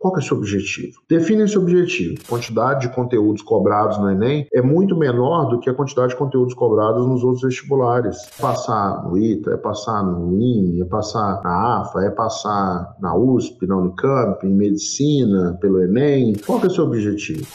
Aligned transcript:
Qual 0.00 0.14
que 0.14 0.20
é 0.20 0.22
o 0.22 0.26
seu 0.26 0.38
objetivo? 0.38 0.98
Define 1.06 1.42
esse 1.42 1.58
objetivo. 1.58 2.14
A 2.24 2.30
quantidade 2.30 2.88
de 2.88 2.94
conteúdos 2.94 3.42
cobrados 3.42 3.98
no 3.98 4.10
Enem 4.10 4.46
é 4.50 4.62
muito 4.62 4.96
menor 4.96 5.50
do 5.50 5.60
que 5.60 5.68
a 5.68 5.74
quantidade 5.74 6.12
de 6.12 6.16
conteúdos 6.16 6.54
cobrados 6.54 7.06
nos 7.06 7.22
outros 7.22 7.42
vestibulares. 7.42 8.16
É 8.38 8.40
passar 8.40 9.04
no 9.04 9.18
ITA, 9.18 9.50
é 9.50 9.56
passar 9.58 10.02
no 10.02 10.32
IME, 10.40 10.80
é 10.80 10.86
passar 10.86 11.42
na 11.44 11.82
AFA, 11.82 12.00
é 12.00 12.10
passar 12.10 12.96
na 12.98 13.14
USP, 13.14 13.66
na 13.66 13.76
Unicamp, 13.76 14.42
em 14.46 14.54
medicina, 14.54 15.58
pelo 15.60 15.82
Enem. 15.82 16.32
Qual 16.46 16.58
que 16.58 16.68
é 16.68 16.70
o 16.70 16.72
seu 16.72 16.84
objetivo? 16.84 17.46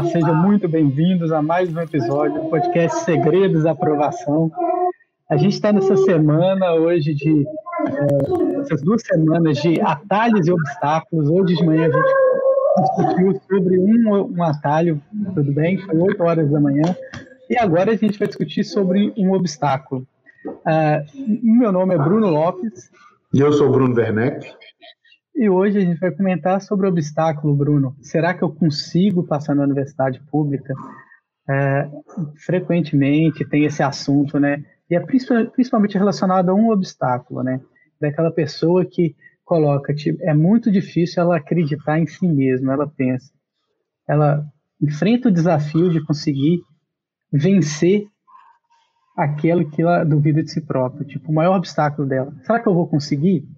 Olá, 0.00 0.08
sejam 0.08 0.34
muito 0.34 0.66
bem-vindos 0.66 1.30
a 1.30 1.42
mais 1.42 1.70
um 1.76 1.78
episódio 1.78 2.42
do 2.42 2.48
podcast 2.48 3.04
Segredos 3.04 3.64
da 3.64 3.72
Aprovação. 3.72 4.50
A 5.28 5.36
gente 5.36 5.52
está 5.52 5.74
nessa 5.74 5.94
semana 5.94 6.72
hoje 6.72 7.12
de 7.14 7.44
é, 7.86 8.60
essas 8.60 8.80
duas 8.80 9.02
semanas 9.02 9.58
de 9.58 9.78
atalhos 9.82 10.46
e 10.46 10.52
obstáculos. 10.52 11.28
Hoje 11.28 11.54
de 11.54 11.66
manhã 11.66 11.86
a 11.86 11.90
gente 11.90 12.14
discutiu 12.80 13.40
sobre 13.46 13.78
um, 13.78 14.38
um 14.38 14.42
atalho, 14.42 15.02
tudo 15.34 15.52
bem? 15.52 15.76
Foi 15.76 15.98
8 15.98 16.22
horas 16.22 16.50
da 16.50 16.58
manhã. 16.58 16.96
E 17.50 17.58
agora 17.58 17.92
a 17.92 17.96
gente 17.96 18.18
vai 18.18 18.26
discutir 18.26 18.64
sobre 18.64 19.12
um 19.18 19.34
obstáculo. 19.34 20.06
Uh, 20.46 21.04
meu 21.42 21.70
nome 21.70 21.94
é 21.94 21.98
Bruno 21.98 22.30
Lopes. 22.30 22.90
E 23.34 23.40
eu 23.40 23.52
sou 23.52 23.70
Bruno 23.70 23.94
Werneck. 23.94 24.50
E 25.40 25.48
hoje 25.48 25.78
a 25.78 25.80
gente 25.80 25.98
vai 25.98 26.10
comentar 26.10 26.60
sobre 26.60 26.86
o 26.86 26.90
obstáculo, 26.90 27.56
Bruno. 27.56 27.96
Será 28.02 28.34
que 28.34 28.44
eu 28.44 28.52
consigo 28.52 29.26
passar 29.26 29.54
na 29.54 29.62
universidade 29.62 30.20
pública? 30.30 30.74
É, 31.48 31.90
frequentemente 32.44 33.48
tem 33.48 33.64
esse 33.64 33.82
assunto, 33.82 34.38
né? 34.38 34.62
E 34.90 34.94
é 34.94 35.00
principalmente 35.00 35.96
relacionado 35.96 36.50
a 36.50 36.54
um 36.54 36.68
obstáculo, 36.68 37.42
né? 37.42 37.58
Daquela 37.98 38.30
pessoa 38.30 38.84
que 38.84 39.16
coloca, 39.42 39.94
tipo, 39.94 40.22
é 40.24 40.34
muito 40.34 40.70
difícil 40.70 41.22
ela 41.22 41.38
acreditar 41.38 41.98
em 41.98 42.06
si 42.06 42.28
mesma, 42.28 42.74
ela 42.74 42.86
pensa. 42.86 43.32
Ela 44.06 44.44
enfrenta 44.78 45.30
o 45.30 45.32
desafio 45.32 45.88
de 45.88 46.04
conseguir 46.04 46.60
vencer 47.32 48.04
aquilo 49.16 49.70
que 49.70 49.80
ela 49.80 50.04
duvida 50.04 50.42
de 50.42 50.50
si 50.50 50.60
própria. 50.60 51.06
Tipo, 51.06 51.32
o 51.32 51.34
maior 51.34 51.56
obstáculo 51.56 52.06
dela. 52.06 52.30
Será 52.42 52.60
que 52.60 52.68
eu 52.68 52.74
vou 52.74 52.86
conseguir? 52.86 53.48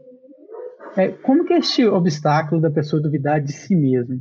É, 0.96 1.08
como 1.08 1.44
que 1.44 1.54
é 1.54 1.58
este 1.58 1.86
obstáculo 1.86 2.60
da 2.60 2.70
pessoa 2.70 3.02
duvidar 3.02 3.40
de 3.40 3.52
si 3.52 3.74
mesma? 3.74 4.16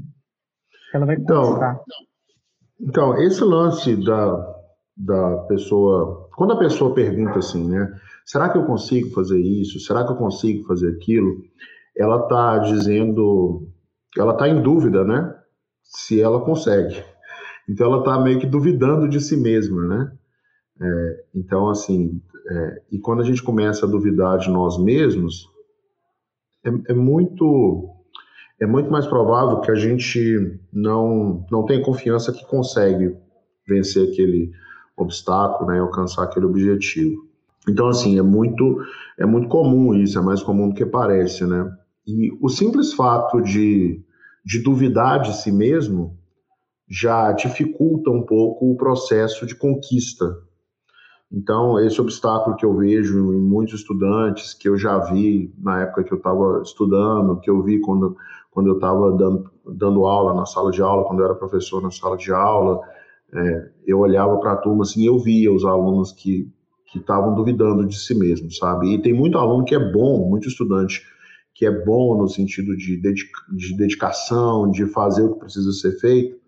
Ela 0.94 1.06
vai 1.06 1.16
então, 1.16 1.60
então, 2.80 3.22
esse 3.22 3.44
lance 3.44 3.96
da, 3.96 4.56
da 4.98 5.38
pessoa. 5.48 6.30
Quando 6.36 6.54
a 6.54 6.60
pessoa 6.60 6.94
pergunta 6.94 7.40
assim, 7.40 7.70
né? 7.70 7.94
Será 8.26 8.50
que 8.50 8.58
eu 8.58 8.66
consigo 8.66 9.10
fazer 9.12 9.40
isso? 9.40 9.80
Será 9.80 10.04
que 10.06 10.12
eu 10.12 10.16
consigo 10.16 10.66
fazer 10.66 10.90
aquilo? 10.90 11.44
Ela 11.96 12.24
está 12.24 12.58
dizendo. 12.60 13.68
Ela 14.18 14.34
está 14.34 14.50
em 14.50 14.62
dúvida, 14.62 15.04
né? 15.04 15.34
Se 15.84 16.22
ela 16.22 16.42
consegue. 16.44 17.04
Então, 17.70 17.88
ela 17.88 18.00
está 18.00 18.20
meio 18.20 18.40
que 18.40 18.48
duvidando 18.48 19.08
de 19.08 19.20
si 19.22 19.38
mesma, 19.38 19.86
né? 19.86 20.12
É, 20.82 21.24
então, 21.36 21.70
assim. 21.70 22.22
É, 22.50 22.82
e 22.92 23.00
quando 23.00 23.22
a 23.22 23.26
gente 23.26 23.44
começa 23.44 23.86
a 23.86 23.90
duvidar 23.90 24.40
de 24.40 24.50
nós 24.50 24.82
mesmos, 24.84 25.51
é, 26.64 26.92
é 26.92 26.94
muito 26.94 27.90
é 28.60 28.66
muito 28.66 28.92
mais 28.92 29.08
provável 29.08 29.60
que 29.62 29.72
a 29.72 29.76
gente 29.76 30.60
não 30.72 31.46
não 31.52 31.66
tenha 31.66 31.84
confiança 31.84 32.32
que 32.32 32.46
consegue 32.46 33.16
vencer 33.68 34.10
aquele 34.10 34.52
obstáculo, 34.96 35.72
né, 35.72 35.80
alcançar 35.80 36.24
aquele 36.24 36.46
objetivo. 36.46 37.26
Então 37.68 37.88
assim 37.88 38.18
é 38.20 38.22
muito 38.22 38.84
é 39.18 39.26
muito 39.26 39.48
comum 39.48 39.94
isso, 39.94 40.18
é 40.18 40.22
mais 40.22 40.42
comum 40.44 40.70
do 40.70 40.76
que 40.76 40.86
parece, 40.86 41.46
né? 41.46 41.72
E 42.08 42.32
o 42.42 42.50
simples 42.50 42.94
fato 42.94 43.42
de 43.42 44.04
de 44.44 44.60
duvidar 44.60 45.22
de 45.22 45.36
si 45.36 45.52
mesmo 45.52 46.18
já 46.90 47.32
dificulta 47.32 48.10
um 48.10 48.24
pouco 48.24 48.72
o 48.72 48.76
processo 48.76 49.46
de 49.46 49.56
conquista 49.56 50.36
então, 51.32 51.80
esse 51.80 52.00
obstáculo 52.02 52.58
que 52.58 52.66
eu 52.66 52.76
vejo 52.76 53.34
em 53.34 53.42
muitos 53.42 53.80
estudantes, 53.80 54.54
que 54.54 54.68
eu 54.68 54.78
já 54.78 54.98
vi 55.00 55.54
na 55.58 55.84
época 55.84 56.04
que 56.04 56.12
eu 56.12 56.18
estava 56.18 56.62
estudando, 56.62 57.40
que 57.40 57.50
eu 57.50 57.64
vi 57.64 57.80
quando, 57.80 58.18
quando 58.52 58.68
eu 58.68 58.76
estava 58.76 59.12
dando, 59.14 59.50
dando 59.66 60.06
aula 60.06 60.34
na 60.34 60.46
sala 60.46 60.72
de 60.72 60.82
aula, 60.82 61.06
quando 61.06 61.20
eu 61.20 61.26
era 61.26 61.36
professor 61.36 61.82
na 61.82 61.90
sala 61.90 62.18
de 62.18 62.34
aula, 62.34 62.82
é, 63.34 63.70
eu 63.88 64.00
olhava 64.00 64.38
para 64.40 64.54
a 64.54 64.58
turma 64.58 64.84
assim, 64.84 65.06
eu 65.06 65.18
via 65.20 65.52
os 65.54 65.64
alunos 65.64 66.12
que 66.12 66.52
estavam 66.94 67.34
duvidando 67.34 67.88
de 67.88 67.98
si 67.98 68.14
mesmos, 68.14 68.58
sabe? 68.58 68.94
E 68.94 69.02
tem 69.02 69.14
muito 69.14 69.38
aluno 69.38 69.64
que 69.64 69.74
é 69.74 69.80
bom, 69.80 70.28
muito 70.30 70.50
estudante 70.50 71.02
que 71.54 71.66
é 71.66 71.86
bom 71.86 72.18
no 72.18 72.28
sentido 72.28 72.76
de, 72.76 72.98
dedica, 72.98 73.40
de 73.52 73.78
dedicação, 73.78 74.70
de 74.72 74.86
fazer 74.88 75.22
o 75.22 75.34
que 75.34 75.40
precisa 75.42 75.72
ser 75.74 75.92
feito, 76.00 76.41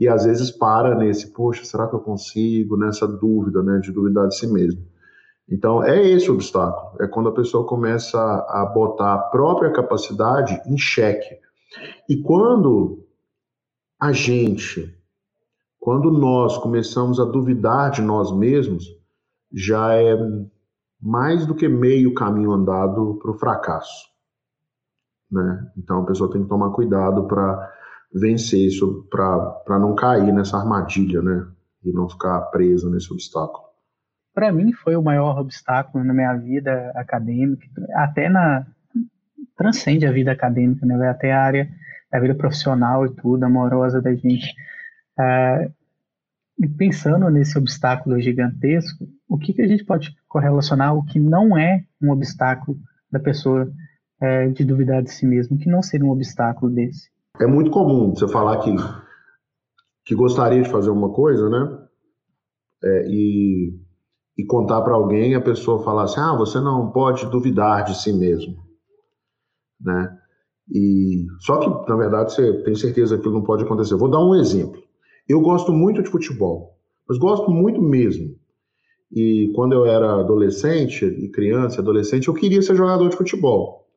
e 0.00 0.08
às 0.08 0.24
vezes 0.24 0.50
para 0.50 0.94
nesse, 0.94 1.30
poxa, 1.30 1.62
será 1.62 1.86
que 1.86 1.94
eu 1.94 2.00
consigo? 2.00 2.74
Nessa 2.74 3.06
dúvida, 3.06 3.62
né, 3.62 3.78
de 3.80 3.92
duvidar 3.92 4.26
de 4.28 4.34
si 4.34 4.46
mesmo. 4.46 4.82
Então, 5.46 5.84
é 5.84 6.02
esse 6.02 6.30
o 6.30 6.34
obstáculo, 6.34 6.96
é 7.02 7.06
quando 7.06 7.28
a 7.28 7.34
pessoa 7.34 7.66
começa 7.66 8.18
a 8.18 8.64
botar 8.64 9.12
a 9.12 9.18
própria 9.18 9.70
capacidade 9.70 10.58
em 10.64 10.78
xeque. 10.78 11.38
E 12.08 12.16
quando 12.22 13.04
a 14.00 14.10
gente, 14.10 14.96
quando 15.78 16.10
nós 16.10 16.56
começamos 16.56 17.20
a 17.20 17.24
duvidar 17.26 17.90
de 17.90 18.00
nós 18.00 18.34
mesmos, 18.34 18.86
já 19.52 19.94
é 19.94 20.16
mais 20.98 21.44
do 21.44 21.54
que 21.54 21.68
meio 21.68 22.14
caminho 22.14 22.52
andado 22.52 23.18
para 23.20 23.30
o 23.32 23.38
fracasso. 23.38 24.08
Né? 25.30 25.70
Então, 25.76 26.02
a 26.02 26.06
pessoa 26.06 26.30
tem 26.30 26.42
que 26.42 26.48
tomar 26.48 26.70
cuidado 26.70 27.24
para 27.24 27.79
vencer 28.12 28.66
isso 28.66 29.06
para 29.10 29.78
não 29.78 29.94
cair 29.94 30.32
nessa 30.32 30.58
armadilha, 30.58 31.22
né? 31.22 31.46
E 31.84 31.92
não 31.92 32.08
ficar 32.08 32.40
preso 32.50 32.90
nesse 32.90 33.12
obstáculo. 33.12 33.64
Para 34.34 34.52
mim 34.52 34.72
foi 34.72 34.96
o 34.96 35.02
maior 35.02 35.38
obstáculo 35.38 36.04
na 36.04 36.12
minha 36.12 36.34
vida 36.34 36.92
acadêmica, 36.94 37.66
até 37.94 38.28
na 38.28 38.66
transcende 39.56 40.06
a 40.06 40.12
vida 40.12 40.32
acadêmica, 40.32 40.86
né? 40.86 41.08
Até 41.08 41.32
a 41.32 41.42
área 41.42 41.70
da 42.10 42.18
vida 42.18 42.34
profissional 42.34 43.06
e 43.06 43.14
tudo, 43.14 43.44
amorosa 43.44 44.00
da 44.00 44.14
gente. 44.14 44.54
Uh, 45.18 45.72
e 46.58 46.68
pensando 46.68 47.28
nesse 47.30 47.56
obstáculo 47.56 48.20
gigantesco, 48.20 49.08
o 49.26 49.38
que, 49.38 49.54
que 49.54 49.62
a 49.62 49.66
gente 49.66 49.84
pode 49.84 50.14
correlacionar 50.28 50.94
o 50.94 51.04
que 51.04 51.18
não 51.18 51.56
é 51.56 51.84
um 52.00 52.10
obstáculo 52.10 52.78
da 53.10 53.18
pessoa 53.18 53.72
é, 54.20 54.48
de 54.48 54.62
duvidar 54.62 55.02
de 55.02 55.10
si 55.10 55.24
mesmo, 55.24 55.56
que 55.56 55.70
não 55.70 55.82
seria 55.82 56.06
um 56.06 56.10
obstáculo 56.10 56.70
desse? 56.70 57.08
É 57.40 57.46
muito 57.46 57.70
comum 57.70 58.14
você 58.14 58.28
falar 58.28 58.58
que, 58.58 58.70
que 60.04 60.14
gostaria 60.14 60.62
de 60.62 60.70
fazer 60.70 60.90
uma 60.90 61.10
coisa, 61.10 61.48
né? 61.48 61.78
É, 62.82 63.06
e, 63.08 63.74
e 64.38 64.44
contar 64.44 64.82
para 64.82 64.94
alguém, 64.94 65.34
a 65.34 65.40
pessoa 65.40 65.82
falar 65.82 66.04
assim: 66.04 66.20
ah, 66.20 66.36
você 66.36 66.60
não 66.60 66.90
pode 66.92 67.26
duvidar 67.30 67.84
de 67.84 68.00
si 68.00 68.12
mesmo, 68.12 68.56
né? 69.80 70.16
E 70.70 71.26
só 71.40 71.58
que 71.58 71.90
na 71.90 71.96
verdade 71.96 72.32
você 72.32 72.62
tem 72.62 72.74
certeza 72.74 73.18
que 73.18 73.28
não 73.28 73.42
pode 73.42 73.64
acontecer. 73.64 73.96
Vou 73.96 74.10
dar 74.10 74.24
um 74.24 74.34
exemplo. 74.34 74.80
Eu 75.28 75.40
gosto 75.40 75.72
muito 75.72 76.02
de 76.02 76.10
futebol, 76.10 76.76
mas 77.08 77.18
gosto 77.18 77.50
muito 77.50 77.80
mesmo. 77.80 78.36
E 79.10 79.50
quando 79.56 79.72
eu 79.72 79.86
era 79.86 80.20
adolescente 80.20 81.04
e 81.04 81.28
criança, 81.28 81.80
adolescente, 81.80 82.28
eu 82.28 82.34
queria 82.34 82.62
ser 82.62 82.76
jogador 82.76 83.08
de 83.08 83.16
futebol. 83.16 83.88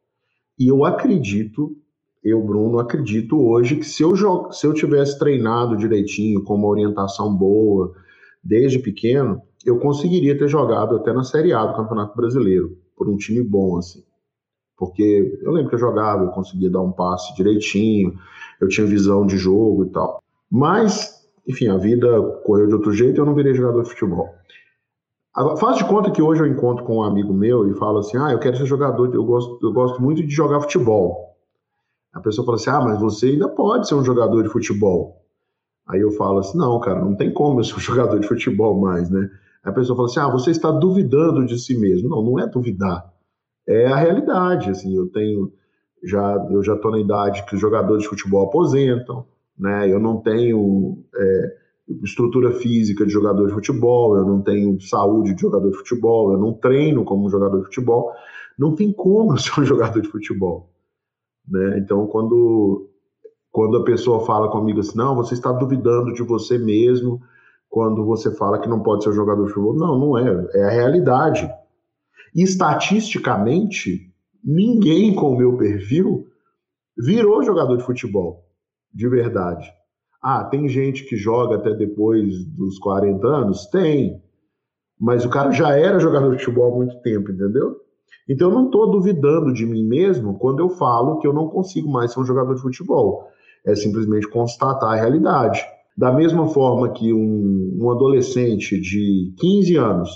E 0.58 0.68
eu 0.68 0.84
acredito 0.84 1.76
eu, 2.24 2.42
Bruno, 2.42 2.80
acredito 2.80 3.38
hoje 3.38 3.76
que 3.76 3.86
se 3.86 4.02
eu, 4.02 4.14
se 4.52 4.66
eu 4.66 4.74
tivesse 4.74 5.20
treinado 5.20 5.76
direitinho, 5.76 6.44
com 6.44 6.56
uma 6.56 6.70
orientação 6.70 7.36
boa, 7.36 7.94
desde 8.42 8.80
pequeno, 8.80 9.42
eu 9.66 9.80
conseguiria 9.80 10.38
ter 10.38 10.48
jogado 10.48 10.96
até 10.96 11.12
na 11.12 11.24
Série 11.24 11.54
A 11.54 11.66
do 11.66 11.76
Campeonato 11.76 12.16
Brasileiro, 12.16 12.78
por 12.96 13.10
um 13.10 13.18
time 13.18 13.44
bom, 13.44 13.78
assim. 13.78 14.04
Porque 14.78 15.40
eu 15.42 15.52
lembro 15.52 15.70
que 15.70 15.76
eu 15.76 15.80
jogava, 15.80 16.24
eu 16.24 16.30
conseguia 16.30 16.70
dar 16.70 16.82
um 16.82 16.92
passe 16.92 17.36
direitinho, 17.36 18.18
eu 18.60 18.68
tinha 18.68 18.88
visão 18.88 19.26
de 19.26 19.38
jogo 19.38 19.86
e 19.86 19.90
tal. 19.90 20.22
Mas, 20.50 21.26
enfim, 21.48 21.68
a 21.68 21.78
vida 21.78 22.22
correu 22.46 22.68
de 22.68 22.74
outro 22.74 22.94
jeito 22.94 23.18
e 23.18 23.20
eu 23.20 23.26
não 23.26 23.36
virei 23.36 23.54
jogador 23.54 23.84
de 23.84 23.90
futebol. 23.90 24.30
Faz 25.58 25.78
de 25.78 25.86
conta 25.86 26.12
que 26.12 26.22
hoje 26.22 26.42
eu 26.42 26.48
encontro 26.48 26.86
com 26.86 26.98
um 26.98 27.04
amigo 27.04 27.34
meu 27.34 27.68
e 27.68 27.74
falo 27.76 28.00
assim: 28.00 28.18
ah, 28.18 28.32
eu 28.32 28.40
quero 28.40 28.56
ser 28.56 28.66
jogador, 28.66 29.14
eu 29.14 29.26
gosto, 29.26 29.60
eu 29.64 29.74
gosto 29.74 30.02
muito 30.02 30.22
de 30.22 30.34
jogar 30.34 30.62
futebol. 30.62 31.33
A 32.14 32.20
pessoa 32.20 32.46
fala 32.46 32.58
assim: 32.58 32.70
ah, 32.70 32.82
mas 32.82 33.02
você 33.02 33.28
ainda 33.28 33.50
pode 33.50 33.88
ser 33.88 33.96
um 33.96 34.04
jogador 34.04 34.44
de 34.44 34.50
futebol. 34.50 35.22
Aí 35.88 36.00
eu 36.00 36.12
falo 36.12 36.40
assim: 36.40 36.58
não, 36.58 36.80
cara, 36.80 37.04
não 37.04 37.16
tem 37.16 37.34
como 37.34 37.60
eu 37.60 37.64
ser 37.64 37.76
um 37.76 37.80
jogador 37.82 38.20
de 38.20 38.28
futebol 38.28 38.80
mais, 38.80 39.10
né? 39.10 39.30
A 39.64 39.72
pessoa 39.72 39.96
fala 39.96 40.08
assim: 40.08 40.20
ah, 40.20 40.30
você 40.30 40.52
está 40.52 40.72
duvidando 40.72 41.46
de 41.46 41.58
si 41.58 41.78
mesmo. 41.78 42.10
Não, 42.10 42.22
não 42.24 42.40
é 42.40 42.48
duvidar. 42.48 43.12
É 43.68 43.88
a 43.88 43.96
realidade. 43.96 44.70
Assim, 44.70 44.96
eu 44.96 45.10
tenho 45.10 45.52
já 46.04 46.48
eu 46.52 46.62
já 46.62 46.76
estou 46.76 46.92
na 46.92 47.00
idade 47.00 47.46
que 47.46 47.56
os 47.56 47.62
jogadores 47.62 48.04
de 48.04 48.10
futebol 48.10 48.46
aposentam, 48.46 49.26
né? 49.58 49.92
Eu 49.92 50.00
não 50.00 50.18
tenho 50.18 51.04
é, 51.16 51.56
estrutura 52.04 52.52
física 52.52 53.06
de 53.06 53.12
jogador 53.12 53.48
de 53.48 53.54
futebol, 53.54 54.18
eu 54.18 54.26
não 54.26 54.42
tenho 54.42 54.80
saúde 54.82 55.34
de 55.34 55.42
jogador 55.42 55.70
de 55.72 55.78
futebol, 55.78 56.34
eu 56.34 56.38
não 56.38 56.54
treino 56.54 57.04
como 57.06 57.26
um 57.26 57.30
jogador 57.30 57.60
de 57.60 57.66
futebol. 57.66 58.12
Não 58.58 58.76
tem 58.76 58.92
como 58.92 59.38
ser 59.38 59.60
um 59.60 59.64
jogador 59.66 60.02
de 60.02 60.10
futebol, 60.10 60.70
né? 61.48 61.80
Então 61.80 62.08
quando 62.08 62.90
quando 63.52 63.78
a 63.78 63.84
pessoa 63.84 64.26
fala 64.26 64.50
comigo 64.50 64.80
assim, 64.80 64.98
não, 64.98 65.16
você 65.16 65.36
está 65.36 65.52
duvidando 65.52 66.12
de 66.14 66.24
você 66.24 66.58
mesmo 66.58 67.22
quando 67.70 68.06
você 68.06 68.32
fala 68.36 68.60
que 68.60 68.70
não 68.70 68.82
pode 68.82 69.04
ser 69.04 69.14
jogador 69.14 69.46
de 69.46 69.54
futebol. 69.54 69.76
Não, 69.76 69.98
não 69.98 70.18
é. 70.18 70.48
É 70.54 70.64
a 70.64 70.70
realidade. 70.70 71.50
Estatisticamente, 72.36 74.12
ninguém 74.44 75.14
com 75.14 75.32
o 75.32 75.38
meu 75.38 75.58
perfil 75.58 76.28
virou 76.98 77.44
jogador 77.44 77.78
de 77.78 77.84
futebol, 77.84 78.44
de 78.94 79.08
verdade. 79.08 79.72
Ah, 80.22 80.44
tem 80.44 80.68
gente 80.68 81.04
que 81.06 81.16
joga 81.16 81.56
até 81.56 81.74
depois 81.74 82.46
dos 82.46 82.80
40 82.80 83.28
anos? 83.28 83.66
Tem. 83.68 84.22
Mas 85.00 85.26
o 85.26 85.30
cara 85.30 85.52
já 85.52 85.78
era 85.78 86.00
jogador 86.00 86.36
de 86.36 86.44
futebol 86.44 86.74
há 86.74 86.78
muito 86.78 87.02
tempo, 87.02 87.32
entendeu? 87.32 87.76
Então 88.30 88.50
eu 88.50 88.56
não 88.56 88.66
estou 88.66 88.90
duvidando 88.90 89.54
de 89.54 89.66
mim 89.66 89.84
mesmo 89.84 90.38
quando 90.38 90.60
eu 90.60 90.70
falo 90.70 91.20
que 91.20 91.28
eu 91.28 91.34
não 91.34 91.48
consigo 91.48 91.92
mais 91.92 92.14
ser 92.14 92.20
um 92.20 92.26
jogador 92.26 92.56
de 92.56 92.62
futebol 92.62 93.28
é 93.66 93.76
simplesmente 93.76 94.28
constatar 94.30 94.92
a 94.92 94.96
realidade. 94.96 95.64
Da 95.98 96.12
mesma 96.12 96.48
forma 96.48 96.92
que 96.92 97.14
um, 97.14 97.78
um 97.80 97.92
adolescente 97.92 98.80
de 98.80 99.34
15 99.38 99.76
anos 99.78 100.10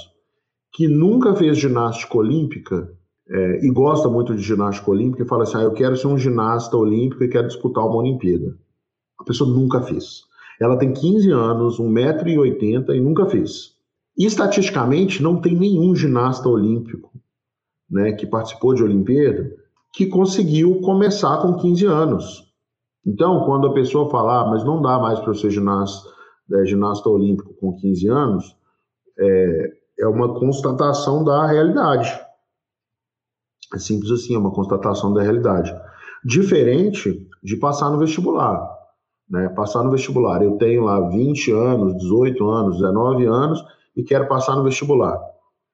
que 0.73 0.87
nunca 0.87 1.35
fez 1.35 1.57
ginástica 1.57 2.17
olímpica 2.17 2.91
é, 3.29 3.65
e 3.65 3.71
gosta 3.71 4.09
muito 4.09 4.35
de 4.35 4.41
ginástica 4.41 4.89
olímpica 4.89 5.23
e 5.23 5.27
fala 5.27 5.43
assim: 5.43 5.57
ah, 5.57 5.63
eu 5.63 5.73
quero 5.73 5.95
ser 5.95 6.07
um 6.07 6.17
ginasta 6.17 6.75
olímpico 6.75 7.23
e 7.23 7.29
quero 7.29 7.47
disputar 7.47 7.85
uma 7.85 7.97
Olimpíada. 7.97 8.57
A 9.19 9.23
pessoa 9.23 9.49
nunca 9.49 9.81
fez. 9.81 10.23
Ela 10.59 10.77
tem 10.77 10.91
15 10.91 11.29
anos, 11.31 11.79
1,80m 11.79 12.95
e 12.95 12.99
nunca 12.99 13.27
fez. 13.27 13.75
E 14.17 14.25
estatisticamente 14.25 15.21
não 15.21 15.39
tem 15.39 15.55
nenhum 15.55 15.95
ginasta 15.95 16.49
olímpico 16.49 17.11
né, 17.89 18.11
que 18.13 18.25
participou 18.25 18.73
de 18.73 18.83
Olimpíada 18.83 19.51
que 19.93 20.05
conseguiu 20.05 20.79
começar 20.81 21.41
com 21.41 21.55
15 21.55 21.85
anos. 21.85 22.53
Então, 23.05 23.45
quando 23.45 23.67
a 23.67 23.73
pessoa 23.73 24.09
fala, 24.09 24.41
ah, 24.41 24.49
mas 24.49 24.63
não 24.63 24.81
dá 24.81 24.99
mais 24.99 25.19
para 25.19 25.33
ser 25.33 25.49
ginasta, 25.49 26.07
é, 26.53 26.65
ginasta 26.65 27.09
olímpico 27.09 27.53
com 27.55 27.75
15 27.75 28.07
anos, 28.07 28.55
é, 29.17 29.73
é 30.01 30.07
uma 30.07 30.39
constatação 30.39 31.23
da 31.23 31.47
realidade. 31.47 32.11
É 33.73 33.79
simples 33.79 34.11
assim, 34.11 34.35
é 34.35 34.37
uma 34.37 34.51
constatação 34.51 35.13
da 35.13 35.21
realidade. 35.21 35.73
Diferente 36.23 37.27
de 37.43 37.55
passar 37.55 37.89
no 37.89 37.97
vestibular. 37.97 38.69
Né? 39.29 39.49
Passar 39.49 39.83
no 39.83 39.91
vestibular. 39.91 40.43
Eu 40.43 40.57
tenho 40.57 40.83
lá 40.83 41.09
20 41.09 41.51
anos, 41.51 41.97
18 41.97 42.49
anos, 42.49 42.77
19 42.77 43.25
anos 43.25 43.65
e 43.95 44.03
quero 44.03 44.27
passar 44.27 44.55
no 44.55 44.63
vestibular. 44.63 45.19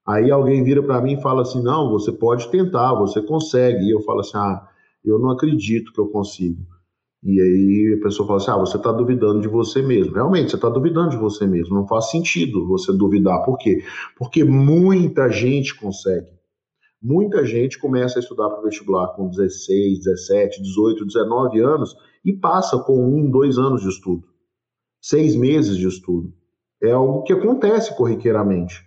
Aí 0.05 0.29
alguém 0.29 0.63
vira 0.63 0.83
para 0.83 1.01
mim 1.01 1.13
e 1.13 1.21
fala 1.21 1.43
assim: 1.43 1.61
não, 1.61 1.89
você 1.89 2.11
pode 2.11 2.49
tentar, 2.49 2.93
você 2.93 3.21
consegue. 3.21 3.85
E 3.85 3.91
eu 3.91 4.01
falo 4.01 4.19
assim: 4.19 4.37
ah, 4.37 4.67
eu 5.03 5.17
não 5.17 5.31
acredito 5.31 5.93
que 5.93 5.99
eu 5.99 6.07
consigo. 6.07 6.61
E 7.23 7.39
aí 7.39 7.97
a 7.97 8.03
pessoa 8.03 8.27
fala 8.27 8.37
assim: 8.37 8.51
ah, 8.51 8.57
você 8.57 8.77
está 8.77 8.91
duvidando 8.91 9.41
de 9.41 9.47
você 9.47 9.81
mesmo. 9.81 10.13
Realmente, 10.13 10.51
você 10.51 10.57
está 10.57 10.69
duvidando 10.69 11.11
de 11.11 11.17
você 11.17 11.47
mesmo. 11.47 11.75
Não 11.75 11.87
faz 11.87 12.11
sentido 12.11 12.67
você 12.67 12.91
duvidar. 12.91 13.43
Por 13.43 13.57
quê? 13.57 13.81
Porque 14.17 14.43
muita 14.43 15.29
gente 15.29 15.73
consegue. 15.75 16.33
Muita 17.01 17.45
gente 17.45 17.79
começa 17.79 18.17
a 18.17 18.21
estudar 18.21 18.49
para 18.49 18.61
o 18.61 18.63
vestibular 18.63 19.07
com 19.09 19.29
16, 19.29 19.99
17, 19.99 20.61
18, 20.61 21.05
19 21.05 21.59
anos 21.59 21.95
e 22.23 22.31
passa 22.31 22.79
com 22.79 23.05
um, 23.05 23.29
dois 23.29 23.57
anos 23.57 23.81
de 23.81 23.89
estudo, 23.89 24.23
seis 25.01 25.35
meses 25.35 25.75
de 25.75 25.85
estudo. 25.85 26.33
É 26.81 26.91
algo 26.91 27.23
que 27.23 27.33
acontece 27.33 27.93
corriqueiramente. 27.97 28.85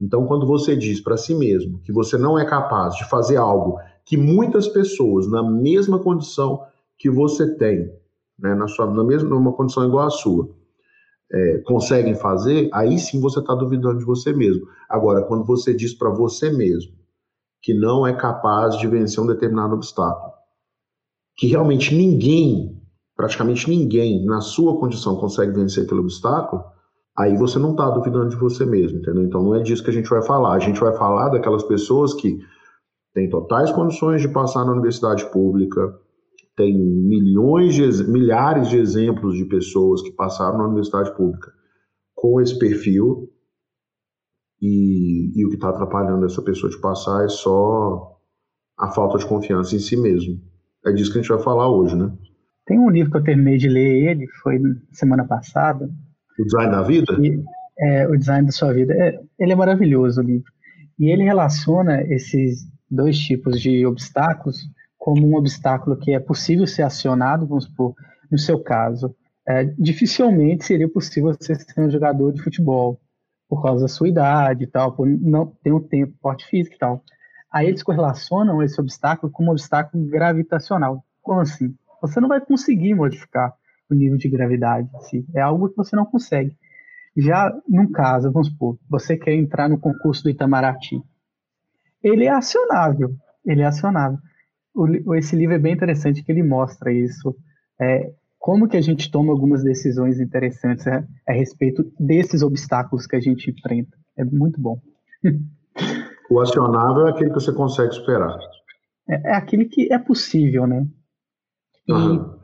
Então, 0.00 0.26
quando 0.26 0.46
você 0.46 0.74
diz 0.74 1.00
para 1.00 1.16
si 1.16 1.34
mesmo 1.34 1.80
que 1.80 1.92
você 1.92 2.16
não 2.16 2.38
é 2.38 2.44
capaz 2.44 2.94
de 2.96 3.08
fazer 3.08 3.36
algo 3.36 3.78
que 4.04 4.16
muitas 4.16 4.66
pessoas, 4.66 5.28
na 5.28 5.42
mesma 5.42 5.98
condição, 5.98 6.64
que 6.98 7.10
você 7.10 7.54
tem, 7.56 7.92
né, 8.38 8.54
na, 8.54 8.66
sua, 8.66 8.86
na 8.86 9.04
mesma 9.04 9.28
numa 9.28 9.52
condição 9.52 9.86
igual 9.86 10.06
à 10.06 10.10
sua, 10.10 10.48
é, 11.32 11.58
conseguem 11.58 12.14
fazer, 12.14 12.68
aí 12.72 12.98
sim 12.98 13.20
você 13.20 13.38
está 13.38 13.54
duvidando 13.54 13.98
de 13.98 14.04
você 14.04 14.32
mesmo. 14.32 14.66
Agora, 14.88 15.22
quando 15.22 15.44
você 15.44 15.74
diz 15.74 15.94
para 15.94 16.10
você 16.10 16.50
mesmo 16.50 16.92
que 17.62 17.74
não 17.74 18.06
é 18.06 18.14
capaz 18.14 18.78
de 18.78 18.86
vencer 18.88 19.22
um 19.22 19.26
determinado 19.26 19.74
obstáculo, 19.74 20.32
que 21.36 21.46
realmente 21.46 21.94
ninguém, 21.94 22.82
praticamente 23.14 23.68
ninguém, 23.68 24.24
na 24.24 24.40
sua 24.40 24.78
condição 24.78 25.16
consegue 25.16 25.52
vencer 25.52 25.84
aquele 25.84 26.00
obstáculo, 26.00 26.64
aí 27.20 27.36
você 27.36 27.58
não 27.58 27.72
está 27.72 27.88
duvidando 27.90 28.30
de 28.30 28.36
você 28.36 28.64
mesmo, 28.64 28.98
entendeu? 28.98 29.24
Então 29.24 29.42
não 29.42 29.54
é 29.54 29.62
disso 29.62 29.84
que 29.84 29.90
a 29.90 29.92
gente 29.92 30.08
vai 30.08 30.22
falar. 30.22 30.54
A 30.54 30.58
gente 30.58 30.80
vai 30.80 30.96
falar 30.96 31.28
daquelas 31.28 31.62
pessoas 31.62 32.14
que 32.14 32.38
têm 33.14 33.28
totais 33.28 33.70
condições 33.70 34.22
de 34.22 34.28
passar 34.28 34.64
na 34.64 34.72
universidade 34.72 35.30
pública, 35.30 35.94
tem 36.56 36.76
milhões 36.78 37.74
de, 37.74 38.04
milhares 38.10 38.68
de 38.68 38.78
exemplos 38.78 39.36
de 39.36 39.44
pessoas 39.44 40.02
que 40.02 40.12
passaram 40.12 40.58
na 40.58 40.64
universidade 40.64 41.14
pública 41.16 41.52
com 42.14 42.40
esse 42.40 42.58
perfil 42.58 43.30
e, 44.60 45.32
e 45.34 45.46
o 45.46 45.48
que 45.48 45.54
está 45.54 45.70
atrapalhando 45.70 46.26
essa 46.26 46.42
pessoa 46.42 46.70
de 46.70 46.78
passar 46.80 47.24
é 47.24 47.28
só 47.28 48.18
a 48.78 48.90
falta 48.92 49.18
de 49.18 49.26
confiança 49.26 49.74
em 49.74 49.78
si 49.78 49.96
mesmo. 49.96 50.40
É 50.84 50.92
disso 50.92 51.12
que 51.12 51.18
a 51.18 51.22
gente 51.22 51.30
vai 51.30 51.42
falar 51.42 51.70
hoje, 51.70 51.96
né? 51.96 52.12
Tem 52.66 52.78
um 52.78 52.90
livro 52.90 53.10
que 53.10 53.16
eu 53.16 53.24
terminei 53.24 53.56
de 53.56 53.68
ler 53.68 54.10
ele, 54.10 54.26
foi 54.42 54.58
semana 54.92 55.26
passada. 55.26 55.90
O 56.40 56.44
Design 56.44 56.72
da 56.72 56.82
Vida? 56.82 57.16
E, 57.20 57.42
é, 57.78 58.08
o 58.08 58.16
Design 58.16 58.46
da 58.46 58.52
Sua 58.52 58.72
Vida. 58.72 58.94
É, 58.94 59.20
ele 59.38 59.52
é 59.52 59.56
maravilhoso, 59.56 60.20
o 60.20 60.24
livro. 60.24 60.50
E 60.98 61.10
ele 61.10 61.24
relaciona 61.24 62.02
esses 62.02 62.66
dois 62.90 63.18
tipos 63.18 63.60
de 63.60 63.86
obstáculos 63.86 64.68
como 64.98 65.26
um 65.26 65.36
obstáculo 65.36 65.96
que 65.96 66.12
é 66.12 66.20
possível 66.20 66.66
ser 66.66 66.82
acionado, 66.82 67.46
vamos 67.46 67.64
supor, 67.64 67.94
no 68.30 68.38
seu 68.38 68.62
caso, 68.62 69.14
é, 69.48 69.64
dificilmente 69.78 70.64
seria 70.64 70.88
possível 70.88 71.32
você 71.32 71.54
ser 71.54 71.80
um 71.80 71.90
jogador 71.90 72.32
de 72.32 72.42
futebol, 72.42 73.00
por 73.48 73.62
causa 73.62 73.82
da 73.82 73.88
sua 73.88 74.08
idade 74.08 74.64
e 74.64 74.66
tal, 74.66 74.92
por 74.92 75.08
não 75.08 75.46
ter 75.62 75.72
um 75.72 75.80
tempo, 75.80 76.14
porte 76.20 76.46
físico 76.46 76.76
e 76.76 76.78
tal. 76.78 77.02
Aí 77.52 77.66
eles 77.66 77.82
correlacionam 77.82 78.62
esse 78.62 78.80
obstáculo 78.80 79.32
como 79.32 79.48
um 79.48 79.52
obstáculo 79.52 80.06
gravitacional. 80.06 81.04
Como 81.20 81.40
assim? 81.40 81.74
Você 82.00 82.20
não 82.20 82.28
vai 82.28 82.40
conseguir 82.40 82.94
modificar 82.94 83.52
o 83.90 83.96
nível 83.96 84.18
de 84.18 84.28
gravidade 84.28 84.88
em 84.94 85.00
si. 85.02 85.26
É 85.34 85.40
algo 85.40 85.68
que 85.68 85.76
você 85.76 85.94
não 85.96 86.04
consegue. 86.04 86.56
Já 87.16 87.52
num 87.68 87.90
caso, 87.90 88.30
vamos 88.30 88.48
supor, 88.48 88.78
você 88.88 89.16
quer 89.16 89.34
entrar 89.34 89.68
no 89.68 89.78
concurso 89.78 90.22
do 90.22 90.30
Itamaraty. 90.30 91.02
Ele 92.02 92.24
é 92.24 92.30
acionável. 92.30 93.10
Ele 93.44 93.62
é 93.62 93.66
acionável 93.66 94.18
o, 94.74 95.14
esse 95.14 95.36
livro 95.36 95.54
é 95.54 95.58
bem 95.58 95.74
interessante 95.74 96.22
que 96.22 96.30
ele 96.30 96.42
mostra 96.42 96.92
isso, 96.92 97.34
é, 97.80 98.12
como 98.38 98.68
que 98.68 98.76
a 98.76 98.80
gente 98.80 99.10
toma 99.10 99.32
algumas 99.32 99.62
decisões 99.62 100.20
interessantes 100.20 100.86
a, 100.86 101.04
a, 101.28 101.32
respeito 101.32 101.84
desses 101.98 102.42
obstáculos 102.42 103.06
que 103.06 103.16
a 103.16 103.20
gente 103.20 103.50
enfrenta. 103.50 103.96
É 104.16 104.24
muito 104.24 104.60
bom. 104.60 104.80
O 106.30 106.40
acionável 106.40 107.08
é 107.08 107.10
aquele 107.10 107.30
que 107.30 107.34
você 107.34 107.52
consegue 107.52 107.92
superar. 107.92 108.38
É, 109.08 109.30
é 109.30 109.34
aquele 109.34 109.64
que 109.64 109.92
é 109.92 109.98
possível, 109.98 110.66
né? 110.66 110.86
E 111.88 111.92
uhum. 111.92 112.38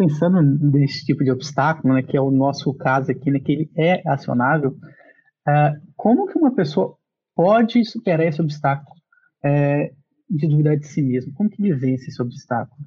Pensando 0.00 0.40
nesse 0.40 1.04
tipo 1.04 1.22
de 1.22 1.30
obstáculo, 1.30 1.92
né, 1.92 2.02
que 2.02 2.16
é 2.16 2.20
o 2.20 2.30
nosso 2.30 2.72
caso 2.72 3.10
aqui, 3.10 3.30
né, 3.30 3.38
que 3.38 3.52
ele 3.52 3.70
é 3.76 4.02
acionável, 4.08 4.70
uh, 5.46 5.92
como 5.94 6.26
que 6.26 6.38
uma 6.38 6.54
pessoa 6.54 6.96
pode 7.36 7.84
superar 7.84 8.26
esse 8.26 8.40
obstáculo? 8.40 8.96
É, 9.44 9.92
de 10.28 10.48
duvidar 10.48 10.78
de 10.78 10.86
si 10.86 11.02
mesmo? 11.02 11.34
Como 11.34 11.50
que 11.50 11.62
ele 11.62 11.74
vence 11.74 12.08
esse 12.08 12.22
obstáculo? 12.22 12.80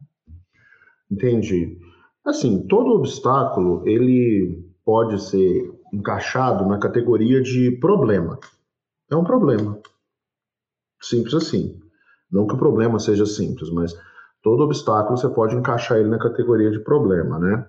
Entendi. 1.11 1.77
Assim, 2.25 2.65
todo 2.67 2.95
obstáculo 2.95 3.87
ele 3.87 4.63
pode 4.83 5.21
ser 5.21 5.71
encaixado 5.93 6.65
na 6.65 6.79
categoria 6.79 7.41
de 7.43 7.77
problema. 7.79 8.39
É 9.11 9.15
um 9.15 9.23
problema. 9.23 9.79
Simples 10.99 11.35
assim. 11.35 11.79
Não 12.31 12.47
que 12.47 12.55
o 12.55 12.57
problema 12.57 12.97
seja 12.97 13.25
simples, 13.25 13.69
mas 13.69 13.93
todo 14.43 14.63
obstáculo 14.63 15.17
você 15.17 15.29
pode 15.29 15.55
encaixar 15.55 15.97
ele 15.97 16.09
na 16.09 16.19
categoria 16.19 16.69
de 16.69 16.79
problema, 16.79 17.39
né? 17.39 17.65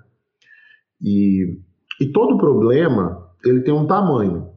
E, 1.00 1.60
e 2.00 2.06
todo 2.12 2.36
problema 2.36 3.30
ele 3.44 3.62
tem 3.62 3.72
um 3.72 3.86
tamanho. 3.86 4.50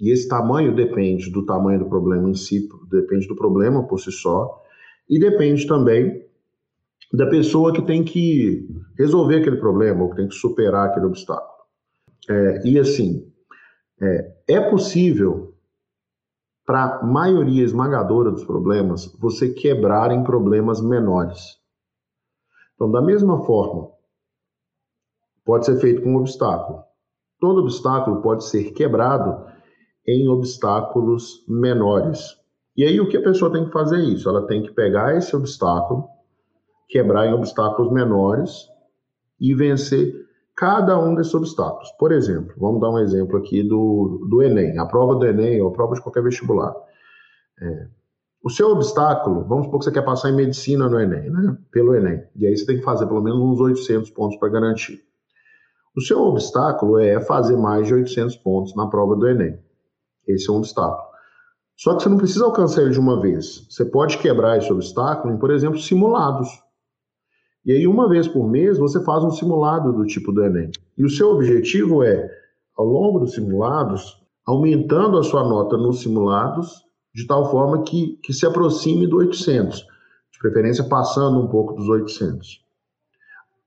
E 0.00 0.10
esse 0.10 0.26
tamanho 0.26 0.74
depende 0.74 1.30
do 1.30 1.44
tamanho 1.44 1.80
do 1.80 1.88
problema 1.88 2.30
em 2.30 2.34
si, 2.34 2.66
depende 2.90 3.28
do 3.28 3.36
problema 3.36 3.86
por 3.86 4.00
si 4.00 4.10
só, 4.10 4.62
e 5.08 5.18
depende 5.18 5.66
também 5.66 6.24
da 7.12 7.26
pessoa 7.26 7.72
que 7.72 7.82
tem 7.82 8.02
que 8.02 8.66
resolver 8.96 9.36
aquele 9.36 9.56
problema, 9.56 10.02
ou 10.02 10.10
que 10.10 10.16
tem 10.16 10.28
que 10.28 10.34
superar 10.34 10.88
aquele 10.88 11.06
obstáculo. 11.06 11.50
É, 12.30 12.66
e 12.66 12.78
assim, 12.78 13.30
é, 14.00 14.32
é 14.48 14.60
possível 14.60 15.49
para 16.70 16.84
a 16.84 17.02
maioria 17.02 17.64
esmagadora 17.64 18.30
dos 18.30 18.44
problemas, 18.44 19.12
você 19.18 19.52
quebrar 19.52 20.12
em 20.12 20.22
problemas 20.22 20.80
menores. 20.80 21.58
Então, 22.76 22.88
da 22.88 23.02
mesma 23.02 23.42
forma, 23.42 23.88
pode 25.44 25.66
ser 25.66 25.80
feito 25.80 26.00
com 26.00 26.12
um 26.12 26.18
obstáculo. 26.18 26.84
Todo 27.40 27.62
obstáculo 27.62 28.22
pode 28.22 28.44
ser 28.44 28.70
quebrado 28.70 29.44
em 30.06 30.28
obstáculos 30.28 31.44
menores. 31.48 32.36
E 32.76 32.84
aí 32.84 33.00
o 33.00 33.08
que 33.08 33.16
a 33.16 33.22
pessoa 33.24 33.50
tem 33.50 33.64
que 33.64 33.72
fazer 33.72 33.96
é 33.96 34.04
isso? 34.04 34.28
Ela 34.28 34.46
tem 34.46 34.62
que 34.62 34.70
pegar 34.70 35.16
esse 35.16 35.34
obstáculo, 35.34 36.08
quebrar 36.88 37.26
em 37.26 37.34
obstáculos 37.34 37.92
menores 37.92 38.68
e 39.40 39.52
vencer 39.56 40.14
cada 40.60 41.00
um 41.00 41.14
desses 41.14 41.32
obstáculos. 41.32 41.90
Por 41.98 42.12
exemplo, 42.12 42.54
vamos 42.58 42.82
dar 42.82 42.90
um 42.90 42.98
exemplo 42.98 43.38
aqui 43.38 43.62
do, 43.62 44.26
do 44.28 44.42
Enem, 44.42 44.78
a 44.78 44.84
prova 44.84 45.14
do 45.14 45.24
Enem 45.24 45.58
ou 45.62 45.70
a 45.70 45.72
prova 45.72 45.94
de 45.94 46.02
qualquer 46.02 46.22
vestibular. 46.22 46.76
É, 47.58 47.86
o 48.44 48.50
seu 48.50 48.68
obstáculo, 48.68 49.42
vamos 49.48 49.64
supor 49.64 49.78
que 49.78 49.86
você 49.86 49.90
quer 49.90 50.04
passar 50.04 50.28
em 50.28 50.36
medicina 50.36 50.86
no 50.86 51.00
Enem, 51.00 51.30
né? 51.30 51.56
Pelo 51.72 51.94
Enem. 51.94 52.22
E 52.36 52.46
aí 52.46 52.54
você 52.54 52.66
tem 52.66 52.76
que 52.76 52.84
fazer 52.84 53.06
pelo 53.06 53.22
menos 53.22 53.40
uns 53.40 53.58
800 53.58 54.10
pontos 54.10 54.36
para 54.38 54.50
garantir. 54.50 55.00
O 55.96 56.02
seu 56.02 56.20
obstáculo 56.20 56.98
é 56.98 57.18
fazer 57.20 57.56
mais 57.56 57.86
de 57.86 57.94
800 57.94 58.36
pontos 58.36 58.76
na 58.76 58.86
prova 58.86 59.16
do 59.16 59.26
Enem. 59.26 59.58
Esse 60.28 60.50
é 60.50 60.52
um 60.52 60.58
obstáculo. 60.58 61.08
Só 61.74 61.96
que 61.96 62.02
você 62.02 62.08
não 62.10 62.18
precisa 62.18 62.44
alcançar 62.44 62.82
ele 62.82 62.90
de 62.90 63.00
uma 63.00 63.18
vez. 63.18 63.66
Você 63.70 63.86
pode 63.86 64.18
quebrar 64.18 64.58
esse 64.58 64.70
obstáculo 64.70 65.32
em, 65.32 65.38
por 65.38 65.50
exemplo, 65.50 65.78
simulados. 65.78 66.50
E 67.64 67.72
aí, 67.72 67.86
uma 67.86 68.08
vez 68.08 68.26
por 68.26 68.48
mês, 68.48 68.78
você 68.78 69.02
faz 69.04 69.22
um 69.22 69.30
simulado 69.30 69.92
do 69.92 70.06
tipo 70.06 70.32
do 70.32 70.42
Enem. 70.42 70.70
E 70.96 71.04
o 71.04 71.10
seu 71.10 71.30
objetivo 71.30 72.02
é, 72.02 72.30
ao 72.76 72.86
longo 72.86 73.20
dos 73.20 73.34
simulados, 73.34 74.18
aumentando 74.46 75.18
a 75.18 75.22
sua 75.22 75.44
nota 75.44 75.76
nos 75.76 76.00
simulados, 76.00 76.84
de 77.14 77.26
tal 77.26 77.50
forma 77.50 77.82
que, 77.82 78.18
que 78.22 78.32
se 78.32 78.46
aproxime 78.46 79.06
do 79.06 79.18
800, 79.18 79.78
de 79.78 80.38
preferência 80.40 80.84
passando 80.84 81.38
um 81.40 81.48
pouco 81.48 81.74
dos 81.74 81.88
800. 81.88 82.64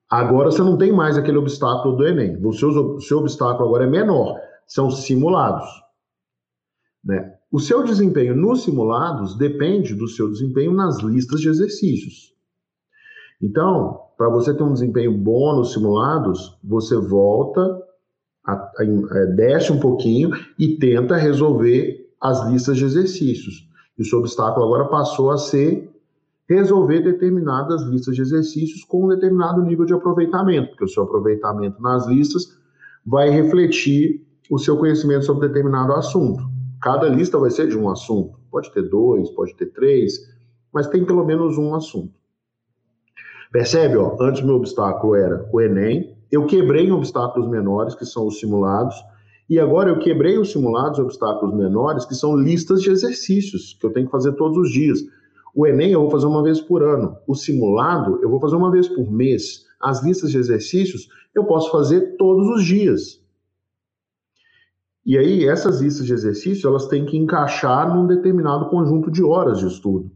Agora 0.09 0.51
você 0.51 0.61
não 0.61 0.77
tem 0.77 0.91
mais 0.91 1.17
aquele 1.17 1.37
obstáculo 1.37 1.95
do 1.95 2.05
Enem. 2.05 2.43
O 2.43 2.53
seu, 2.53 2.69
o 2.69 3.01
seu 3.01 3.19
obstáculo 3.19 3.67
agora 3.67 3.85
é 3.85 3.89
menor, 3.89 4.39
são 4.67 4.89
simulados. 4.89 5.67
Né? 7.03 7.33
O 7.51 7.59
seu 7.59 7.83
desempenho 7.83 8.35
nos 8.35 8.63
simulados 8.63 9.35
depende 9.37 9.93
do 9.93 10.07
seu 10.07 10.29
desempenho 10.29 10.73
nas 10.73 10.99
listas 11.01 11.41
de 11.41 11.49
exercícios. 11.49 12.33
Então, 13.43 13.99
para 14.17 14.29
você 14.29 14.53
ter 14.53 14.63
um 14.63 14.71
desempenho 14.71 15.11
bom 15.11 15.57
nos 15.57 15.73
simulados, 15.73 16.57
você 16.63 16.95
volta, 16.95 17.61
a, 18.45 18.53
a, 18.53 18.69
a, 18.79 19.17
é, 19.17 19.25
desce 19.35 19.69
um 19.69 19.81
pouquinho 19.81 20.31
e 20.57 20.77
tenta 20.77 21.17
resolver 21.17 22.09
as 22.21 22.49
listas 22.49 22.77
de 22.77 22.85
exercícios. 22.85 23.67
E 23.97 24.01
o 24.01 24.05
seu 24.05 24.19
obstáculo 24.19 24.65
agora 24.65 24.87
passou 24.87 25.29
a 25.29 25.37
ser 25.37 25.91
resolver 26.47 27.01
determinadas 27.01 27.81
listas 27.83 28.15
de 28.15 28.21
exercícios 28.21 28.85
com 28.85 29.05
um 29.05 29.07
determinado 29.09 29.61
nível 29.61 29.85
de 29.85 29.93
aproveitamento, 29.93 30.69
porque 30.69 30.85
o 30.85 30.89
seu 30.89 31.03
aproveitamento 31.03 31.81
nas 31.81 32.07
listas 32.07 32.47
vai 33.05 33.29
refletir 33.29 34.25
o 34.49 34.57
seu 34.57 34.77
conhecimento 34.77 35.25
sobre 35.25 35.49
determinado 35.49 35.91
assunto. 35.93 36.43
Cada 36.81 37.09
lista 37.09 37.37
vai 37.37 37.49
ser 37.49 37.67
de 37.67 37.77
um 37.77 37.89
assunto, 37.89 38.39
pode 38.49 38.71
ter 38.71 38.83
dois, 38.83 39.29
pode 39.31 39.53
ter 39.55 39.67
três, 39.67 40.13
mas 40.73 40.87
tem 40.87 41.03
pelo 41.03 41.25
menos 41.25 41.57
um 41.57 41.75
assunto. 41.75 42.22
Percebe? 43.53 43.97
Ó, 43.97 44.17
antes 44.19 44.41
meu 44.41 44.55
obstáculo 44.55 45.15
era 45.15 45.47
o 45.53 45.61
Enem, 45.61 46.17
eu 46.31 46.47
quebrei 46.47 46.87
em 46.87 46.91
obstáculos 46.91 47.47
menores, 47.47 47.93
que 47.93 48.03
são 48.03 48.25
os 48.25 48.39
simulados, 48.39 48.95
e 49.47 49.59
agora 49.59 49.91
eu 49.91 49.99
quebrei 49.99 50.39
os 50.39 50.51
simulados 50.51 50.97
obstáculos 50.97 51.55
menores, 51.55 52.03
que 52.03 52.15
são 52.15 52.35
listas 52.35 52.81
de 52.81 52.89
exercícios, 52.89 53.77
que 53.79 53.85
eu 53.85 53.93
tenho 53.93 54.07
que 54.07 54.11
fazer 54.11 54.31
todos 54.33 54.57
os 54.57 54.71
dias. 54.71 54.97
O 55.53 55.67
Enem 55.67 55.91
eu 55.91 56.01
vou 56.01 56.09
fazer 56.09 56.25
uma 56.25 56.41
vez 56.41 56.59
por 56.59 56.81
ano. 56.81 57.15
O 57.27 57.35
simulado 57.35 58.19
eu 58.23 58.29
vou 58.31 58.39
fazer 58.39 58.55
uma 58.55 58.71
vez 58.71 58.87
por 58.87 59.11
mês. 59.11 59.65
As 59.79 60.03
listas 60.03 60.31
de 60.31 60.39
exercícios 60.39 61.07
eu 61.35 61.45
posso 61.45 61.69
fazer 61.69 62.17
todos 62.17 62.47
os 62.55 62.65
dias. 62.65 63.21
E 65.05 65.15
aí, 65.15 65.47
essas 65.47 65.79
listas 65.79 66.07
de 66.07 66.13
exercícios, 66.13 66.65
elas 66.65 66.87
têm 66.87 67.05
que 67.05 67.17
encaixar 67.17 67.93
num 67.93 68.07
determinado 68.07 68.67
conjunto 68.71 69.11
de 69.11 69.21
horas 69.21 69.59
de 69.59 69.67
estudo. 69.67 70.09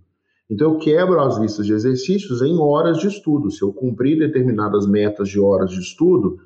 Então, 0.50 0.74
eu 0.74 0.78
quebro 0.78 1.20
as 1.20 1.38
listas 1.38 1.66
de 1.66 1.74
exercícios 1.74 2.42
em 2.42 2.58
horas 2.58 3.00
de 3.00 3.08
estudo. 3.08 3.52
Se 3.52 3.62
eu 3.62 3.74
cumprir 3.74 4.18
determinadas 4.18 4.88
metas 4.88 5.28
de 5.28 5.40
horas 5.40 5.72
de 5.72 5.80
estudo, 5.80 6.40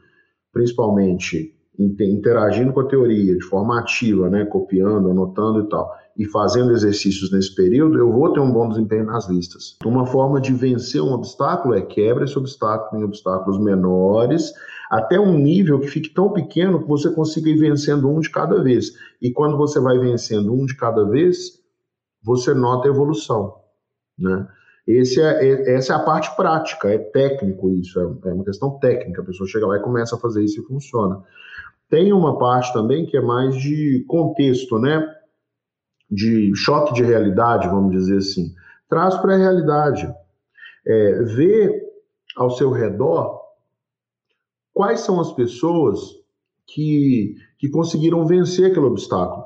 principalmente 0.51 1.55
interagindo 1.79 2.74
com 2.74 2.81
a 2.81 2.88
teoria 2.88 3.36
de 3.36 3.43
forma 3.46 3.79
ativa, 3.79 4.29
né, 4.29 4.46
copiando, 4.46 5.10
anotando 5.10 5.62
e 5.62 5.70
tal, 5.70 5.89
e 6.17 6.25
fazendo 6.25 6.72
exercícios 6.72 7.31
nesse 7.31 7.55
período, 7.55 7.98
eu 7.98 8.12
vou 8.12 8.31
ter 8.34 8.39
um 8.39 8.51
bom 8.51 8.67
desempenho 8.67 9.05
nas 9.05 9.29
listas. 9.29 9.77
Uma 9.86 10.05
forma 10.05 10.41
de 10.41 10.53
vencer 10.53 11.01
um 11.01 11.13
obstáculo 11.13 11.74
é 11.74 11.81
quebra 11.81 12.25
esse 12.25 12.38
obstáculo 12.38 13.01
em 13.01 13.05
obstáculos 13.05 13.60
menores, 13.60 14.51
até 14.89 15.20
um 15.20 15.38
nível 15.38 15.79
que 15.79 15.88
fique 15.88 16.10
tão 16.10 16.34
pequeno 16.34 16.81
que 16.81 16.88
você 16.88 17.10
consiga 17.12 17.50
ir 17.50 17.58
vencendo 17.58 18.10
um 18.10 18.20
de 18.20 18.29
cada 18.29 18.62
vez. 18.62 18.91
E 19.22 19.31
quando 19.31 19.58
você 19.58 19.79
vai 19.79 19.98
vencendo 19.98 20.53
um 20.53 20.65
de 20.65 20.75
cada 20.75 21.05
vez, 21.05 21.62
você 22.22 22.53
nota 22.53 22.88
a 22.88 22.91
evolução, 22.91 23.55
né? 24.21 24.47
Esse 24.87 25.21
é, 25.21 25.73
essa 25.75 25.93
é 25.93 25.95
a 25.95 25.99
parte 25.99 26.35
prática, 26.35 26.89
é 26.89 26.97
técnico 26.97 27.69
isso, 27.69 27.99
é, 27.99 28.29
é 28.29 28.33
uma 28.33 28.43
questão 28.43 28.79
técnica. 28.79 29.21
A 29.21 29.25
pessoa 29.25 29.47
chega 29.47 29.67
lá 29.67 29.77
e 29.77 29.81
começa 29.81 30.15
a 30.15 30.19
fazer 30.19 30.43
isso 30.43 30.61
e 30.61 30.65
funciona. 30.65 31.21
Tem 31.89 32.11
uma 32.13 32.39
parte 32.39 32.73
também 32.73 33.05
que 33.05 33.17
é 33.17 33.21
mais 33.21 33.55
de 33.55 34.03
contexto, 34.07 34.79
né? 34.79 35.07
De 36.09 36.53
choque 36.55 36.93
de 36.93 37.03
realidade, 37.03 37.67
vamos 37.67 37.91
dizer 37.91 38.17
assim. 38.17 38.53
Traz 38.89 39.15
para 39.17 39.35
a 39.35 39.37
realidade. 39.37 40.11
É, 40.85 41.23
vê 41.23 41.81
ao 42.35 42.49
seu 42.49 42.71
redor 42.71 43.39
quais 44.73 45.01
são 45.01 45.19
as 45.19 45.31
pessoas 45.33 45.99
que, 46.65 47.35
que 47.59 47.69
conseguiram 47.69 48.25
vencer 48.25 48.71
aquele 48.71 48.85
obstáculo. 48.85 49.45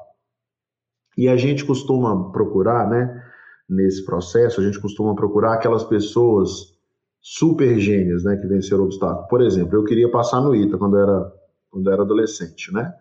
E 1.17 1.27
a 1.27 1.35
gente 1.35 1.65
costuma 1.65 2.31
procurar, 2.31 2.89
né? 2.89 3.24
Nesse 3.67 4.05
processo, 4.05 4.61
a 4.61 4.63
gente 4.63 4.79
costuma 4.79 5.15
procurar 5.15 5.55
aquelas 5.55 5.83
pessoas 5.83 6.75
super 7.19 7.79
gênias, 7.79 8.23
né? 8.23 8.37
Que 8.37 8.47
venceram 8.47 8.83
o 8.83 8.85
obstáculo. 8.85 9.27
Por 9.27 9.41
exemplo, 9.41 9.75
eu 9.75 9.83
queria 9.83 10.09
passar 10.09 10.41
no 10.41 10.55
ITA 10.55 10.77
quando 10.77 10.97
era 10.97 11.31
quando 11.75 11.91
era 11.91 12.03
adolescente, 12.03 12.71
né? 12.71 12.93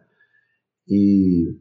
E 0.88 1.56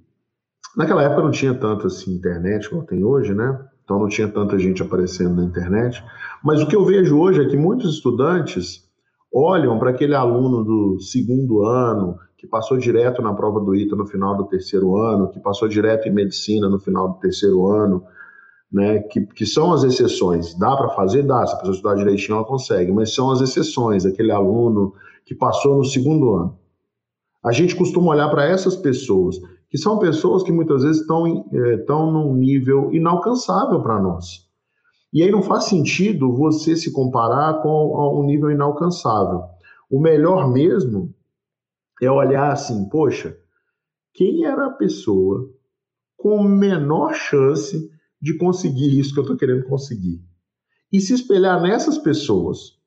naquela 0.76 1.04
época 1.04 1.22
não 1.22 1.32
tinha 1.32 1.54
tanto 1.54 1.86
assim 1.86 2.16
internet 2.16 2.70
como 2.70 2.86
tem 2.86 3.04
hoje, 3.04 3.36
né? 3.36 3.60
Então 3.84 4.00
não 4.00 4.08
tinha 4.08 4.28
tanta 4.28 4.58
gente 4.58 4.82
aparecendo 4.82 5.36
na 5.36 5.44
internet. 5.44 6.04
Mas 6.44 6.62
o 6.62 6.68
que 6.68 6.76
eu 6.76 6.84
vejo 6.84 7.20
hoje 7.20 7.42
é 7.42 7.48
que 7.48 7.56
muitos 7.56 7.96
estudantes 7.96 8.90
olham 9.32 9.78
para 9.78 9.92
aquele 9.92 10.16
aluno 10.16 10.64
do 10.64 11.00
segundo 11.00 11.64
ano 11.66 12.18
que 12.38 12.48
passou 12.48 12.78
direto 12.78 13.22
na 13.22 13.34
prova 13.34 13.60
do 13.60 13.76
ITA 13.76 13.96
no 13.96 14.06
final 14.06 14.36
do 14.36 14.46
terceiro 14.46 14.98
ano, 14.98 15.30
que 15.30 15.40
passou 15.40 15.68
direto 15.68 16.08
em 16.08 16.14
medicina 16.14 16.68
no 16.68 16.80
final 16.80 17.14
do 17.14 17.20
terceiro 17.20 17.68
ano, 17.68 18.04
né, 18.74 19.00
que, 19.04 19.22
que 19.28 19.46
são 19.46 19.72
as 19.72 19.84
exceções. 19.84 20.58
Dá 20.58 20.76
para 20.76 20.90
fazer? 20.90 21.22
Dá. 21.22 21.46
Se 21.46 21.54
a 21.54 21.58
pessoa 21.58 21.76
estudar 21.76 21.96
direitinho, 21.96 22.38
ela 22.38 22.46
consegue, 22.46 22.92
mas 22.92 23.14
são 23.14 23.30
as 23.30 23.40
exceções, 23.40 24.04
aquele 24.04 24.32
aluno 24.32 24.96
que 25.24 25.36
passou 25.36 25.78
no 25.78 25.86
segundo 25.86 26.34
ano. 26.34 26.58
A 27.44 27.52
gente 27.52 27.76
costuma 27.76 28.12
olhar 28.12 28.30
para 28.30 28.46
essas 28.46 28.76
pessoas, 28.76 29.38
que 29.70 29.78
são 29.78 30.00
pessoas 30.00 30.42
que 30.44 30.52
muitas 30.52 30.82
vezes 30.82 31.02
estão, 31.02 31.46
estão 31.74 32.12
num 32.12 32.34
nível 32.34 32.92
inalcançável 32.92 33.82
para 33.82 34.02
nós. 34.02 34.48
E 35.14 35.22
aí 35.22 35.30
não 35.30 35.44
faz 35.44 35.66
sentido 35.66 36.34
você 36.34 36.76
se 36.76 36.92
comparar 36.92 37.62
com 37.62 38.20
um 38.20 38.26
nível 38.26 38.50
inalcançável. 38.50 39.44
O 39.92 40.00
melhor 40.00 40.50
mesmo 40.50 41.14
é 42.02 42.10
olhar 42.10 42.52
assim, 42.52 42.90
poxa, 42.90 43.38
quem 44.14 44.46
era 44.46 44.68
a 44.68 44.72
pessoa 44.72 45.50
com 46.18 46.42
menor 46.42 47.14
chance 47.14 47.93
de 48.24 48.38
conseguir 48.38 48.98
isso 48.98 49.14
que 49.14 49.20
eu 49.20 49.24
estou 49.24 49.36
querendo 49.36 49.66
conseguir? 49.66 50.22
E 50.90 51.02
se 51.02 51.14
espelhar 51.14 51.62
nessas 51.62 51.98
pessoas. 51.98 52.78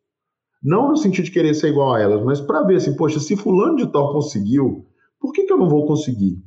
Não 0.62 0.88
no 0.88 0.97
sentido 0.97 1.26
de 1.26 1.31
querer 1.31 1.52
ser 1.52 1.69
igual 1.69 1.93
a 1.93 2.00
elas, 2.00 2.25
mas 2.25 2.40
para 2.40 2.62
ver 2.62 2.76
assim, 2.76 2.97
poxa, 2.97 3.21
se 3.21 3.37
fulano 3.37 3.76
de 3.76 3.87
tal 3.93 4.14
conseguiu, 4.14 4.87
por 5.21 5.33
que, 5.33 5.45
que 5.45 5.52
eu 5.52 5.59
não 5.59 5.69
vou 5.69 5.87
conseguir? 5.87 6.43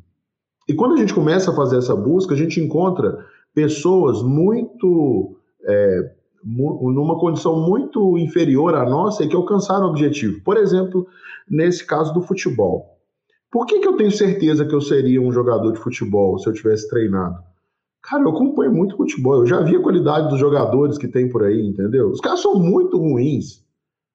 E 0.67 0.74
quando 0.74 0.96
a 0.96 0.98
gente 0.98 1.13
começa 1.13 1.51
a 1.51 1.55
fazer 1.55 1.77
essa 1.77 1.96
busca, 1.96 2.34
a 2.34 2.38
gente 2.38 2.60
encontra 2.60 3.24
pessoas 3.53 4.24
muito. 4.24 5.38
É, 5.63 6.15
numa 6.41 7.19
condição 7.19 7.60
muito 7.60 8.17
inferior 8.17 8.74
à 8.74 8.89
nossa 8.89 9.24
e 9.24 9.27
que 9.27 9.36
alcançaram 9.36 9.88
o 9.88 9.89
objetivo. 9.89 10.41
Por 10.41 10.55
exemplo, 10.55 11.05
nesse 11.48 11.86
caso 11.86 12.13
do 12.13 12.22
futebol. 12.22 12.98
Por 13.51 13.65
que, 13.65 13.79
que 13.79 13.88
eu 13.88 13.98
tenho 13.98 14.12
certeza 14.12 14.65
que 14.65 14.74
eu 14.74 14.79
seria 14.79 15.22
um 15.22 15.34
jogador 15.34 15.74
de 15.74 15.79
futebol 15.79 16.39
se 16.39 16.48
eu 16.48 16.53
tivesse 16.53 16.89
treinado? 16.89 17.49
Cara, 18.01 18.24
eu 18.24 18.29
acompanho 18.29 18.74
muito 18.74 18.96
futebol, 18.96 19.36
eu 19.36 19.46
já 19.46 19.62
vi 19.62 19.75
a 19.75 19.82
qualidade 19.82 20.29
dos 20.29 20.39
jogadores 20.39 20.98
que 20.98 21.08
tem 21.08 21.29
por 21.29 21.44
aí, 21.44 21.62
entendeu? 21.68 22.10
Os 22.10 22.22
caras 22.22 22.41
são 22.41 22.56
muito 22.56 22.98
ruins 22.98 23.63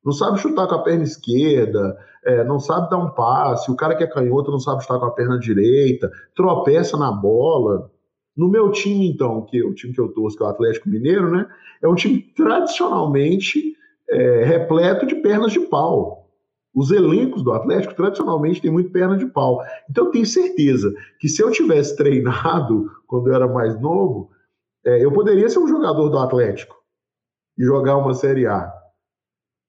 não 0.05 0.13
sabe 0.13 0.39
chutar 0.39 0.69
com 0.69 0.75
a 0.75 0.83
perna 0.83 1.03
esquerda, 1.03 1.97
é, 2.25 2.45
não 2.45 2.61
sabe 2.61 2.91
dar 2.91 2.99
um 2.99 3.11
passe, 3.11 3.71
o 3.71 3.77
cara 3.77 3.95
que 3.97 4.05
é 4.05 4.07
canhoto 4.07 4.51
não 4.51 4.61
sabe 4.61 4.83
chutar 4.83 4.99
com 4.99 5.07
a 5.07 5.11
perna 5.11 5.39
direita, 5.39 6.11
tropeça 6.35 6.97
na 6.97 7.11
bola. 7.11 7.91
No 8.37 8.49
meu 8.49 8.71
time, 8.71 9.09
então, 9.09 9.43
que 9.43 9.63
o 9.63 9.73
time 9.73 9.95
que 9.95 10.01
eu 10.01 10.09
torço, 10.09 10.37
que 10.37 10.43
é 10.43 10.47
o 10.47 10.51
Atlético 10.51 10.89
Mineiro, 10.89 11.31
né? 11.31 11.47
É 11.81 11.89
um 11.89 11.95
time 11.95 12.21
tradicionalmente 12.37 13.75
é, 14.11 14.45
repleto 14.45 15.07
de 15.07 15.15
pernas 15.17 15.53
de 15.53 15.61
pau. 15.61 16.24
Os 16.75 16.91
elencos 16.91 17.43
do 17.43 17.53
Atlético 17.53 17.95
tradicionalmente 17.95 18.61
têm 18.61 18.71
muito 18.71 18.91
perna 18.91 19.17
de 19.17 19.27
pau. 19.27 19.63
Então 19.89 20.07
eu 20.07 20.11
tenho 20.11 20.27
certeza 20.27 20.93
que 21.21 21.29
se 21.29 21.41
eu 21.41 21.51
tivesse 21.51 21.97
treinado 21.97 22.91
quando 23.07 23.29
eu 23.29 23.35
era 23.35 23.47
mais 23.47 23.81
novo, 23.81 24.31
é, 24.85 25.05
eu 25.05 25.13
poderia 25.13 25.49
ser 25.49 25.61
um 25.61 25.69
jogador 25.69 26.09
do 26.09 26.19
Atlético 26.19 26.77
e 27.57 27.65
jogar 27.65 27.97
uma 27.97 28.13
Série 28.13 28.47
A. 28.47 28.73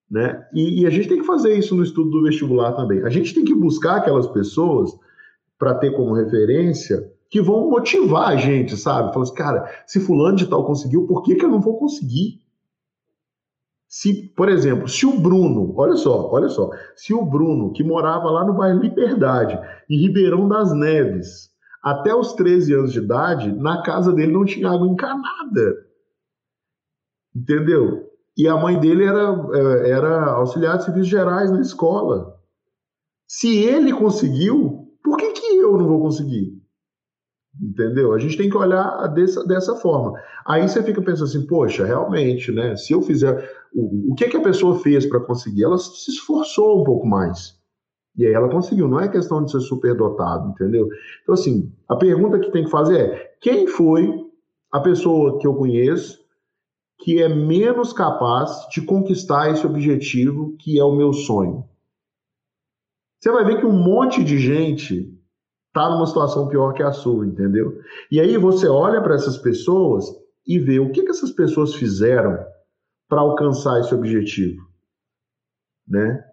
Né? 0.09 0.47
E, 0.53 0.81
e, 0.81 0.87
a 0.87 0.89
gente 0.89 1.07
tem 1.07 1.19
que 1.19 1.25
fazer 1.25 1.57
isso 1.57 1.75
no 1.75 1.83
estudo 1.83 2.09
do 2.11 2.23
vestibular 2.23 2.73
também. 2.73 3.03
A 3.03 3.09
gente 3.09 3.33
tem 3.33 3.43
que 3.43 3.55
buscar 3.55 3.97
aquelas 3.97 4.27
pessoas 4.27 4.91
para 5.57 5.75
ter 5.75 5.91
como 5.91 6.13
referência 6.13 7.11
que 7.29 7.41
vão 7.41 7.69
motivar 7.69 8.29
a 8.29 8.35
gente, 8.35 8.77
sabe? 8.77 9.11
Falar 9.11 9.23
assim, 9.23 9.33
cara, 9.33 9.83
se 9.87 9.99
fulano 9.99 10.37
de 10.37 10.47
tal 10.47 10.65
conseguiu, 10.65 11.07
por 11.07 11.23
que, 11.23 11.35
que 11.35 11.43
eu 11.43 11.49
não 11.49 11.59
vou 11.59 11.77
conseguir? 11.79 12.39
Se, 13.97 14.27
por 14.35 14.49
exemplo, 14.49 14.89
se 14.89 15.05
o 15.05 15.17
Bruno, 15.17 15.73
olha 15.77 15.95
só, 15.95 16.29
olha 16.29 16.49
só, 16.49 16.69
se 16.97 17.13
o 17.13 17.25
Bruno, 17.25 17.71
que 17.71 17.81
morava 17.81 18.29
lá 18.29 18.45
no 18.45 18.53
bairro 18.53 18.81
Liberdade, 18.81 19.57
em 19.89 19.97
Ribeirão 19.97 20.49
das 20.49 20.73
Neves, 20.73 21.49
até 21.81 22.13
os 22.13 22.33
13 22.33 22.73
anos 22.73 22.91
de 22.91 22.99
idade, 22.99 23.53
na 23.53 23.83
casa 23.83 24.11
dele 24.11 24.33
não 24.33 24.43
tinha 24.43 24.69
água 24.69 24.85
encanada. 24.85 25.87
Entendeu? 27.33 28.11
E 28.37 28.49
a 28.49 28.57
mãe 28.57 28.77
dele 28.77 29.05
era, 29.05 29.33
é, 29.53 29.89
era 29.91 30.25
auxiliar 30.25 30.77
de 30.77 30.83
serviços 30.83 31.07
gerais 31.07 31.49
na 31.49 31.61
escola. 31.61 32.37
Se 33.25 33.63
ele 33.63 33.93
conseguiu, 33.93 34.89
por 35.01 35.15
que, 35.15 35.31
que 35.31 35.55
eu 35.55 35.77
não 35.77 35.87
vou 35.87 36.01
conseguir? 36.01 36.61
Entendeu? 37.61 38.13
A 38.13 38.19
gente 38.19 38.37
tem 38.37 38.49
que 38.49 38.57
olhar 38.57 39.07
dessa, 39.07 39.45
dessa 39.45 39.75
forma. 39.75 40.19
Aí 40.45 40.67
você 40.67 40.83
fica 40.83 41.01
pensando 41.01 41.29
assim, 41.29 41.47
poxa, 41.47 41.85
realmente, 41.85 42.51
né? 42.51 42.75
Se 42.75 42.93
eu 42.93 43.01
fizer. 43.01 43.49
O, 43.75 44.15
que, 44.15 44.29
que 44.29 44.37
a 44.37 44.41
pessoa 44.41 44.79
fez 44.79 45.05
para 45.05 45.19
conseguir? 45.19 45.63
Ela 45.63 45.77
se 45.77 46.09
esforçou 46.09 46.81
um 46.81 46.83
pouco 46.85 47.05
mais. 47.05 47.59
E 48.17 48.25
aí 48.25 48.33
ela 48.33 48.49
conseguiu. 48.49 48.87
Não 48.87 48.99
é 48.99 49.09
questão 49.09 49.43
de 49.43 49.51
ser 49.51 49.59
superdotado, 49.59 50.49
entendeu? 50.49 50.87
Então, 51.21 51.33
assim, 51.33 51.71
a 51.87 51.95
pergunta 51.95 52.39
que 52.39 52.51
tem 52.51 52.63
que 52.63 52.71
fazer 52.71 52.99
é: 52.99 53.35
quem 53.41 53.67
foi 53.67 54.09
a 54.71 54.79
pessoa 54.79 55.39
que 55.39 55.45
eu 55.45 55.55
conheço 55.55 56.23
que 56.99 57.21
é 57.21 57.27
menos 57.27 57.91
capaz 57.91 58.65
de 58.69 58.81
conquistar 58.81 59.51
esse 59.51 59.65
objetivo 59.65 60.55
que 60.57 60.79
é 60.79 60.83
o 60.83 60.95
meu 60.95 61.11
sonho? 61.11 61.65
Você 63.19 63.29
vai 63.29 63.43
ver 63.43 63.59
que 63.59 63.65
um 63.65 63.77
monte 63.77 64.23
de 64.23 64.37
gente 64.39 65.13
está 65.67 65.89
numa 65.89 66.05
situação 66.05 66.47
pior 66.47 66.73
que 66.73 66.81
a 66.81 66.93
sua, 66.93 67.27
entendeu? 67.27 67.77
E 68.09 68.21
aí 68.21 68.37
você 68.37 68.67
olha 68.67 69.01
para 69.01 69.15
essas 69.15 69.37
pessoas 69.37 70.05
e 70.47 70.57
vê 70.57 70.79
o 70.79 70.91
que, 70.91 71.03
que 71.03 71.09
essas 71.09 71.31
pessoas 71.31 71.75
fizeram 71.75 72.37
para 73.07 73.21
alcançar 73.21 73.79
esse 73.79 73.93
objetivo, 73.93 74.61
né? 75.87 76.23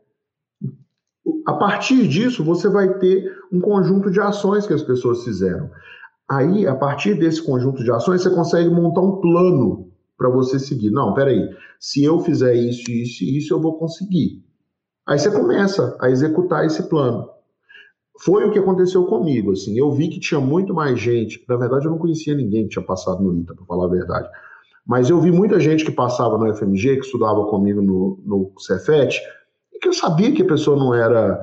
A 1.47 1.55
partir 1.55 2.09
disso, 2.09 2.45
você 2.45 2.69
vai 2.69 2.99
ter 2.99 3.37
um 3.53 3.61
conjunto 3.61 4.11
de 4.11 4.21
ações 4.21 4.67
que 4.67 4.73
as 4.73 4.83
pessoas 4.83 5.25
fizeram. 5.25 5.71
Aí, 6.29 6.67
a 6.67 6.75
partir 6.75 7.15
desse 7.15 7.43
conjunto 7.43 7.83
de 7.83 7.91
ações, 7.91 8.23
você 8.23 8.31
consegue 8.31 8.71
montar 8.71 9.03
um 9.03 9.21
plano 9.21 9.93
para 10.17 10.29
você 10.29 10.59
seguir. 10.59 10.91
Não, 10.91 11.15
peraí, 11.15 11.51
se 11.79 12.03
eu 12.03 12.21
fizer 12.21 12.55
isso, 12.55 12.91
isso 12.91 13.25
e 13.25 13.39
isso, 13.39 13.53
eu 13.53 13.61
vou 13.61 13.79
conseguir. 13.79 14.43
Aí 15.07 15.19
você 15.19 15.31
começa 15.31 15.97
a 16.01 16.11
executar 16.11 16.65
esse 16.65 16.89
plano 16.89 17.29
foi 18.21 18.45
o 18.45 18.53
que 18.53 18.59
aconteceu 18.59 19.05
comigo, 19.07 19.53
assim, 19.53 19.77
eu 19.79 19.91
vi 19.91 20.09
que 20.09 20.21
tinha 20.21 20.41
muito 20.41 20.75
mais 20.75 21.01
gente, 21.01 21.45
na 21.49 21.57
verdade 21.57 21.87
eu 21.87 21.91
não 21.91 21.99
conhecia 21.99 22.35
ninguém 22.35 22.65
que 22.65 22.71
tinha 22.71 22.85
passado 22.85 23.23
no 23.23 23.35
ITA, 23.35 23.55
para 23.55 23.65
falar 23.65 23.87
a 23.87 23.91
verdade, 23.91 24.29
mas 24.87 25.09
eu 25.09 25.21
vi 25.21 25.31
muita 25.31 25.61
gente 25.61 25.85
que 25.85 25.93
passava 25.93 26.37
no 26.37 26.53
FMG, 26.55 26.97
que 26.97 27.07
estudava 27.07 27.45
comigo 27.47 27.81
no, 27.81 28.21
no 28.25 28.53
Cefet, 28.59 29.21
e 29.73 29.79
que 29.79 29.89
eu 29.89 29.93
sabia 29.93 30.33
que 30.33 30.43
a 30.43 30.47
pessoa 30.47 30.77
não 30.77 30.95
era 30.95 31.41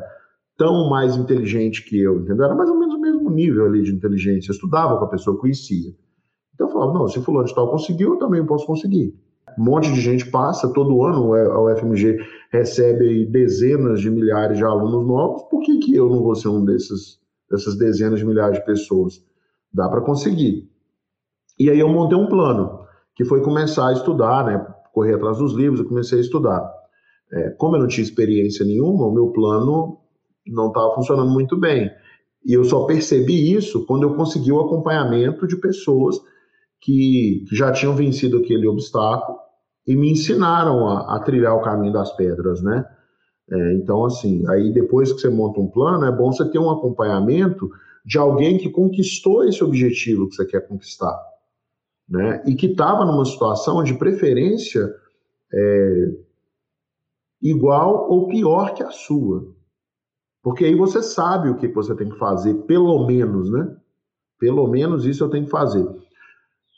tão 0.58 0.90
mais 0.90 1.16
inteligente 1.16 1.84
que 1.86 1.98
eu, 1.98 2.20
entendeu? 2.20 2.46
Era 2.46 2.56
mais 2.56 2.70
ou 2.70 2.78
menos 2.78 2.96
o 2.96 3.00
mesmo 3.00 3.30
nível 3.30 3.66
ali 3.66 3.82
de 3.82 3.94
inteligência, 3.94 4.52
eu 4.52 4.54
estudava 4.54 4.98
com 4.98 5.06
a 5.06 5.10
pessoa, 5.10 5.40
conhecia. 5.40 5.96
Então 6.54 6.68
eu 6.68 6.74
falava, 6.74 6.94
não, 6.94 7.08
se 7.08 7.22
fulano 7.22 7.48
de 7.48 7.56
tal 7.56 7.72
conseguiu, 7.72 8.14
eu 8.14 8.20
também 8.20 8.46
posso 8.46 8.66
conseguir. 8.66 9.16
Um 9.58 9.64
monte 9.64 9.92
de 9.92 10.02
gente 10.02 10.30
passa, 10.30 10.72
todo 10.74 11.04
ano 11.04 11.34
a 11.34 11.74
UFMG 11.74 12.20
recebe 12.52 13.26
dezenas 13.26 14.02
de 14.02 14.10
milhares 14.10 14.58
de 14.58 14.64
alunos 14.66 15.08
novos, 15.08 15.44
por 15.44 15.62
que, 15.62 15.80
que 15.80 15.96
eu 15.96 16.10
não 16.10 16.22
vou 16.22 16.36
ser 16.36 16.50
um 16.50 16.66
desses, 16.66 17.20
dessas 17.50 17.78
dezenas 17.78 18.20
de 18.20 18.26
milhares 18.26 18.60
de 18.60 18.66
pessoas? 18.66 19.24
Dá 19.74 19.88
para 19.88 20.02
conseguir. 20.02 20.70
E 21.58 21.70
aí 21.70 21.80
eu 21.80 21.90
montei 21.90 22.18
um 22.18 22.28
plano, 22.28 22.79
que 23.20 23.26
foi 23.26 23.42
começar 23.42 23.90
a 23.90 23.92
estudar, 23.92 24.46
né, 24.46 24.66
correr 24.94 25.16
atrás 25.16 25.40
dos 25.40 25.52
livros, 25.52 25.82
eu 25.82 25.86
comecei 25.86 26.20
a 26.20 26.22
estudar. 26.22 26.74
É, 27.30 27.50
como 27.58 27.76
eu 27.76 27.82
não 27.82 27.88
tinha 27.90 28.02
experiência 28.02 28.66
nenhuma, 28.66 29.08
o 29.08 29.14
meu 29.14 29.28
plano 29.34 29.98
não 30.48 30.70
estava 30.70 30.96
funcionando 30.96 31.30
muito 31.30 31.60
bem. 31.60 31.92
E 32.46 32.54
eu 32.54 32.64
só 32.64 32.86
percebi 32.86 33.54
isso 33.54 33.86
quando 33.86 34.04
eu 34.04 34.16
consegui 34.16 34.54
o 34.54 34.62
acompanhamento 34.62 35.46
de 35.46 35.58
pessoas 35.58 36.18
que, 36.80 37.44
que 37.50 37.58
já 37.58 37.74
tinham 37.74 37.94
vencido 37.94 38.38
aquele 38.38 38.66
obstáculo 38.66 39.38
e 39.86 39.98
me 39.98 40.12
ensinaram 40.12 40.88
a, 40.88 41.18
a 41.18 41.20
trilhar 41.20 41.58
o 41.58 41.62
caminho 41.62 41.92
das 41.92 42.16
pedras, 42.16 42.62
né? 42.64 42.86
É, 43.52 43.74
então, 43.74 44.06
assim, 44.06 44.48
aí 44.48 44.72
depois 44.72 45.12
que 45.12 45.20
você 45.20 45.28
monta 45.28 45.60
um 45.60 45.68
plano, 45.68 46.06
é 46.06 46.12
bom 46.12 46.32
você 46.32 46.50
ter 46.50 46.58
um 46.58 46.72
acompanhamento 46.72 47.70
de 48.06 48.18
alguém 48.18 48.58
que 48.58 48.70
conquistou 48.70 49.44
esse 49.44 49.62
objetivo 49.62 50.30
que 50.30 50.36
você 50.36 50.46
quer 50.46 50.66
conquistar, 50.66 51.20
né? 52.10 52.44
E 52.46 52.56
que 52.56 52.68
estava 52.68 53.06
numa 53.06 53.26
situação 53.26 53.84
de 53.84 53.94
preferência 53.94 54.94
é, 55.54 56.12
igual 57.42 58.10
ou 58.10 58.28
pior 58.28 58.74
que 58.74 58.84
a 58.84 58.92
sua. 58.92 59.54
Porque 60.42 60.66
aí 60.66 60.76
você 60.76 61.04
sabe 61.04 61.50
o 61.50 61.56
que 61.56 61.68
você 61.68 61.96
tem 61.96 62.10
que 62.10 62.18
fazer, 62.18 62.54
pelo 62.64 63.06
menos, 63.06 63.52
né? 63.52 63.76
Pelo 64.40 64.68
menos 64.68 65.06
isso 65.06 65.24
eu 65.24 65.30
tenho 65.30 65.46
que 65.46 65.52
fazer. 65.52 65.86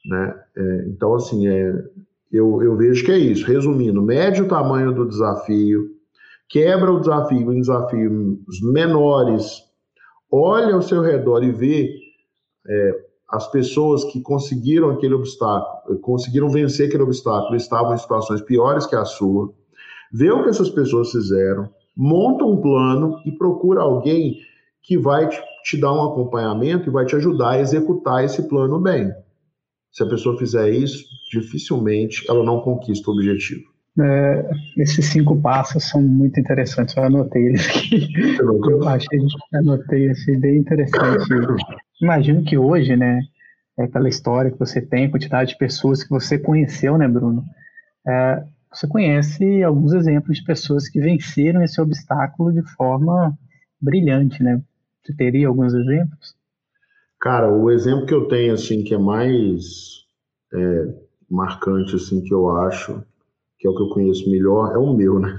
Né? 0.05 0.43
É, 0.57 0.85
então, 0.87 1.13
assim, 1.13 1.47
é, 1.47 1.71
eu, 2.31 2.61
eu 2.63 2.75
vejo 2.75 3.05
que 3.05 3.11
é 3.11 3.17
isso. 3.17 3.45
Resumindo, 3.45 4.01
mede 4.01 4.41
o 4.41 4.47
tamanho 4.47 4.91
do 4.93 5.07
desafio, 5.07 5.89
quebra 6.49 6.91
o 6.91 6.99
desafio 6.99 7.53
em 7.53 7.61
desafios 7.61 8.61
menores, 8.63 9.61
olha 10.31 10.73
ao 10.73 10.81
seu 10.81 11.01
redor 11.01 11.43
e 11.43 11.51
vê 11.51 11.95
é, 12.67 13.10
as 13.31 13.49
pessoas 13.49 14.03
que 14.03 14.21
conseguiram 14.21 14.91
aquele 14.91 15.13
obstáculo, 15.13 15.97
conseguiram 15.99 16.49
vencer 16.49 16.87
aquele 16.87 17.03
obstáculo, 17.03 17.55
estavam 17.55 17.93
em 17.93 17.97
situações 17.97 18.41
piores 18.41 18.85
que 18.85 18.95
a 18.95 19.05
sua, 19.05 19.53
vê 20.11 20.29
o 20.29 20.43
que 20.43 20.49
essas 20.49 20.69
pessoas 20.69 21.11
fizeram, 21.11 21.69
monta 21.95 22.43
um 22.43 22.59
plano 22.59 23.21
e 23.25 23.31
procura 23.31 23.81
alguém 23.81 24.39
que 24.83 24.97
vai 24.97 25.29
te, 25.29 25.39
te 25.63 25.79
dar 25.79 25.93
um 25.93 26.03
acompanhamento 26.03 26.89
e 26.89 26.91
vai 26.91 27.05
te 27.05 27.15
ajudar 27.15 27.51
a 27.51 27.61
executar 27.61 28.23
esse 28.23 28.47
plano 28.49 28.79
bem. 28.79 29.11
Se 29.91 30.03
a 30.03 30.07
pessoa 30.07 30.37
fizer 30.37 30.69
isso, 30.69 31.05
dificilmente 31.31 32.25
ela 32.29 32.43
não 32.43 32.61
conquista 32.61 33.09
o 33.09 33.13
objetivo. 33.13 33.71
É, 33.99 34.49
esses 34.77 35.05
cinco 35.05 35.39
passos 35.41 35.89
são 35.89 36.01
muito 36.01 36.39
interessantes. 36.39 36.95
Eu 36.95 37.03
anotei 37.03 37.47
eles 37.47 37.67
aqui. 37.67 38.07
Eu 38.39 38.87
achei, 38.87 39.19
anotei, 39.53 40.09
achei 40.09 40.37
bem 40.37 40.57
interessante. 40.57 41.25
Imagino 42.01 42.43
que 42.43 42.57
hoje, 42.57 42.95
né, 42.95 43.21
é, 43.77 43.87
pela 43.87 44.09
história 44.09 44.51
que 44.51 44.59
você 44.59 44.81
tem, 44.81 45.05
a 45.05 45.11
quantidade 45.11 45.51
de 45.51 45.57
pessoas 45.57 46.03
que 46.03 46.09
você 46.09 46.37
conheceu, 46.37 46.97
né, 46.97 47.07
Bruno? 47.07 47.43
É, 48.07 48.43
você 48.73 48.87
conhece 48.87 49.63
alguns 49.63 49.93
exemplos 49.93 50.37
de 50.37 50.43
pessoas 50.43 50.87
que 50.87 50.99
venceram 50.99 51.61
esse 51.61 51.79
obstáculo 51.79 52.51
de 52.51 52.63
forma 52.75 53.37
brilhante, 53.79 54.41
né? 54.41 54.61
Você 55.03 55.13
teria 55.15 55.47
alguns 55.47 55.73
exemplos? 55.73 56.35
Cara, 57.19 57.51
o 57.51 57.69
exemplo 57.69 58.05
que 58.05 58.13
eu 58.13 58.27
tenho, 58.27 58.53
assim, 58.53 58.83
que 58.83 58.93
é 58.93 58.97
mais 58.97 60.05
é, 60.53 60.87
marcante, 61.29 61.95
assim, 61.95 62.21
que 62.21 62.33
eu 62.33 62.49
acho, 62.57 63.03
que 63.59 63.67
é 63.67 63.69
o 63.69 63.75
que 63.75 63.83
eu 63.83 63.89
conheço 63.89 64.29
melhor, 64.29 64.73
é 64.73 64.77
o 64.77 64.93
meu, 64.93 65.19
né? 65.19 65.37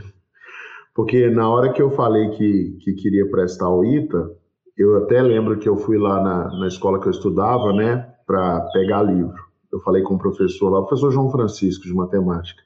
Porque 0.94 1.28
na 1.30 1.48
hora 1.48 1.72
que 1.72 1.80
eu 1.80 1.90
falei 1.90 2.30
que, 2.30 2.78
que 2.82 2.92
queria 2.94 3.28
prestar 3.30 3.68
o 3.70 3.84
ITA, 3.84 4.30
eu 4.76 4.96
até 4.98 5.20
lembro 5.22 5.58
que 5.58 5.68
eu 5.68 5.76
fui 5.76 5.98
lá 5.98 6.22
na, 6.22 6.58
na 6.58 6.66
escola 6.66 7.00
que 7.00 7.06
eu 7.06 7.10
estudava, 7.10 7.72
né, 7.72 8.14
para 8.26 8.60
pegar 8.72 9.02
livro. 9.02 9.42
Eu 9.72 9.80
falei 9.80 10.02
com 10.02 10.14
o 10.14 10.18
professor 10.18 10.70
lá, 10.70 10.80
o 10.80 10.86
professor 10.86 11.10
João 11.10 11.30
Francisco, 11.30 11.84
de 11.84 11.94
matemática, 11.94 12.62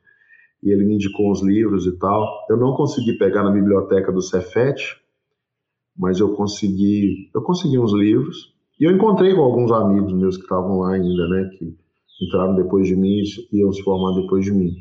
e 0.63 0.71
ele 0.71 0.85
me 0.85 0.95
indicou 0.95 1.31
uns 1.31 1.43
livros 1.43 1.87
e 1.87 1.99
tal. 1.99 2.47
Eu 2.49 2.57
não 2.57 2.75
consegui 2.75 3.19
pegar 3.19 3.43
na 3.43 3.51
biblioteca 3.51 4.13
do 4.13 4.23
Cefet, 4.23 4.97
mas 5.97 6.21
eu 6.21 6.35
consegui, 6.35 7.31
eu 7.35 7.43
consegui 7.43 7.79
uns 7.79 7.93
livros, 7.93 8.55
e 8.79 8.85
eu 8.85 8.93
encontrei 8.93 9.35
com 9.35 9.43
alguns 9.43 9.73
amigos 9.73 10.13
meus 10.13 10.37
que 10.37 10.43
estavam 10.43 10.81
lá 10.81 10.95
ainda, 10.95 11.29
né, 11.29 11.51
que 11.59 11.77
entraram 12.23 12.55
depois 12.55 12.87
de 12.87 12.97
mim 12.97 13.21
e 13.53 13.61
iam 13.61 13.73
se 13.73 13.83
formar 13.83 14.21
depois 14.21 14.45
de 14.45 14.53
mim. 14.53 14.73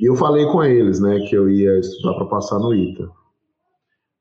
E 0.00 0.08
eu 0.08 0.16
falei 0.16 0.44
com 0.46 0.62
eles, 0.62 1.00
né, 1.00 1.20
que 1.28 1.36
eu 1.36 1.48
ia 1.48 1.78
estudar 1.78 2.14
para 2.14 2.26
passar 2.26 2.58
no 2.58 2.74
ITA. 2.74 3.08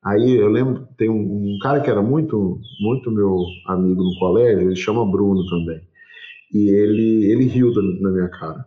Aí 0.03 0.35
eu 0.35 0.47
lembro, 0.47 0.87
tem 0.97 1.09
um, 1.09 1.55
um, 1.55 1.59
cara 1.61 1.79
que 1.79 1.89
era 1.89 2.01
muito, 2.01 2.59
muito 2.79 3.11
meu 3.11 3.37
amigo 3.67 4.03
no 4.03 4.17
colégio, 4.17 4.67
ele 4.67 4.75
chama 4.75 5.09
Bruno 5.09 5.45
também. 5.47 5.79
E 6.53 6.69
ele, 6.69 7.31
ele 7.31 7.45
riu 7.45 7.71
na 8.01 8.09
minha 8.09 8.29
cara. 8.29 8.65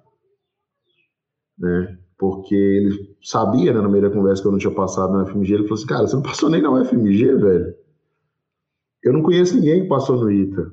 Né? 1.59 1.99
Porque 2.17 2.55
ele 2.55 3.17
sabia, 3.21 3.73
né, 3.73 3.81
no 3.81 3.91
meio 3.91 4.09
da 4.09 4.15
conversa 4.15 4.43
que 4.43 4.49
eu 4.49 4.53
não 4.53 4.59
tinha 4.59 4.73
passado 4.73 5.13
na 5.13 5.27
FMG, 5.27 5.55
ele 5.55 5.63
falou 5.65 5.75
assim, 5.75 5.87
cara, 5.87 6.07
você 6.07 6.15
não 6.15 6.23
passou 6.23 6.49
nem 6.49 6.63
na 6.63 6.71
UFMG, 6.71 7.35
velho? 7.35 7.75
Eu 9.03 9.13
não 9.13 9.23
conheço 9.23 9.57
ninguém 9.57 9.83
que 9.83 9.89
passou 9.89 10.17
no 10.17 10.31
ITA. 10.31 10.73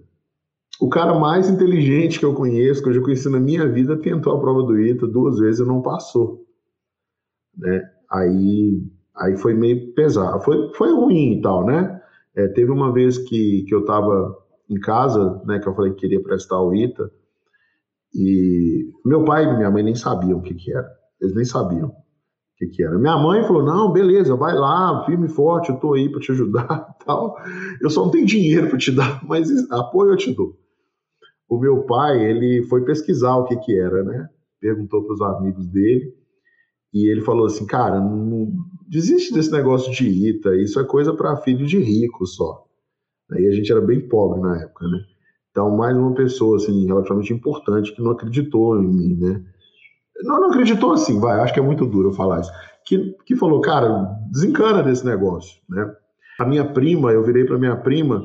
O 0.79 0.89
cara 0.89 1.19
mais 1.19 1.49
inteligente 1.49 2.19
que 2.19 2.25
eu 2.25 2.33
conheço, 2.33 2.81
que 2.81 2.89
eu 2.89 2.93
já 2.93 3.01
conheci 3.01 3.29
na 3.29 3.39
minha 3.39 3.67
vida, 3.67 3.97
tentou 3.97 4.33
a 4.33 4.39
prova 4.39 4.63
do 4.63 4.79
ITA 4.79 5.07
duas 5.07 5.39
vezes 5.39 5.59
e 5.59 5.67
não 5.67 5.81
passou. 5.81 6.45
Né? 7.57 7.83
Aí, 8.09 8.81
aí 9.15 9.37
foi 9.37 9.53
meio 9.53 9.93
pesado. 9.93 10.41
Foi, 10.41 10.71
foi 10.73 10.91
ruim 10.91 11.37
e 11.37 11.41
tal, 11.41 11.65
né? 11.65 12.01
É, 12.35 12.47
teve 12.47 12.71
uma 12.71 12.91
vez 12.93 13.17
que, 13.17 13.65
que 13.67 13.75
eu 13.75 13.81
estava 13.81 14.37
em 14.69 14.79
casa, 14.79 15.41
né, 15.45 15.59
que 15.59 15.67
eu 15.67 15.75
falei 15.75 15.91
que 15.91 15.99
queria 15.99 16.23
prestar 16.23 16.61
o 16.61 16.73
ITA, 16.73 17.11
e 18.13 18.89
meu 19.05 19.23
pai 19.23 19.45
e 19.45 19.57
minha 19.57 19.69
mãe 19.71 19.83
nem 19.83 19.95
sabiam 19.95 20.39
o 20.39 20.41
que, 20.41 20.53
que 20.53 20.73
era. 20.73 20.87
Eles 21.19 21.35
nem 21.35 21.45
sabiam 21.45 21.89
o 21.89 21.93
que, 22.57 22.67
que 22.67 22.83
era. 22.83 22.97
Minha 22.97 23.17
mãe 23.17 23.43
falou: 23.43 23.63
não, 23.63 23.91
beleza, 23.91 24.35
vai 24.35 24.53
lá, 24.53 25.03
firme 25.05 25.27
e 25.27 25.29
forte, 25.29 25.69
eu 25.69 25.77
tô 25.77 25.93
aí 25.93 26.09
para 26.09 26.19
te 26.19 26.31
ajudar 26.31 26.95
tal. 27.05 27.37
Eu 27.81 27.89
só 27.89 28.03
não 28.03 28.11
tenho 28.11 28.25
dinheiro 28.25 28.69
para 28.69 28.77
te 28.77 28.91
dar, 28.91 29.23
mas 29.27 29.49
apoio 29.71 30.11
eu 30.11 30.17
te 30.17 30.33
dou. 30.33 30.57
O 31.49 31.57
meu 31.57 31.83
pai, 31.83 32.23
ele 32.23 32.63
foi 32.63 32.83
pesquisar 32.85 33.35
o 33.35 33.45
que, 33.45 33.57
que 33.57 33.77
era, 33.77 34.03
né? 34.03 34.29
Perguntou 34.59 35.03
para 35.03 35.13
os 35.13 35.21
amigos 35.21 35.67
dele. 35.67 36.13
E 36.93 37.09
ele 37.09 37.21
falou 37.21 37.45
assim, 37.45 37.65
cara, 37.65 37.99
não 37.99 38.51
desiste 38.87 39.33
desse 39.33 39.51
negócio 39.51 39.91
de 39.91 40.07
ITA, 40.07 40.55
isso 40.57 40.79
é 40.79 40.83
coisa 40.83 41.13
para 41.13 41.37
filho 41.37 41.65
de 41.65 41.79
rico 41.79 42.25
só. 42.25 42.65
Aí 43.31 43.47
a 43.47 43.51
gente 43.51 43.71
era 43.71 43.79
bem 43.79 44.07
pobre 44.09 44.41
na 44.41 44.61
época, 44.61 44.87
né? 44.87 44.99
Então, 45.51 45.69
mais 45.75 45.95
uma 45.95 46.13
pessoa, 46.13 46.57
assim, 46.57 46.85
relativamente 46.85 47.33
importante 47.33 47.93
que 47.93 48.01
não 48.01 48.11
acreditou 48.11 48.81
em 48.81 48.87
mim, 48.87 49.15
né? 49.15 49.43
Não, 50.23 50.39
não 50.39 50.49
acreditou 50.49 50.91
assim, 50.91 51.19
vai, 51.19 51.39
acho 51.39 51.53
que 51.53 51.59
é 51.59 51.63
muito 51.63 51.85
duro 51.85 52.13
falar 52.13 52.41
isso. 52.41 52.51
Que, 52.85 53.15
que 53.25 53.35
falou, 53.35 53.61
cara, 53.61 54.03
desencana 54.29 54.83
desse 54.83 55.05
negócio, 55.05 55.59
né? 55.69 55.93
A 56.39 56.45
minha 56.45 56.65
prima, 56.65 57.11
eu 57.11 57.23
virei 57.23 57.45
para 57.45 57.57
minha 57.57 57.75
prima 57.75 58.23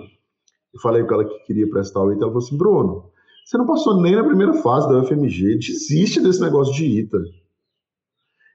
e 0.74 0.80
falei 0.80 1.04
com 1.04 1.14
ela 1.14 1.24
que 1.24 1.38
queria 1.46 1.68
prestar 1.68 2.02
o 2.02 2.12
ITA, 2.12 2.24
ela 2.24 2.32
falou 2.32 2.44
assim, 2.44 2.56
Bruno, 2.56 3.10
você 3.44 3.56
não 3.58 3.66
passou 3.66 4.00
nem 4.00 4.16
na 4.16 4.24
primeira 4.24 4.54
fase 4.54 4.88
da 4.88 4.98
UFMG, 4.98 5.56
desiste 5.58 6.20
desse 6.20 6.40
negócio 6.40 6.74
de 6.74 6.84
ITA. 6.84 7.18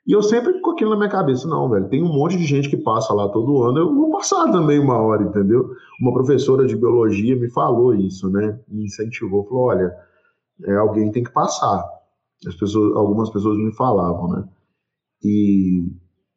E 0.07 0.13
eu 0.13 0.23
sempre 0.23 0.59
com 0.61 0.71
aquilo 0.71 0.91
na 0.91 0.97
minha 0.97 1.09
cabeça, 1.09 1.47
não, 1.47 1.69
velho, 1.69 1.87
tem 1.87 2.01
um 2.01 2.11
monte 2.11 2.35
de 2.35 2.45
gente 2.45 2.69
que 2.69 2.77
passa 2.77 3.13
lá 3.13 3.29
todo 3.29 3.61
ano, 3.63 3.77
eu 3.77 3.95
vou 3.95 4.11
passar 4.11 4.51
também 4.51 4.79
uma 4.79 4.97
hora, 4.97 5.23
entendeu? 5.23 5.69
Uma 6.01 6.13
professora 6.13 6.65
de 6.65 6.75
biologia 6.75 7.35
me 7.35 7.49
falou 7.51 7.93
isso, 7.93 8.29
né? 8.29 8.59
Me 8.67 8.85
incentivou, 8.85 9.45
falou, 9.45 9.65
olha, 9.65 9.93
é, 10.65 10.75
alguém 10.75 11.11
tem 11.11 11.23
que 11.23 11.31
passar. 11.31 11.83
As 12.47 12.55
pessoas, 12.55 12.95
algumas 12.95 13.29
pessoas 13.29 13.57
me 13.57 13.71
falavam, 13.75 14.27
né? 14.29 14.49
E, 15.23 15.83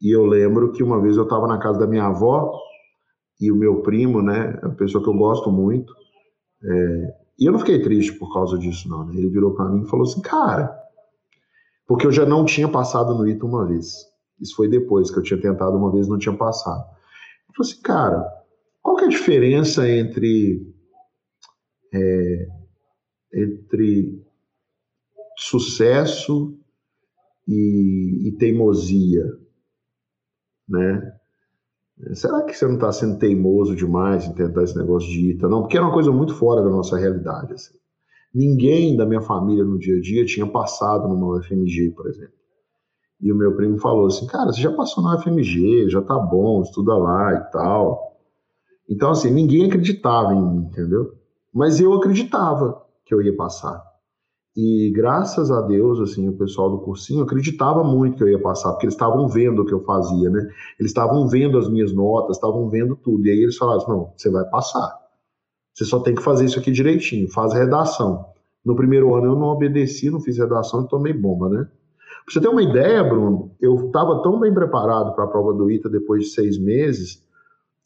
e 0.02 0.14
eu 0.14 0.26
lembro 0.26 0.72
que 0.72 0.82
uma 0.82 1.00
vez 1.00 1.16
eu 1.16 1.24
estava 1.24 1.46
na 1.46 1.58
casa 1.58 1.78
da 1.78 1.86
minha 1.86 2.04
avó 2.04 2.52
e 3.40 3.50
o 3.50 3.56
meu 3.56 3.80
primo, 3.80 4.22
né, 4.22 4.58
é 4.62 4.66
uma 4.66 4.74
pessoa 4.74 5.02
que 5.02 5.08
eu 5.08 5.14
gosto 5.14 5.50
muito, 5.50 5.92
é, 6.62 7.14
e 7.38 7.46
eu 7.46 7.52
não 7.52 7.58
fiquei 7.58 7.82
triste 7.82 8.12
por 8.12 8.32
causa 8.32 8.58
disso, 8.58 8.88
não. 8.88 9.06
Né? 9.06 9.14
Ele 9.16 9.28
virou 9.28 9.54
para 9.54 9.68
mim 9.70 9.82
e 9.82 9.88
falou 9.88 10.04
assim, 10.04 10.20
cara, 10.20 10.83
porque 11.86 12.06
eu 12.06 12.12
já 12.12 12.24
não 12.24 12.44
tinha 12.44 12.68
passado 12.68 13.14
no 13.14 13.26
ITA 13.26 13.44
uma 13.44 13.66
vez. 13.66 14.06
Isso 14.40 14.56
foi 14.56 14.68
depois 14.68 15.10
que 15.10 15.18
eu 15.18 15.22
tinha 15.22 15.40
tentado 15.40 15.76
uma 15.76 15.92
vez 15.92 16.06
e 16.06 16.10
não 16.10 16.18
tinha 16.18 16.36
passado. 16.36 16.84
Eu 17.48 17.54
falei 17.54 17.72
assim, 17.72 17.82
cara, 17.82 18.44
qual 18.82 18.96
que 18.96 19.04
é 19.04 19.06
a 19.06 19.10
diferença 19.10 19.88
entre 19.88 20.74
é, 21.92 22.48
entre 23.32 24.22
sucesso 25.38 26.56
e, 27.46 28.28
e, 28.28 28.32
teimosia, 28.32 29.24
né? 30.68 31.12
Será 32.14 32.42
que 32.42 32.54
você 32.54 32.66
não 32.66 32.74
está 32.74 32.90
sendo 32.90 33.18
teimoso 33.18 33.76
demais 33.76 34.24
em 34.24 34.34
tentar 34.34 34.64
esse 34.64 34.76
negócio 34.76 35.08
de 35.08 35.30
ITA? 35.30 35.48
Não, 35.48 35.62
porque 35.62 35.76
era 35.76 35.86
uma 35.86 35.92
coisa 35.92 36.10
muito 36.10 36.34
fora 36.34 36.62
da 36.62 36.70
nossa 36.70 36.96
realidade. 36.96 37.52
Assim. 37.52 37.74
Ninguém 38.34 38.96
da 38.96 39.06
minha 39.06 39.20
família 39.20 39.62
no 39.62 39.78
dia 39.78 39.96
a 39.96 40.00
dia 40.00 40.24
tinha 40.24 40.46
passado 40.46 41.06
numa 41.06 41.38
UFMG, 41.38 41.90
por 41.90 42.08
exemplo. 42.08 42.34
E 43.20 43.32
o 43.32 43.36
meu 43.36 43.54
primo 43.54 43.78
falou 43.78 44.06
assim: 44.06 44.26
Cara, 44.26 44.52
você 44.52 44.60
já 44.60 44.72
passou 44.72 45.04
na 45.04 45.16
UFMG, 45.16 45.88
já 45.88 46.02
tá 46.02 46.18
bom, 46.18 46.60
estuda 46.62 46.96
lá 46.96 47.32
e 47.32 47.52
tal. 47.52 48.12
Então, 48.90 49.10
assim, 49.10 49.30
ninguém 49.30 49.66
acreditava 49.66 50.34
em 50.34 50.42
mim, 50.42 50.66
entendeu? 50.66 51.12
Mas 51.54 51.80
eu 51.80 51.94
acreditava 51.94 52.82
que 53.06 53.14
eu 53.14 53.22
ia 53.22 53.34
passar. 53.36 53.82
E 54.56 54.92
graças 54.94 55.50
a 55.50 55.62
Deus, 55.62 56.00
assim, 56.00 56.28
o 56.28 56.36
pessoal 56.36 56.70
do 56.70 56.78
cursinho 56.78 57.22
acreditava 57.22 57.82
muito 57.82 58.16
que 58.16 58.22
eu 58.22 58.28
ia 58.28 58.40
passar, 58.40 58.72
porque 58.72 58.86
eles 58.86 58.94
estavam 58.94 59.26
vendo 59.28 59.62
o 59.62 59.66
que 59.66 59.72
eu 59.72 59.80
fazia, 59.80 60.30
né? 60.30 60.48
Eles 60.78 60.90
estavam 60.90 61.26
vendo 61.28 61.56
as 61.56 61.68
minhas 61.68 61.92
notas, 61.92 62.36
estavam 62.36 62.68
vendo 62.68 62.96
tudo. 62.96 63.26
E 63.26 63.30
aí 63.30 63.38
eles 63.38 63.56
falaram: 63.56 63.80
assim, 63.80 63.90
Não, 63.90 64.12
você 64.16 64.30
vai 64.30 64.44
passar. 64.50 65.03
Você 65.74 65.84
só 65.84 65.98
tem 65.98 66.14
que 66.14 66.22
fazer 66.22 66.44
isso 66.44 66.58
aqui 66.58 66.70
direitinho, 66.70 67.28
faz 67.28 67.52
redação. 67.52 68.24
No 68.64 68.76
primeiro 68.76 69.14
ano 69.14 69.26
eu 69.26 69.36
não 69.36 69.48
obedeci, 69.48 70.08
não 70.08 70.20
fiz 70.20 70.38
redação 70.38 70.84
e 70.84 70.88
tomei 70.88 71.12
bomba, 71.12 71.48
né? 71.48 71.68
Pra 72.24 72.32
você 72.32 72.40
ter 72.40 72.48
uma 72.48 72.62
ideia, 72.62 73.02
Bruno, 73.04 73.54
eu 73.60 73.74
estava 73.86 74.22
tão 74.22 74.38
bem 74.40 74.54
preparado 74.54 75.14
para 75.14 75.24
a 75.24 75.26
prova 75.26 75.52
do 75.52 75.70
ITA 75.70 75.90
depois 75.90 76.22
de 76.22 76.30
seis 76.30 76.56
meses, 76.56 77.22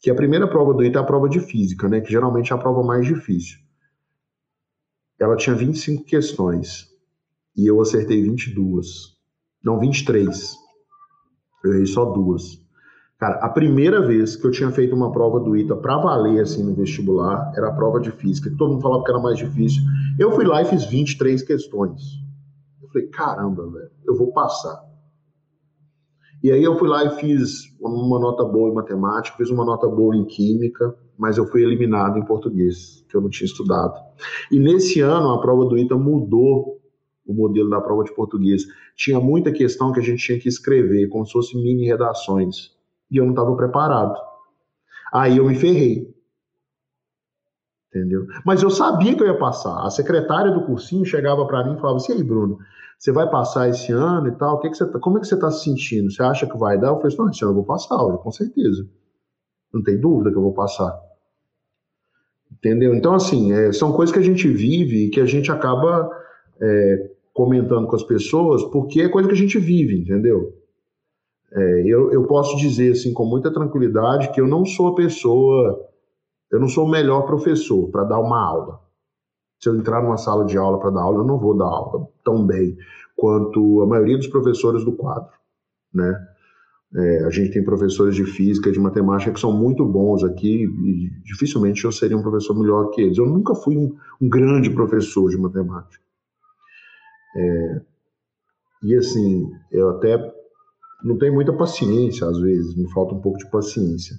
que 0.00 0.10
a 0.10 0.14
primeira 0.14 0.46
prova 0.46 0.74
do 0.74 0.84
ITA 0.84 1.00
é 1.00 1.02
a 1.02 1.04
prova 1.04 1.28
de 1.28 1.40
física, 1.40 1.88
né? 1.88 2.00
Que 2.00 2.10
geralmente 2.10 2.52
é 2.52 2.54
a 2.54 2.58
prova 2.58 2.82
mais 2.84 3.04
difícil. 3.04 3.58
Ela 5.18 5.36
tinha 5.36 5.56
25 5.56 6.04
questões 6.04 6.88
e 7.56 7.66
eu 7.66 7.80
acertei 7.80 8.22
22. 8.22 9.16
Não, 9.64 9.80
23. 9.80 10.56
Eu 11.64 11.72
errei 11.72 11.86
só 11.86 12.04
duas. 12.04 12.62
Cara, 13.18 13.34
a 13.44 13.48
primeira 13.48 14.00
vez 14.00 14.36
que 14.36 14.46
eu 14.46 14.50
tinha 14.52 14.70
feito 14.70 14.94
uma 14.94 15.10
prova 15.10 15.40
do 15.40 15.56
ITA 15.56 15.74
para 15.74 15.98
valer 15.98 16.40
assim 16.40 16.62
no 16.62 16.72
vestibular 16.72 17.52
era 17.56 17.66
a 17.66 17.72
prova 17.72 17.98
de 17.98 18.12
física, 18.12 18.48
que 18.48 18.56
todo 18.56 18.74
mundo 18.74 18.82
falava 18.82 19.02
que 19.02 19.10
era 19.10 19.18
mais 19.18 19.36
difícil. 19.36 19.82
Eu 20.16 20.30
fui 20.30 20.44
lá 20.44 20.62
e 20.62 20.64
fiz 20.64 20.84
23 20.84 21.42
questões. 21.42 22.00
Eu 22.80 22.88
falei, 22.90 23.08
caramba, 23.08 23.68
velho, 23.68 23.90
eu 24.06 24.16
vou 24.16 24.32
passar. 24.32 24.84
E 26.44 26.52
aí 26.52 26.62
eu 26.62 26.78
fui 26.78 26.88
lá 26.88 27.04
e 27.06 27.10
fiz 27.18 27.76
uma 27.80 28.20
nota 28.20 28.44
boa 28.44 28.70
em 28.70 28.74
matemática, 28.74 29.36
fiz 29.36 29.50
uma 29.50 29.64
nota 29.64 29.88
boa 29.88 30.14
em 30.14 30.24
química, 30.24 30.94
mas 31.18 31.36
eu 31.36 31.46
fui 31.48 31.64
eliminado 31.64 32.18
em 32.18 32.24
português, 32.24 33.04
que 33.08 33.16
eu 33.16 33.20
não 33.20 33.28
tinha 33.28 33.46
estudado. 33.46 33.98
E 34.48 34.60
nesse 34.60 35.00
ano 35.00 35.30
a 35.30 35.40
prova 35.40 35.64
do 35.64 35.76
ITA 35.76 35.96
mudou 35.96 36.80
o 37.26 37.34
modelo 37.34 37.68
da 37.68 37.80
prova 37.80 38.04
de 38.04 38.14
português. 38.14 38.62
Tinha 38.94 39.18
muita 39.18 39.50
questão 39.50 39.90
que 39.90 39.98
a 39.98 40.04
gente 40.04 40.24
tinha 40.24 40.38
que 40.38 40.48
escrever, 40.48 41.08
como 41.08 41.26
se 41.26 41.32
fosse 41.32 41.60
mini 41.60 41.84
redações 41.84 42.77
e 43.10 43.16
eu 43.16 43.24
não 43.24 43.32
estava 43.32 43.54
preparado. 43.56 44.18
Aí 45.12 45.38
eu 45.38 45.46
me 45.46 45.54
ferrei. 45.54 46.14
Entendeu? 47.88 48.26
Mas 48.44 48.62
eu 48.62 48.70
sabia 48.70 49.14
que 49.14 49.22
eu 49.22 49.26
ia 49.26 49.38
passar. 49.38 49.84
A 49.84 49.90
secretária 49.90 50.52
do 50.52 50.64
cursinho 50.66 51.04
chegava 51.04 51.46
para 51.46 51.64
mim 51.64 51.74
e 51.74 51.80
falava 51.80 51.96
assim: 51.96 52.12
aí, 52.12 52.22
Bruno, 52.22 52.58
você 52.98 53.10
vai 53.10 53.28
passar 53.30 53.68
esse 53.68 53.90
ano 53.92 54.28
e 54.28 54.32
tal? 54.32 54.56
O 54.56 54.60
que, 54.60 54.68
que 54.68 54.76
você 54.76 54.86
tá, 54.86 54.98
como 54.98 55.16
é 55.16 55.20
que 55.20 55.26
você 55.26 55.34
está 55.34 55.50
se 55.50 55.64
sentindo? 55.64 56.10
Você 56.10 56.22
acha 56.22 56.46
que 56.46 56.58
vai 56.58 56.78
dar? 56.78 56.88
Eu 56.88 56.96
falei 56.96 57.08
assim: 57.08 57.18
não, 57.18 57.30
esse 57.30 57.42
ano 57.42 57.52
eu 57.52 57.56
vou 57.56 57.64
passar, 57.64 57.96
olha, 57.96 58.18
com 58.18 58.30
certeza. 58.30 58.86
Não 59.72 59.82
tem 59.82 59.98
dúvida 59.98 60.30
que 60.30 60.36
eu 60.36 60.42
vou 60.42 60.52
passar. 60.52 61.00
Entendeu? 62.52 62.94
Então, 62.94 63.14
assim, 63.14 63.52
é, 63.52 63.72
são 63.72 63.92
coisas 63.92 64.12
que 64.12 64.18
a 64.18 64.24
gente 64.24 64.48
vive 64.48 65.06
e 65.06 65.10
que 65.10 65.20
a 65.20 65.26
gente 65.26 65.50
acaba 65.50 66.10
é, 66.60 67.10
comentando 67.32 67.86
com 67.86 67.96
as 67.96 68.02
pessoas 68.02 68.64
porque 68.64 69.00
é 69.00 69.08
coisa 69.08 69.28
que 69.28 69.34
a 69.34 69.38
gente 69.38 69.58
vive, 69.58 70.00
entendeu? 70.00 70.57
É, 71.52 71.82
eu, 71.86 72.12
eu 72.12 72.26
posso 72.26 72.56
dizer 72.56 72.92
assim 72.92 73.12
com 73.12 73.24
muita 73.24 73.52
tranquilidade 73.52 74.30
que 74.32 74.40
eu 74.40 74.46
não 74.46 74.64
sou 74.64 74.88
a 74.88 74.94
pessoa, 74.94 75.88
eu 76.50 76.60
não 76.60 76.68
sou 76.68 76.84
o 76.84 76.90
melhor 76.90 77.22
professor 77.22 77.88
para 77.90 78.04
dar 78.04 78.20
uma 78.20 78.38
aula. 78.38 78.80
Se 79.60 79.68
eu 79.68 79.76
entrar 79.76 80.02
numa 80.02 80.16
sala 80.16 80.44
de 80.44 80.56
aula 80.56 80.78
para 80.78 80.90
dar 80.90 81.02
aula, 81.02 81.20
eu 81.20 81.26
não 81.26 81.38
vou 81.38 81.56
dar 81.56 81.64
aula 81.64 82.06
tão 82.22 82.46
bem 82.46 82.76
quanto 83.16 83.82
a 83.82 83.86
maioria 83.86 84.16
dos 84.16 84.28
professores 84.28 84.84
do 84.84 84.92
quadro, 84.92 85.32
né? 85.92 86.14
É, 86.94 87.24
a 87.24 87.30
gente 87.30 87.52
tem 87.52 87.62
professores 87.62 88.14
de 88.14 88.24
física, 88.24 88.72
de 88.72 88.78
matemática 88.78 89.30
que 89.30 89.40
são 89.40 89.52
muito 89.52 89.84
bons 89.84 90.24
aqui 90.24 90.64
e 90.64 91.10
dificilmente 91.22 91.84
eu 91.84 91.92
seria 91.92 92.16
um 92.16 92.22
professor 92.22 92.58
melhor 92.58 92.88
que 92.90 93.02
eles. 93.02 93.18
Eu 93.18 93.26
nunca 93.26 93.54
fui 93.54 93.76
um, 93.76 93.94
um 94.20 94.28
grande 94.28 94.70
professor 94.70 95.28
de 95.28 95.36
matemática. 95.36 96.02
É, 97.36 97.80
e 98.84 98.94
assim, 98.94 99.50
eu 99.70 99.90
até 99.90 100.16
não 101.02 101.16
tenho 101.16 101.34
muita 101.34 101.52
paciência, 101.52 102.26
às 102.26 102.38
vezes, 102.38 102.74
me 102.74 102.90
falta 102.92 103.14
um 103.14 103.20
pouco 103.20 103.38
de 103.38 103.48
paciência. 103.50 104.16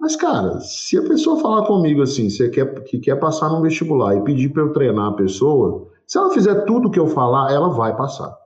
Mas, 0.00 0.16
cara, 0.16 0.60
se 0.60 0.98
a 0.98 1.02
pessoa 1.02 1.40
falar 1.40 1.66
comigo 1.66 2.02
assim, 2.02 2.28
você 2.28 2.48
quer, 2.48 2.82
que 2.84 2.98
quer 2.98 3.16
passar 3.16 3.48
no 3.48 3.62
vestibular 3.62 4.16
e 4.16 4.24
pedir 4.24 4.48
para 4.48 4.62
eu 4.62 4.72
treinar 4.72 5.12
a 5.12 5.16
pessoa, 5.16 5.88
se 6.06 6.18
ela 6.18 6.30
fizer 6.30 6.64
tudo 6.64 6.90
que 6.90 6.98
eu 6.98 7.06
falar, 7.06 7.52
ela 7.52 7.68
vai 7.68 7.96
passar. 7.96 8.36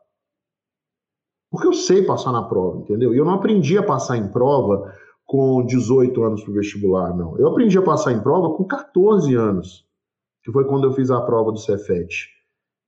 Porque 1.50 1.66
eu 1.66 1.72
sei 1.72 2.04
passar 2.04 2.32
na 2.32 2.42
prova, 2.42 2.80
entendeu? 2.80 3.14
E 3.14 3.18
eu 3.18 3.24
não 3.24 3.34
aprendi 3.34 3.78
a 3.78 3.82
passar 3.82 4.18
em 4.18 4.28
prova 4.28 4.92
com 5.24 5.64
18 5.64 6.22
anos 6.22 6.42
para 6.42 6.50
o 6.50 6.54
vestibular, 6.54 7.16
não. 7.16 7.36
Eu 7.38 7.48
aprendi 7.48 7.78
a 7.78 7.82
passar 7.82 8.12
em 8.12 8.20
prova 8.20 8.54
com 8.54 8.64
14 8.64 9.34
anos, 9.34 9.84
que 10.44 10.52
foi 10.52 10.64
quando 10.64 10.84
eu 10.84 10.92
fiz 10.92 11.10
a 11.10 11.20
prova 11.22 11.50
do 11.50 11.58
Cefet. 11.58 12.35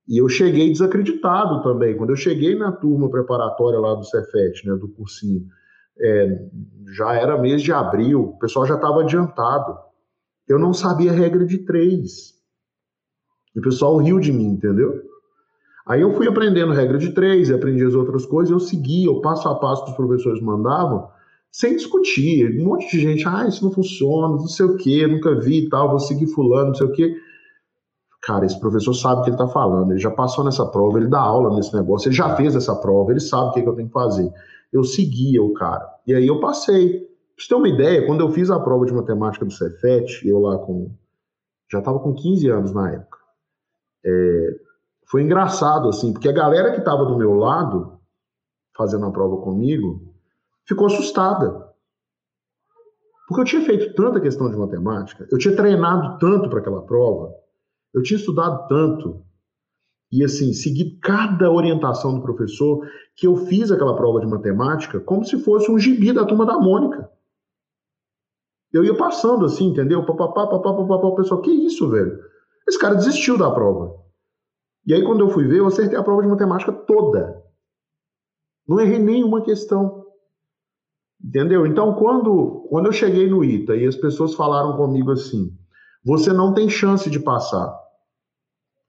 E 0.08 0.16
eu 0.16 0.28
cheguei 0.28 0.72
desacreditado 0.72 1.62
também. 1.62 1.96
Quando 1.96 2.10
eu 2.10 2.16
cheguei 2.16 2.56
na 2.56 2.72
turma 2.72 3.10
preparatória 3.10 3.78
lá 3.78 3.94
do 3.94 4.04
Cefet, 4.04 4.66
né, 4.66 4.74
do 4.74 4.88
cursinho, 4.88 5.44
é, 6.00 6.48
já 6.96 7.14
era 7.14 7.38
mês 7.38 7.60
de 7.60 7.72
abril, 7.72 8.20
o 8.20 8.38
pessoal 8.38 8.66
já 8.66 8.76
estava 8.76 9.02
adiantado. 9.02 9.76
Eu 10.48 10.58
não 10.58 10.72
sabia 10.72 11.10
a 11.10 11.14
regra 11.14 11.44
de 11.44 11.58
três. 11.58 12.32
E 13.54 13.58
o 13.58 13.62
pessoal 13.62 13.98
riu 13.98 14.18
de 14.18 14.32
mim, 14.32 14.46
entendeu? 14.46 15.02
Aí 15.86 16.00
eu 16.00 16.14
fui 16.14 16.26
aprendendo 16.26 16.72
regra 16.72 16.96
de 16.96 17.10
três, 17.10 17.50
aprendi 17.50 17.84
as 17.84 17.94
outras 17.94 18.24
coisas, 18.24 18.50
eu 18.50 18.60
seguia 18.60 19.10
o 19.10 19.20
passo 19.20 19.48
a 19.48 19.54
passo 19.56 19.84
que 19.84 19.90
os 19.90 19.96
professores 19.96 20.40
mandavam, 20.40 21.08
sem 21.50 21.76
discutir. 21.76 22.60
Um 22.60 22.64
monte 22.64 22.90
de 22.90 23.00
gente, 23.00 23.26
ah, 23.26 23.46
isso 23.46 23.64
não 23.64 23.72
funciona, 23.72 24.28
não 24.28 24.46
sei 24.46 24.66
o 24.66 24.76
quê, 24.76 25.06
nunca 25.06 25.38
vi 25.38 25.64
e 25.64 25.68
tal, 25.68 25.90
vou 25.90 25.98
seguir 25.98 26.26
fulano, 26.28 26.68
não 26.68 26.74
sei 26.74 26.86
o 26.86 26.92
quê. 26.92 27.14
Cara, 28.22 28.44
esse 28.44 28.58
professor 28.58 28.94
sabe 28.94 29.20
o 29.20 29.24
que 29.24 29.30
ele 29.30 29.36
está 29.36 29.48
falando, 29.48 29.92
ele 29.92 30.00
já 30.00 30.10
passou 30.10 30.44
nessa 30.44 30.66
prova, 30.66 30.98
ele 30.98 31.08
dá 31.08 31.20
aula 31.20 31.54
nesse 31.54 31.74
negócio, 31.74 32.08
ele 32.08 32.16
já 32.16 32.34
fez 32.34 32.54
essa 32.56 32.74
prova, 32.74 33.12
ele 33.12 33.20
sabe 33.20 33.50
o 33.50 33.52
que, 33.52 33.60
é 33.60 33.62
que 33.62 33.68
eu 33.68 33.76
tenho 33.76 33.88
que 33.88 33.94
fazer. 33.94 34.32
Eu 34.72 34.84
seguia 34.84 35.42
o 35.42 35.54
cara. 35.54 35.88
E 36.06 36.14
aí 36.14 36.26
eu 36.26 36.40
passei. 36.40 37.00
Pra 37.00 37.44
você 37.44 37.48
ter 37.48 37.54
uma 37.54 37.68
ideia, 37.68 38.04
quando 38.06 38.20
eu 38.20 38.30
fiz 38.30 38.50
a 38.50 38.58
prova 38.58 38.84
de 38.84 38.92
matemática 38.92 39.44
do 39.44 39.52
Cefet, 39.52 40.26
eu 40.26 40.40
lá 40.40 40.58
com. 40.58 40.90
Já 41.70 41.78
estava 41.78 42.00
com 42.00 42.12
15 42.12 42.48
anos 42.48 42.72
na 42.72 42.90
época. 42.90 43.18
É, 44.04 44.56
foi 45.06 45.22
engraçado, 45.22 45.88
assim, 45.88 46.12
porque 46.12 46.28
a 46.28 46.32
galera 46.32 46.72
que 46.72 46.78
estava 46.78 47.04
do 47.04 47.16
meu 47.16 47.34
lado, 47.34 47.98
fazendo 48.76 49.06
a 49.06 49.10
prova 49.10 49.38
comigo, 49.38 50.02
ficou 50.66 50.86
assustada. 50.86 51.66
Porque 53.26 53.42
eu 53.42 53.44
tinha 53.44 53.62
feito 53.62 53.94
tanta 53.94 54.20
questão 54.20 54.50
de 54.50 54.56
matemática, 54.56 55.26
eu 55.30 55.38
tinha 55.38 55.54
treinado 55.54 56.18
tanto 56.18 56.48
para 56.48 56.60
aquela 56.60 56.82
prova, 56.82 57.34
eu 57.98 58.02
tinha 58.02 58.18
estudado 58.18 58.66
tanto 58.68 59.24
e 60.10 60.24
assim, 60.24 60.52
segui 60.52 60.98
cada 61.00 61.50
orientação 61.50 62.14
do 62.14 62.22
professor 62.22 62.86
que 63.14 63.26
eu 63.26 63.36
fiz 63.36 63.70
aquela 63.70 63.94
prova 63.94 64.20
de 64.20 64.26
matemática 64.26 65.00
como 65.00 65.24
se 65.24 65.38
fosse 65.40 65.70
um 65.70 65.78
gibi 65.78 66.12
da 66.12 66.24
turma 66.24 66.46
da 66.46 66.58
Mônica. 66.58 67.10
Eu 68.72 68.84
ia 68.84 68.96
passando 68.96 69.44
assim, 69.44 69.68
entendeu? 69.68 70.04
Papapá, 70.04 70.46
papapá, 70.46 70.86
papapá, 70.86 71.16
pessoal, 71.16 71.40
que 71.40 71.50
isso, 71.50 71.88
velho? 71.90 72.18
Esse 72.66 72.78
cara 72.78 72.94
desistiu 72.94 73.36
da 73.36 73.50
prova. 73.50 73.96
E 74.86 74.94
aí, 74.94 75.02
quando 75.02 75.20
eu 75.20 75.30
fui 75.30 75.46
ver, 75.46 75.58
eu 75.58 75.66
acertei 75.66 75.98
a 75.98 76.02
prova 76.02 76.22
de 76.22 76.28
matemática 76.28 76.72
toda. 76.72 77.42
Não 78.66 78.80
errei 78.80 78.98
nenhuma 78.98 79.42
questão. 79.42 80.04
Entendeu? 81.22 81.66
Então, 81.66 81.94
quando, 81.94 82.66
quando 82.70 82.86
eu 82.86 82.92
cheguei 82.92 83.28
no 83.28 83.42
ITA 83.42 83.76
e 83.76 83.86
as 83.86 83.96
pessoas 83.96 84.34
falaram 84.34 84.76
comigo 84.76 85.10
assim, 85.10 85.50
você 86.04 86.32
não 86.32 86.54
tem 86.54 86.68
chance 86.68 87.10
de 87.10 87.18
passar. 87.18 87.74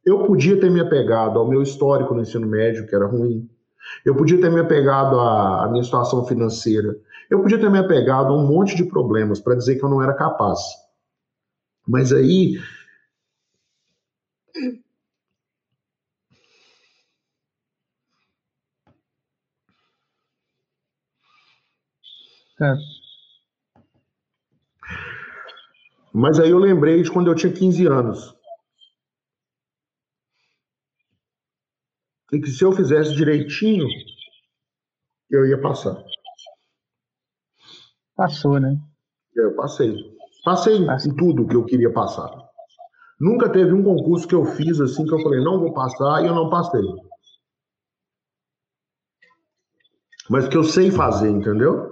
Eu 0.09 0.25
podia 0.25 0.59
ter 0.59 0.71
me 0.71 0.79
apegado 0.79 1.37
ao 1.37 1.47
meu 1.47 1.61
histórico 1.61 2.15
no 2.15 2.21
ensino 2.21 2.47
médio, 2.47 2.87
que 2.87 2.95
era 2.95 3.05
ruim. 3.05 3.47
Eu 4.03 4.15
podia 4.15 4.41
ter 4.41 4.49
me 4.49 4.59
apegado 4.59 5.19
à, 5.19 5.65
à 5.65 5.69
minha 5.69 5.83
situação 5.83 6.25
financeira. 6.25 6.95
Eu 7.29 7.43
podia 7.43 7.59
ter 7.59 7.69
me 7.69 7.77
apegado 7.77 8.33
a 8.33 8.35
um 8.35 8.47
monte 8.47 8.75
de 8.75 8.85
problemas 8.85 9.39
para 9.39 9.53
dizer 9.53 9.75
que 9.75 9.85
eu 9.85 9.89
não 9.89 10.01
era 10.01 10.15
capaz. 10.15 10.59
Mas 11.87 12.11
aí. 12.11 12.57
É. 22.59 22.73
Mas 26.11 26.39
aí 26.39 26.49
eu 26.49 26.57
lembrei 26.57 27.03
de 27.03 27.11
quando 27.11 27.27
eu 27.29 27.35
tinha 27.35 27.53
15 27.53 27.85
anos. 27.85 28.38
E 32.31 32.39
que 32.39 32.49
se 32.49 32.63
eu 32.63 32.71
fizesse 32.71 33.15
direitinho, 33.15 33.87
eu 35.29 35.45
ia 35.45 35.59
passar. 35.59 36.03
Passou, 38.15 38.59
né? 38.59 38.77
Eu 39.35 39.55
passei. 39.55 39.95
Passei 40.43 40.77
em 40.77 41.15
tudo 41.15 41.47
que 41.47 41.55
eu 41.55 41.65
queria 41.65 41.91
passar. 41.91 42.29
Nunca 43.19 43.49
teve 43.49 43.73
um 43.73 43.83
concurso 43.83 44.27
que 44.27 44.35
eu 44.35 44.45
fiz 44.45 44.79
assim 44.79 45.05
que 45.05 45.13
eu 45.13 45.21
falei, 45.21 45.43
não 45.43 45.59
vou 45.59 45.73
passar 45.73 46.23
e 46.23 46.27
eu 46.27 46.33
não 46.33 46.49
passei. 46.49 46.81
Mas 50.29 50.47
que 50.47 50.55
eu 50.55 50.63
sei 50.63 50.91
fazer, 50.91 51.29
entendeu? 51.29 51.89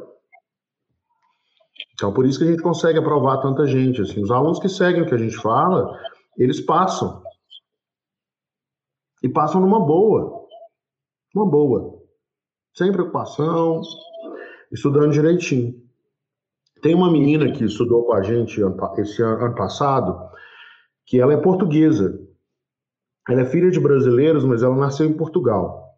Então, 1.94 2.14
por 2.14 2.26
isso 2.26 2.38
que 2.38 2.46
a 2.46 2.52
gente 2.52 2.62
consegue 2.62 3.00
aprovar 3.00 3.42
tanta 3.42 3.66
gente. 3.66 4.02
Assim, 4.02 4.22
os 4.22 4.30
alunos 4.30 4.60
que 4.60 4.70
seguem 4.70 5.02
o 5.02 5.08
que 5.08 5.16
a 5.16 5.18
gente 5.18 5.36
fala, 5.36 6.00
eles 6.38 6.62
passam. 6.62 7.24
E 9.28 9.30
passam 9.30 9.60
numa 9.60 9.86
boa. 9.86 10.48
Uma 11.36 11.46
boa. 11.46 12.02
Sem 12.74 12.94
preocupação, 12.94 13.82
estudando 14.72 15.12
direitinho. 15.12 15.76
Tem 16.82 16.96
uma 16.96 17.12
menina 17.12 17.52
que 17.52 17.66
estudou 17.66 18.06
com 18.06 18.14
a 18.14 18.22
gente 18.22 18.62
esse 19.00 19.22
ano, 19.22 19.44
ano 19.44 19.56
passado, 19.56 20.18
que 21.06 21.20
ela 21.20 21.34
é 21.34 21.38
portuguesa. 21.38 22.18
Ela 23.28 23.42
é 23.42 23.46
filha 23.46 23.70
de 23.70 23.82
brasileiros, 23.82 24.46
mas 24.46 24.64
ela 24.64 24.78
nasceu 24.78 25.06
em 25.06 25.18
Portugal. 25.18 25.98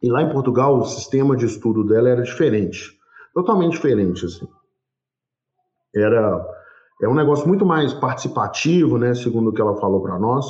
E 0.00 0.08
lá 0.08 0.22
em 0.22 0.30
Portugal, 0.30 0.78
o 0.78 0.84
sistema 0.84 1.36
de 1.36 1.46
estudo 1.46 1.84
dela 1.84 2.08
era 2.08 2.22
diferente. 2.22 2.96
Totalmente 3.34 3.72
diferente, 3.72 4.24
assim. 4.26 4.46
Era 5.92 6.46
é 7.02 7.08
um 7.08 7.14
negócio 7.14 7.48
muito 7.48 7.66
mais 7.66 7.92
participativo, 7.94 8.96
né, 8.96 9.12
segundo 9.12 9.50
o 9.50 9.52
que 9.52 9.60
ela 9.60 9.80
falou 9.80 10.00
para 10.00 10.20
nós. 10.20 10.46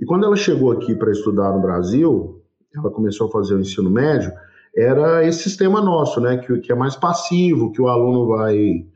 E 0.00 0.04
quando 0.06 0.24
ela 0.24 0.36
chegou 0.36 0.72
aqui 0.72 0.94
para 0.94 1.10
estudar 1.10 1.52
no 1.52 1.60
Brasil, 1.60 2.42
ela 2.74 2.90
começou 2.90 3.28
a 3.28 3.30
fazer 3.30 3.54
o 3.54 3.60
ensino 3.60 3.90
médio, 3.90 4.32
era 4.76 5.24
esse 5.26 5.42
sistema 5.42 5.80
nosso, 5.80 6.20
né, 6.20 6.38
que, 6.38 6.58
que 6.60 6.70
é 6.70 6.74
mais 6.74 6.94
passivo, 6.94 7.72
que 7.72 7.82
o 7.82 7.88
aluno 7.88 8.28
vai 8.28 8.86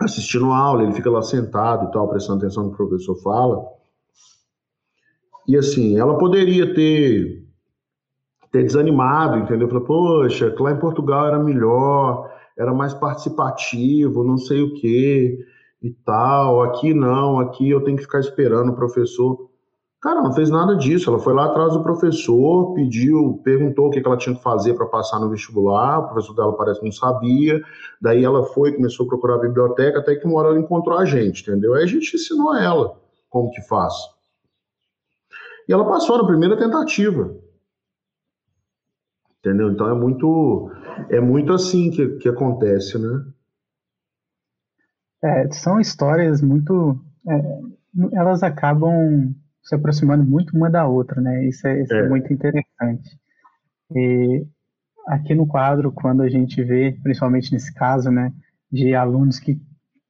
assistindo 0.00 0.50
a 0.50 0.56
aula, 0.56 0.82
ele 0.82 0.92
fica 0.92 1.10
lá 1.10 1.22
sentado 1.22 1.88
e 1.88 1.92
tal, 1.92 2.08
prestando 2.08 2.38
atenção 2.38 2.64
no 2.64 2.74
que 2.74 2.82
o 2.82 2.88
professor 2.88 3.14
fala. 3.22 3.64
E 5.46 5.56
assim, 5.56 5.98
ela 5.98 6.18
poderia 6.18 6.74
ter 6.74 7.44
ter 8.54 8.62
desanimado, 8.62 9.38
entendeu? 9.38 9.68
Falei, 9.68 9.84
poxa, 9.84 10.54
lá 10.60 10.70
em 10.70 10.78
Portugal 10.78 11.26
era 11.26 11.40
melhor, 11.40 12.32
era 12.56 12.72
mais 12.72 12.94
participativo, 12.94 14.22
não 14.22 14.38
sei 14.38 14.62
o 14.62 14.74
quê 14.74 15.44
e 15.82 15.90
tal. 15.90 16.62
Aqui 16.62 16.94
não, 16.94 17.40
aqui 17.40 17.68
eu 17.68 17.82
tenho 17.82 17.96
que 17.96 18.04
ficar 18.04 18.20
esperando 18.20 18.70
o 18.70 18.76
professor. 18.76 19.50
Cara, 20.04 20.20
não 20.20 20.34
fez 20.34 20.50
nada 20.50 20.76
disso. 20.76 21.08
Ela 21.08 21.18
foi 21.18 21.32
lá 21.32 21.46
atrás 21.46 21.72
do 21.72 21.82
professor, 21.82 22.74
pediu, 22.74 23.40
perguntou 23.42 23.86
o 23.86 23.90
que 23.90 24.02
ela 24.04 24.18
tinha 24.18 24.36
que 24.36 24.42
fazer 24.42 24.74
para 24.74 24.84
passar 24.84 25.18
no 25.18 25.30
vestibular. 25.30 26.00
O 26.00 26.08
professor 26.08 26.34
dela 26.34 26.54
parece 26.54 26.80
que 26.80 26.84
não 26.84 26.92
sabia. 26.92 27.62
Daí 28.02 28.22
ela 28.22 28.44
foi, 28.44 28.74
começou 28.74 29.06
a 29.06 29.08
procurar 29.08 29.36
a 29.36 29.40
biblioteca, 29.40 30.00
até 30.00 30.14
que 30.14 30.26
uma 30.26 30.38
hora 30.38 30.48
ela 30.48 30.60
encontrou 30.60 30.98
a 30.98 31.06
gente, 31.06 31.40
entendeu? 31.40 31.72
Aí 31.72 31.84
a 31.84 31.86
gente 31.86 32.14
ensinou 32.14 32.50
a 32.50 32.62
ela 32.62 33.00
como 33.30 33.50
que 33.50 33.62
faz. 33.62 33.94
E 35.66 35.72
ela 35.72 35.86
passou 35.86 36.18
na 36.18 36.26
primeira 36.26 36.58
tentativa. 36.58 37.34
Entendeu? 39.38 39.72
Então 39.72 39.88
é 39.88 39.94
muito 39.94 40.70
é 41.08 41.18
muito 41.18 41.50
assim 41.50 41.90
que, 41.90 42.08
que 42.16 42.28
acontece, 42.28 42.98
né? 42.98 43.24
É, 45.22 45.50
são 45.50 45.80
histórias 45.80 46.42
muito 46.42 47.00
é, 47.26 47.60
elas 48.12 48.42
acabam 48.42 49.34
se 49.64 49.74
aproximando 49.74 50.24
muito 50.24 50.56
uma 50.56 50.70
da 50.70 50.86
outra, 50.86 51.20
né? 51.20 51.46
Isso 51.46 51.66
é, 51.66 51.82
isso 51.82 51.94
é. 51.94 52.00
é 52.00 52.08
muito 52.08 52.32
interessante. 52.32 53.18
E 53.94 54.46
aqui 55.08 55.34
no 55.34 55.46
quadro, 55.46 55.90
quando 55.90 56.22
a 56.22 56.28
gente 56.28 56.62
vê, 56.62 56.96
principalmente 57.02 57.52
nesse 57.52 57.72
caso, 57.72 58.10
né, 58.10 58.32
de 58.70 58.94
alunos 58.94 59.38
que 59.38 59.60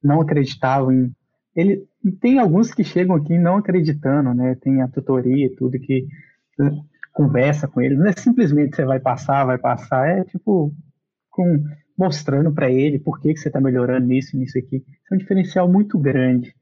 não 0.03 0.21
acreditavam 0.21 0.91
em 0.91 1.15
ele 1.55 1.87
tem 2.21 2.37
alguns 2.37 2.73
que 2.73 2.83
chegam 2.83 3.15
aqui 3.15 3.37
não 3.37 3.57
acreditando, 3.57 4.33
né? 4.33 4.55
Tem 4.55 4.81
a 4.81 4.87
tutoria 4.87 5.45
e 5.45 5.55
tudo 5.55 5.79
que 5.79 6.05
conversa 7.13 7.67
com 7.67 7.81
ele, 7.81 7.95
não 7.95 8.07
é 8.07 8.11
simplesmente 8.11 8.75
você 8.75 8.83
vai 8.83 8.99
passar, 8.99 9.45
vai 9.45 9.57
passar, 9.57 10.07
é 10.09 10.23
tipo 10.25 10.73
com, 11.29 11.63
mostrando 11.97 12.53
para 12.53 12.69
ele 12.69 12.99
por 12.99 13.21
que, 13.21 13.33
que 13.33 13.39
você 13.39 13.47
está 13.47 13.61
melhorando 13.61 14.05
nisso, 14.05 14.37
nisso 14.37 14.57
aqui. 14.57 14.77
Isso 14.77 15.13
é 15.13 15.15
um 15.15 15.17
diferencial 15.17 15.71
muito 15.71 15.97
grande. 15.97 16.53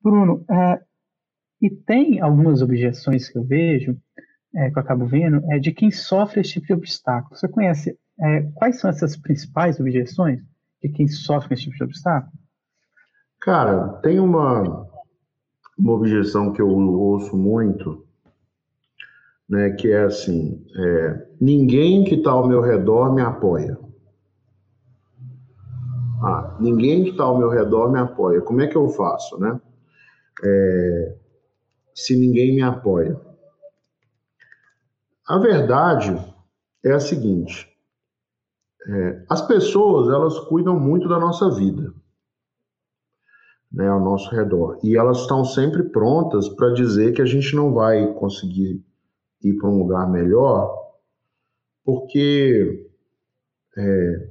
Bruno, 0.00 0.44
é, 0.48 0.80
e 1.62 1.70
tem 1.70 2.20
algumas 2.20 2.60
objeções 2.60 3.28
que 3.28 3.38
eu 3.38 3.44
vejo, 3.44 3.96
é, 4.52 4.68
que 4.68 4.76
eu 4.76 4.82
acabo 4.82 5.06
vendo, 5.06 5.40
é 5.52 5.60
de 5.60 5.70
quem 5.70 5.92
sofre 5.92 6.40
esse 6.40 6.54
tipo 6.54 6.66
de 6.66 6.72
obstáculo. 6.72 7.36
Você 7.36 7.46
conhece 7.46 7.96
é, 8.20 8.42
quais 8.54 8.80
são 8.80 8.90
essas 8.90 9.16
principais 9.16 9.78
objeções 9.78 10.42
de 10.82 10.88
quem 10.88 11.06
sofre 11.06 11.54
esse 11.54 11.62
tipo 11.62 11.76
de 11.76 11.84
obstáculo? 11.84 12.32
Cara, 13.40 14.00
tem 14.02 14.18
uma, 14.18 14.88
uma 15.78 15.92
objeção 15.92 16.52
que 16.52 16.60
eu 16.60 16.68
ouço 16.68 17.36
muito, 17.36 18.04
né, 19.48 19.70
que 19.70 19.90
é 19.90 20.02
assim: 20.02 20.64
é, 20.76 21.26
ninguém 21.40 22.02
que 22.04 22.16
está 22.16 22.32
ao 22.32 22.48
meu 22.48 22.60
redor 22.60 23.14
me 23.14 23.22
apoia. 23.22 23.78
Ah, 26.24 26.56
ninguém 26.60 27.04
que 27.04 27.10
está 27.10 27.24
ao 27.24 27.38
meu 27.38 27.48
redor 27.48 27.90
me 27.90 27.98
apoia. 27.98 28.40
Como 28.40 28.60
é 28.60 28.66
que 28.66 28.76
eu 28.76 28.88
faço, 28.90 29.38
né? 29.40 29.60
É, 30.44 31.16
se 31.94 32.16
ninguém 32.16 32.54
me 32.54 32.62
apoia? 32.62 33.18
A 35.26 35.38
verdade 35.38 36.14
é 36.84 36.92
a 36.92 37.00
seguinte: 37.00 37.68
é, 38.86 39.24
as 39.28 39.46
pessoas 39.46 40.08
elas 40.08 40.38
cuidam 40.40 40.78
muito 40.78 41.08
da 41.08 41.18
nossa 41.18 41.50
vida, 41.50 41.92
né, 43.72 43.88
ao 43.88 44.00
nosso 44.00 44.30
redor, 44.30 44.78
e 44.82 44.96
elas 44.96 45.20
estão 45.20 45.44
sempre 45.44 45.84
prontas 45.84 46.48
para 46.48 46.72
dizer 46.72 47.12
que 47.12 47.22
a 47.22 47.26
gente 47.26 47.54
não 47.54 47.72
vai 47.72 48.12
conseguir 48.14 48.84
ir 49.42 49.54
para 49.54 49.68
um 49.68 49.78
lugar 49.78 50.10
melhor, 50.10 50.76
porque 51.84 52.90
é, 53.76 54.30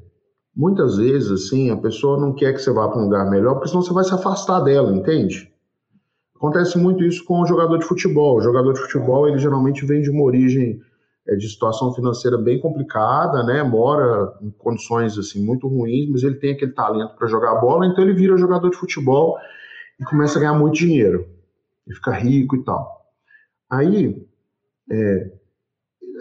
muitas 0.56 0.97
vezes 0.97 1.32
assim 1.32 1.69
a 1.71 1.78
pessoa 1.78 2.19
não 2.19 2.34
quer 2.34 2.54
que 2.54 2.60
você 2.60 2.71
vá 2.71 2.88
para 2.89 3.00
um 3.00 3.06
lugar 3.06 3.30
melhor, 3.30 3.56
porque 3.56 3.69
senão 3.69 3.82
você 3.82 3.93
vai 3.93 4.04
se 4.04 4.13
afastar 4.13 4.60
dela, 4.62 4.95
entende? 4.95 5.51
Acontece 6.41 6.75
muito 6.75 7.04
isso 7.04 7.23
com 7.23 7.39
o 7.39 7.45
jogador 7.45 7.77
de 7.77 7.86
futebol. 7.86 8.38
O 8.38 8.41
jogador 8.41 8.73
de 8.73 8.80
futebol, 8.80 9.27
ele 9.27 9.38
geralmente 9.38 9.86
vem 9.86 10.01
de 10.01 10.10
uma 10.10 10.23
origem 10.23 10.82
é, 11.27 11.36
de 11.36 11.47
situação 11.47 11.93
financeira 11.93 12.36
bem 12.36 12.60
complicada, 12.60 13.43
né? 13.43 13.62
Mora 13.62 14.34
em 14.41 14.49
condições 14.49 15.15
assim 15.19 15.45
muito 15.45 15.67
ruins, 15.67 16.10
mas 16.10 16.23
ele 16.23 16.38
tem 16.38 16.54
aquele 16.54 16.71
talento 16.71 17.15
para 17.15 17.27
jogar 17.27 17.62
bola, 17.62 17.86
então 17.86 18.04
ele 18.04 18.15
vira 18.15 18.36
jogador 18.38 18.71
de 18.71 18.75
futebol 18.75 19.38
e 19.99 20.04
começa 20.04 20.39
a 20.39 20.41
ganhar 20.41 20.56
muito 20.56 20.73
dinheiro. 20.77 21.27
E 21.88 21.93
fica 21.93 22.10
rico 22.10 22.56
e 22.56 22.63
tal. 22.63 23.06
Aí 23.69 24.25
é, 24.91 25.32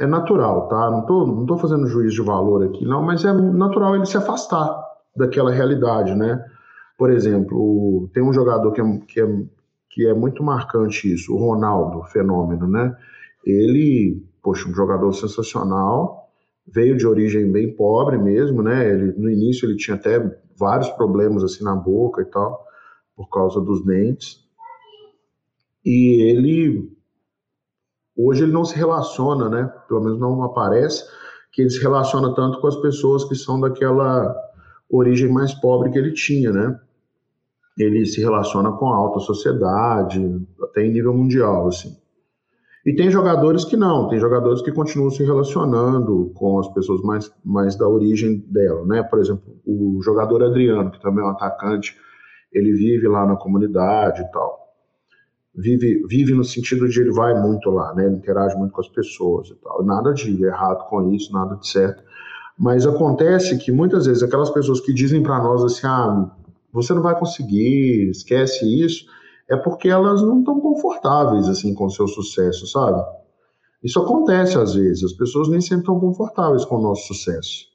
é 0.00 0.06
natural, 0.06 0.68
tá? 0.68 0.90
Não 0.90 1.06
tô, 1.06 1.26
não 1.26 1.46
tô 1.46 1.56
fazendo 1.56 1.86
juízo 1.86 2.16
de 2.16 2.22
valor 2.22 2.66
aqui, 2.66 2.84
não, 2.84 3.02
mas 3.02 3.24
é 3.24 3.32
natural 3.32 3.96
ele 3.96 4.04
se 4.04 4.18
afastar 4.18 4.84
daquela 5.16 5.50
realidade, 5.50 6.14
né? 6.14 6.44
Por 6.98 7.10
exemplo, 7.10 8.10
tem 8.12 8.22
um 8.22 8.34
jogador 8.34 8.70
que 8.72 8.82
é, 8.82 8.98
que 9.08 9.18
é 9.18 9.26
que 9.90 10.06
é 10.06 10.14
muito 10.14 10.42
marcante 10.42 11.12
isso, 11.12 11.34
o 11.34 11.36
Ronaldo, 11.36 12.04
fenômeno, 12.04 12.68
né? 12.68 12.96
Ele, 13.44 14.24
poxa, 14.40 14.68
um 14.68 14.74
jogador 14.74 15.12
sensacional, 15.12 16.30
veio 16.66 16.96
de 16.96 17.06
origem 17.06 17.50
bem 17.50 17.74
pobre 17.74 18.16
mesmo, 18.16 18.62
né? 18.62 18.88
Ele, 18.88 19.12
no 19.18 19.28
início 19.28 19.68
ele 19.68 19.76
tinha 19.76 19.96
até 19.96 20.18
vários 20.56 20.88
problemas 20.90 21.42
assim 21.42 21.64
na 21.64 21.74
boca 21.74 22.22
e 22.22 22.26
tal, 22.26 22.64
por 23.16 23.28
causa 23.28 23.60
dos 23.60 23.84
dentes. 23.84 24.44
E 25.84 26.22
ele 26.22 26.96
hoje 28.16 28.44
ele 28.44 28.52
não 28.52 28.64
se 28.64 28.76
relaciona, 28.76 29.48
né? 29.48 29.72
Pelo 29.88 30.02
menos 30.02 30.20
não 30.20 30.42
aparece 30.44 31.04
que 31.52 31.62
ele 31.62 31.70
se 31.70 31.80
relaciona 31.80 32.32
tanto 32.34 32.60
com 32.60 32.66
as 32.68 32.76
pessoas 32.76 33.24
que 33.24 33.34
são 33.34 33.60
daquela 33.60 34.36
origem 34.88 35.32
mais 35.32 35.52
pobre 35.54 35.90
que 35.90 35.98
ele 35.98 36.12
tinha, 36.12 36.52
né? 36.52 36.78
Ele 37.82 38.04
se 38.06 38.20
relaciona 38.20 38.72
com 38.72 38.88
a 38.88 38.96
alta 38.96 39.20
sociedade, 39.20 40.40
até 40.62 40.84
em 40.84 40.92
nível 40.92 41.14
mundial, 41.14 41.68
assim. 41.68 41.96
E 42.84 42.94
tem 42.94 43.10
jogadores 43.10 43.64
que 43.64 43.76
não, 43.76 44.08
tem 44.08 44.18
jogadores 44.18 44.62
que 44.62 44.72
continuam 44.72 45.10
se 45.10 45.22
relacionando 45.22 46.32
com 46.34 46.58
as 46.58 46.68
pessoas 46.72 47.02
mais, 47.02 47.30
mais 47.44 47.76
da 47.76 47.86
origem 47.86 48.38
dela, 48.48 48.86
né? 48.86 49.02
Por 49.02 49.18
exemplo, 49.18 49.42
o 49.66 50.00
jogador 50.02 50.42
Adriano, 50.42 50.90
que 50.90 51.00
também 51.00 51.22
é 51.22 51.26
um 51.26 51.30
atacante, 51.30 51.94
ele 52.50 52.72
vive 52.72 53.06
lá 53.06 53.26
na 53.26 53.36
comunidade 53.36 54.22
e 54.22 54.30
tal. 54.32 54.58
Vive, 55.54 56.02
vive 56.08 56.32
no 56.32 56.44
sentido 56.44 56.88
de 56.88 57.00
ele 57.00 57.12
vai 57.12 57.38
muito 57.38 57.70
lá, 57.70 57.94
né? 57.94 58.06
Ele 58.06 58.16
interage 58.16 58.56
muito 58.56 58.72
com 58.72 58.80
as 58.80 58.88
pessoas 58.88 59.48
e 59.48 59.54
tal. 59.56 59.84
Nada 59.84 60.14
de 60.14 60.42
errado 60.42 60.88
com 60.88 61.12
isso, 61.12 61.32
nada 61.32 61.56
de 61.56 61.68
certo. 61.68 62.02
Mas 62.58 62.86
acontece 62.86 63.58
que 63.58 63.70
muitas 63.70 64.06
vezes 64.06 64.22
aquelas 64.22 64.50
pessoas 64.50 64.80
que 64.80 64.92
dizem 64.92 65.22
para 65.22 65.42
nós 65.42 65.62
assim, 65.64 65.86
ah, 65.86 66.30
você 66.72 66.94
não 66.94 67.02
vai 67.02 67.18
conseguir, 67.18 68.10
esquece 68.10 68.64
isso, 68.84 69.06
é 69.48 69.56
porque 69.56 69.88
elas 69.88 70.22
não 70.22 70.40
estão 70.40 70.60
confortáveis 70.60 71.48
assim 71.48 71.74
com 71.74 71.86
o 71.86 71.90
seu 71.90 72.06
sucesso, 72.06 72.66
sabe? 72.66 73.02
Isso 73.82 73.98
acontece 73.98 74.58
às 74.58 74.74
vezes, 74.74 75.04
as 75.04 75.12
pessoas 75.12 75.48
nem 75.48 75.60
sempre 75.60 75.80
estão 75.80 75.98
confortáveis 75.98 76.64
com 76.64 76.76
o 76.76 76.82
nosso 76.82 77.06
sucesso. 77.12 77.66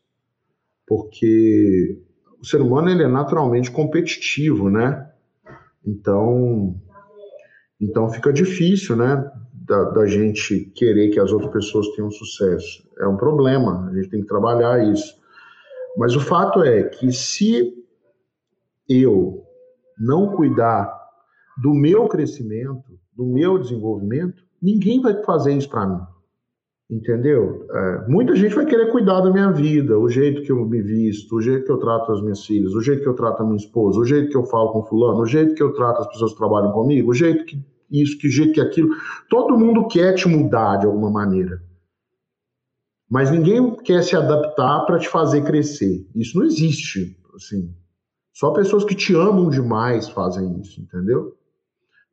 Porque 0.88 2.00
o 2.40 2.46
ser 2.46 2.62
humano 2.62 2.90
ele 2.90 3.04
é 3.04 3.08
naturalmente 3.08 3.72
competitivo, 3.72 4.70
né? 4.70 5.12
Então, 5.86 6.76
então 7.82 8.10
fica 8.10 8.32
difícil, 8.32 8.96
né, 8.96 9.32
da, 9.54 9.84
da, 9.92 10.06
gente 10.06 10.72
querer 10.76 11.10
que 11.10 11.20
as 11.20 11.32
outras 11.32 11.52
pessoas 11.52 11.90
tenham 11.96 12.12
sucesso. 12.12 12.88
É 13.00 13.08
um 13.08 13.18
problema, 13.18 13.90
a 13.90 13.94
gente 13.96 14.10
tem 14.10 14.22
que 14.22 14.28
trabalhar 14.28 14.92
isso. 14.92 15.16
Mas 15.98 16.16
o 16.16 16.20
fato 16.20 16.64
é 16.64 16.84
que 16.84 17.12
se 17.12 17.74
eu 18.90 19.44
não 19.98 20.36
cuidar 20.36 20.94
do 21.62 21.74
meu 21.74 22.08
crescimento, 22.08 22.84
do 23.16 23.26
meu 23.26 23.58
desenvolvimento, 23.58 24.44
ninguém 24.62 25.02
vai 25.02 25.24
fazer 25.24 25.54
isso 25.54 25.70
para 25.70 25.88
mim. 25.88 26.02
Entendeu? 26.90 27.66
É, 27.72 28.08
muita 28.08 28.36
gente 28.36 28.54
vai 28.54 28.66
querer 28.66 28.92
cuidar 28.92 29.22
da 29.22 29.32
minha 29.32 29.52
vida, 29.52 29.98
o 29.98 30.08
jeito 30.08 30.44
que 30.44 30.52
eu 30.52 30.66
me 30.66 30.82
visto, 30.82 31.36
o 31.36 31.42
jeito 31.42 31.66
que 31.66 31.72
eu 31.72 31.80
trato 31.80 32.12
as 32.12 32.22
minhas 32.22 32.46
filhas, 32.46 32.74
o 32.76 32.82
jeito 32.82 33.02
que 33.02 33.10
eu 33.10 33.16
trato 33.16 33.42
a 33.42 33.46
minha 33.46 33.58
esposa, 33.58 34.00
o 34.00 34.06
jeito 34.06 34.30
que 34.30 34.38
eu 34.38 34.44
falo 34.44 34.72
com 34.72 34.84
fulano, 34.84 35.22
o 35.22 35.26
jeito 35.26 35.56
que 35.56 35.64
eu 35.64 35.74
trato 35.74 36.02
as 36.02 36.08
pessoas 36.08 36.34
que 36.34 36.38
trabalham 36.38 36.72
comigo, 36.72 37.10
o 37.10 37.14
jeito 37.14 37.44
que 37.46 37.60
isso, 37.92 38.18
que 38.18 38.30
jeito 38.30 38.54
que 38.54 38.62
aquilo. 38.62 38.90
Todo 39.30 39.58
mundo 39.58 39.88
quer 39.88 40.14
te 40.14 40.28
mudar 40.28 40.78
de 40.78 40.86
alguma 40.86 41.10
maneira. 41.10 41.62
Mas 43.10 43.32
ninguém 43.32 43.76
quer 43.78 44.04
se 44.04 44.16
adaptar 44.16 44.86
para 44.86 45.00
te 45.00 45.08
fazer 45.08 45.44
crescer. 45.44 46.08
Isso 46.16 46.38
não 46.38 46.46
existe, 46.46 47.18
assim. 47.36 47.74
Só 48.36 48.52
pessoas 48.52 48.84
que 48.84 48.94
te 48.94 49.16
amam 49.16 49.50
demais 49.50 50.10
fazem 50.10 50.60
isso, 50.60 50.82
entendeu? 50.82 51.38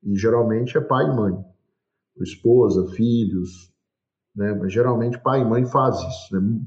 E 0.04 0.16
geralmente 0.16 0.78
é 0.78 0.80
pai 0.80 1.04
e 1.04 1.16
mãe. 1.16 1.34
Esposa, 2.20 2.86
filhos, 2.94 3.72
né? 4.34 4.54
Mas 4.54 4.72
geralmente 4.72 5.20
pai 5.20 5.40
e 5.40 5.44
mãe 5.44 5.66
faz 5.66 5.96
isso, 5.96 6.40
né? 6.40 6.60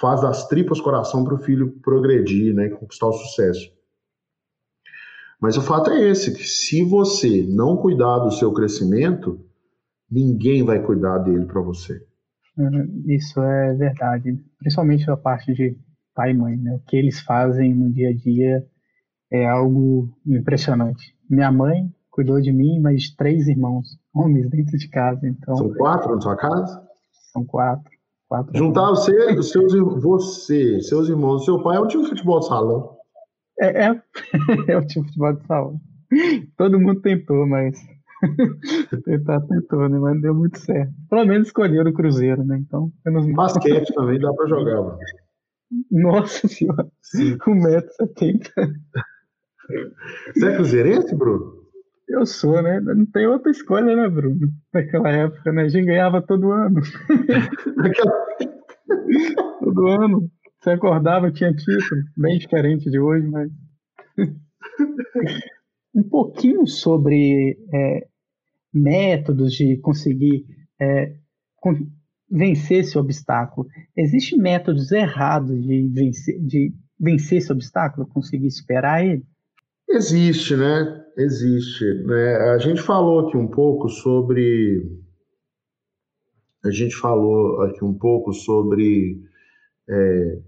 Faz 0.00 0.22
das 0.22 0.48
tripas 0.48 0.80
coração 0.80 1.22
para 1.22 1.34
o 1.34 1.38
filho 1.38 1.72
progredir, 1.82 2.54
né? 2.54 2.70
Conquistar 2.70 3.08
o 3.08 3.12
sucesso. 3.12 3.70
Mas 5.38 5.58
o 5.58 5.62
fato 5.62 5.90
é 5.90 6.08
esse, 6.08 6.34
que 6.34 6.44
se 6.44 6.82
você 6.82 7.42
não 7.42 7.76
cuidar 7.76 8.20
do 8.20 8.30
seu 8.30 8.54
crescimento, 8.54 9.38
ninguém 10.10 10.64
vai 10.64 10.82
cuidar 10.82 11.18
dele 11.18 11.44
para 11.44 11.60
você. 11.60 12.02
Uhum, 12.56 13.04
isso 13.06 13.38
é 13.38 13.74
verdade, 13.74 14.42
principalmente 14.58 15.08
a 15.10 15.16
parte 15.16 15.52
de 15.52 15.76
pai 16.14 16.30
e 16.30 16.34
mãe, 16.34 16.56
né? 16.56 16.74
O 16.74 16.80
que 16.88 16.96
eles 16.96 17.20
fazem 17.20 17.74
no 17.74 17.92
dia 17.92 18.08
a 18.08 18.16
dia 18.16 18.66
é 19.30 19.46
algo 19.46 20.08
impressionante. 20.26 21.14
Minha 21.28 21.52
mãe 21.52 21.90
cuidou 22.10 22.40
de 22.40 22.52
mim, 22.52 22.80
mas 22.80 23.14
três 23.14 23.46
irmãos, 23.46 23.86
homens 24.12 24.50
dentro 24.50 24.76
de 24.76 24.88
casa. 24.88 25.26
Então, 25.28 25.56
São 25.56 25.72
quatro 25.74 26.14
na 26.14 26.20
sua 26.20 26.36
casa? 26.36 26.82
São 27.32 27.44
quatro. 27.44 27.90
quatro 28.28 28.56
Juntar 28.56 28.90
você, 28.90 29.12
os 29.34 29.50
seus, 29.50 29.72
você, 30.02 30.80
seus 30.80 31.08
irmãos, 31.08 31.44
seu 31.44 31.62
pai 31.62 31.76
é 31.76 31.80
um 31.80 31.86
time 31.86 32.02
de 32.02 32.10
futebol 32.10 32.40
de 32.40 32.48
salão. 32.48 32.96
É, 33.60 33.86
é, 33.86 34.02
é 34.72 34.78
um 34.78 34.86
time 34.86 35.04
de 35.04 35.12
futebol 35.12 35.32
de 35.34 35.46
salão. 35.46 35.80
Todo 36.56 36.80
mundo 36.80 37.00
tentou, 37.02 37.46
mas 37.46 37.78
tentar 39.04 39.40
tentou, 39.42 39.88
né? 39.88 39.98
Mas 39.98 40.14
não 40.14 40.20
deu 40.20 40.34
muito 40.34 40.58
certo. 40.58 40.92
Pelo 41.08 41.26
menos 41.26 41.48
escolheram 41.48 41.90
o 41.90 41.94
Cruzeiro, 41.94 42.44
né? 42.44 42.58
Então, 42.58 42.90
menos 43.04 43.32
Basquete 43.34 43.92
também 43.94 44.18
dá 44.18 44.32
para 44.32 44.48
jogar, 44.48 44.82
mano. 44.82 44.98
Nossa 45.90 46.48
senhora, 46.48 46.88
1,70m. 47.14 48.72
Você 50.34 50.46
é 50.46 50.54
cruzeirense, 50.56 51.14
Bruno? 51.14 51.58
Eu 52.08 52.24
sou, 52.24 52.62
né? 52.62 52.80
Não 52.80 53.04
tem 53.06 53.26
outra 53.26 53.50
escolha, 53.50 53.94
né, 53.94 54.08
Bruno? 54.08 54.48
Naquela 54.72 55.10
época, 55.10 55.52
né? 55.52 55.62
A 55.62 55.68
gente 55.68 55.84
ganhava 55.86 56.22
todo 56.22 56.50
ano. 56.50 56.80
Todo 59.60 59.88
ano. 59.88 60.30
Você 60.58 60.70
acordava, 60.70 61.30
tinha 61.30 61.52
título. 61.52 62.02
Bem 62.16 62.38
diferente 62.38 62.90
de 62.90 62.98
hoje, 62.98 63.26
mas. 63.28 63.50
um 65.94 66.02
pouquinho 66.02 66.66
sobre 66.66 67.58
é, 67.72 68.06
métodos 68.72 69.52
de 69.52 69.76
conseguir 69.78 70.46
é, 70.80 71.14
vencer 72.30 72.78
esse 72.78 72.98
obstáculo. 72.98 73.68
Existem 73.96 74.38
métodos 74.38 74.90
errados 74.92 75.60
de 75.62 75.88
vencer, 75.88 76.40
de 76.40 76.72
vencer 76.98 77.38
esse 77.38 77.52
obstáculo, 77.52 78.06
conseguir 78.06 78.50
superar 78.50 79.04
ele? 79.04 79.24
Existe, 79.88 80.54
né? 80.54 81.04
Existe. 81.16 81.84
Né? 82.04 82.36
A 82.52 82.58
gente 82.58 82.80
falou 82.82 83.26
aqui 83.26 83.36
um 83.36 83.48
pouco 83.48 83.88
sobre. 83.88 84.86
A 86.64 86.70
gente 86.70 86.94
falou 86.96 87.62
aqui 87.62 87.84
um 87.84 87.94
pouco 87.94 88.32
sobre 88.32 89.22
é, 89.88 90.38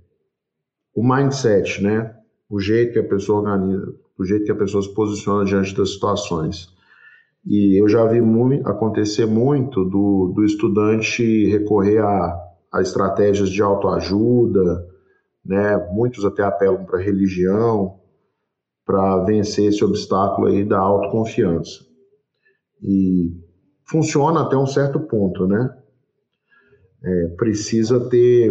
o 0.95 1.03
mindset, 1.03 1.82
né? 1.82 2.14
O 2.49 2.61
jeito 2.61 2.93
que 2.93 2.99
a 2.99 3.09
pessoa 3.09 3.41
organiza, 3.41 3.95
o 4.18 4.24
jeito 4.24 4.45
que 4.45 4.53
a 4.53 4.57
pessoa 4.57 4.82
se 4.82 4.93
posiciona 4.93 5.45
diante 5.45 5.74
das 5.74 5.95
situações. 5.95 6.68
E 7.47 7.80
eu 7.80 7.88
já 7.88 8.05
vi 8.05 8.20
muito, 8.20 8.68
acontecer 8.68 9.24
muito 9.24 9.84
do, 9.84 10.32
do 10.34 10.45
estudante 10.45 11.47
recorrer 11.47 11.99
a, 11.99 12.38
a 12.70 12.82
estratégias 12.82 13.49
de 13.49 13.62
autoajuda, 13.62 14.86
né? 15.45 15.76
Muitos 15.93 16.24
até 16.24 16.43
apelam 16.43 16.84
para 16.84 17.01
religião, 17.01 17.99
para 18.85 19.24
vencer 19.24 19.68
esse 19.68 19.85
obstáculo 19.85 20.49
aí 20.49 20.64
da 20.64 20.78
autoconfiança. 20.78 21.85
E 22.83 23.31
funciona 23.89 24.43
até 24.43 24.57
um 24.57 24.66
certo 24.66 25.01
ponto, 25.01 25.47
né? 25.47 25.76
É, 27.03 27.28
precisa 27.37 28.09
ter 28.09 28.51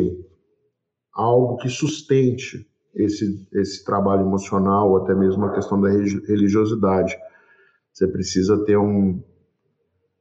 algo 1.14 1.58
que 1.58 1.70
sustente 1.70 2.68
esse, 2.96 3.48
esse 3.54 3.84
trabalho 3.84 4.22
emocional, 4.22 4.98
até 4.98 5.14
mesmo 5.14 5.46
a 5.46 5.54
questão 5.54 5.80
da 5.80 5.90
religiosidade. 5.90 7.16
Você 7.94 8.08
precisa 8.08 8.64
ter 8.66 8.78
um. 8.78 9.22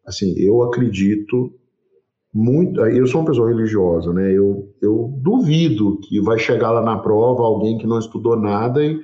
Assim, 0.06 0.34
eu 0.38 0.62
acredito 0.62 1.52
muito. 2.32 2.80
Eu 2.80 3.06
sou 3.06 3.20
uma 3.20 3.28
pessoa 3.28 3.48
religiosa, 3.48 4.12
né? 4.12 4.32
Eu, 4.32 4.74
eu 4.80 5.14
duvido 5.22 5.98
que 6.00 6.20
vai 6.20 6.38
chegar 6.38 6.70
lá 6.70 6.82
na 6.82 6.98
prova 6.98 7.42
alguém 7.42 7.78
que 7.78 7.86
não 7.86 7.98
estudou 7.98 8.36
nada 8.36 8.84
e 8.84 9.00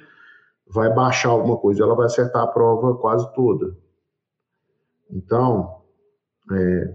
vai 0.74 0.92
baixar 0.92 1.30
alguma 1.30 1.56
coisa, 1.56 1.84
ela 1.84 1.94
vai 1.94 2.06
acertar 2.06 2.42
a 2.42 2.48
prova 2.48 2.96
quase 2.96 3.32
toda. 3.34 3.76
Então, 5.10 5.76
é, 6.50 6.94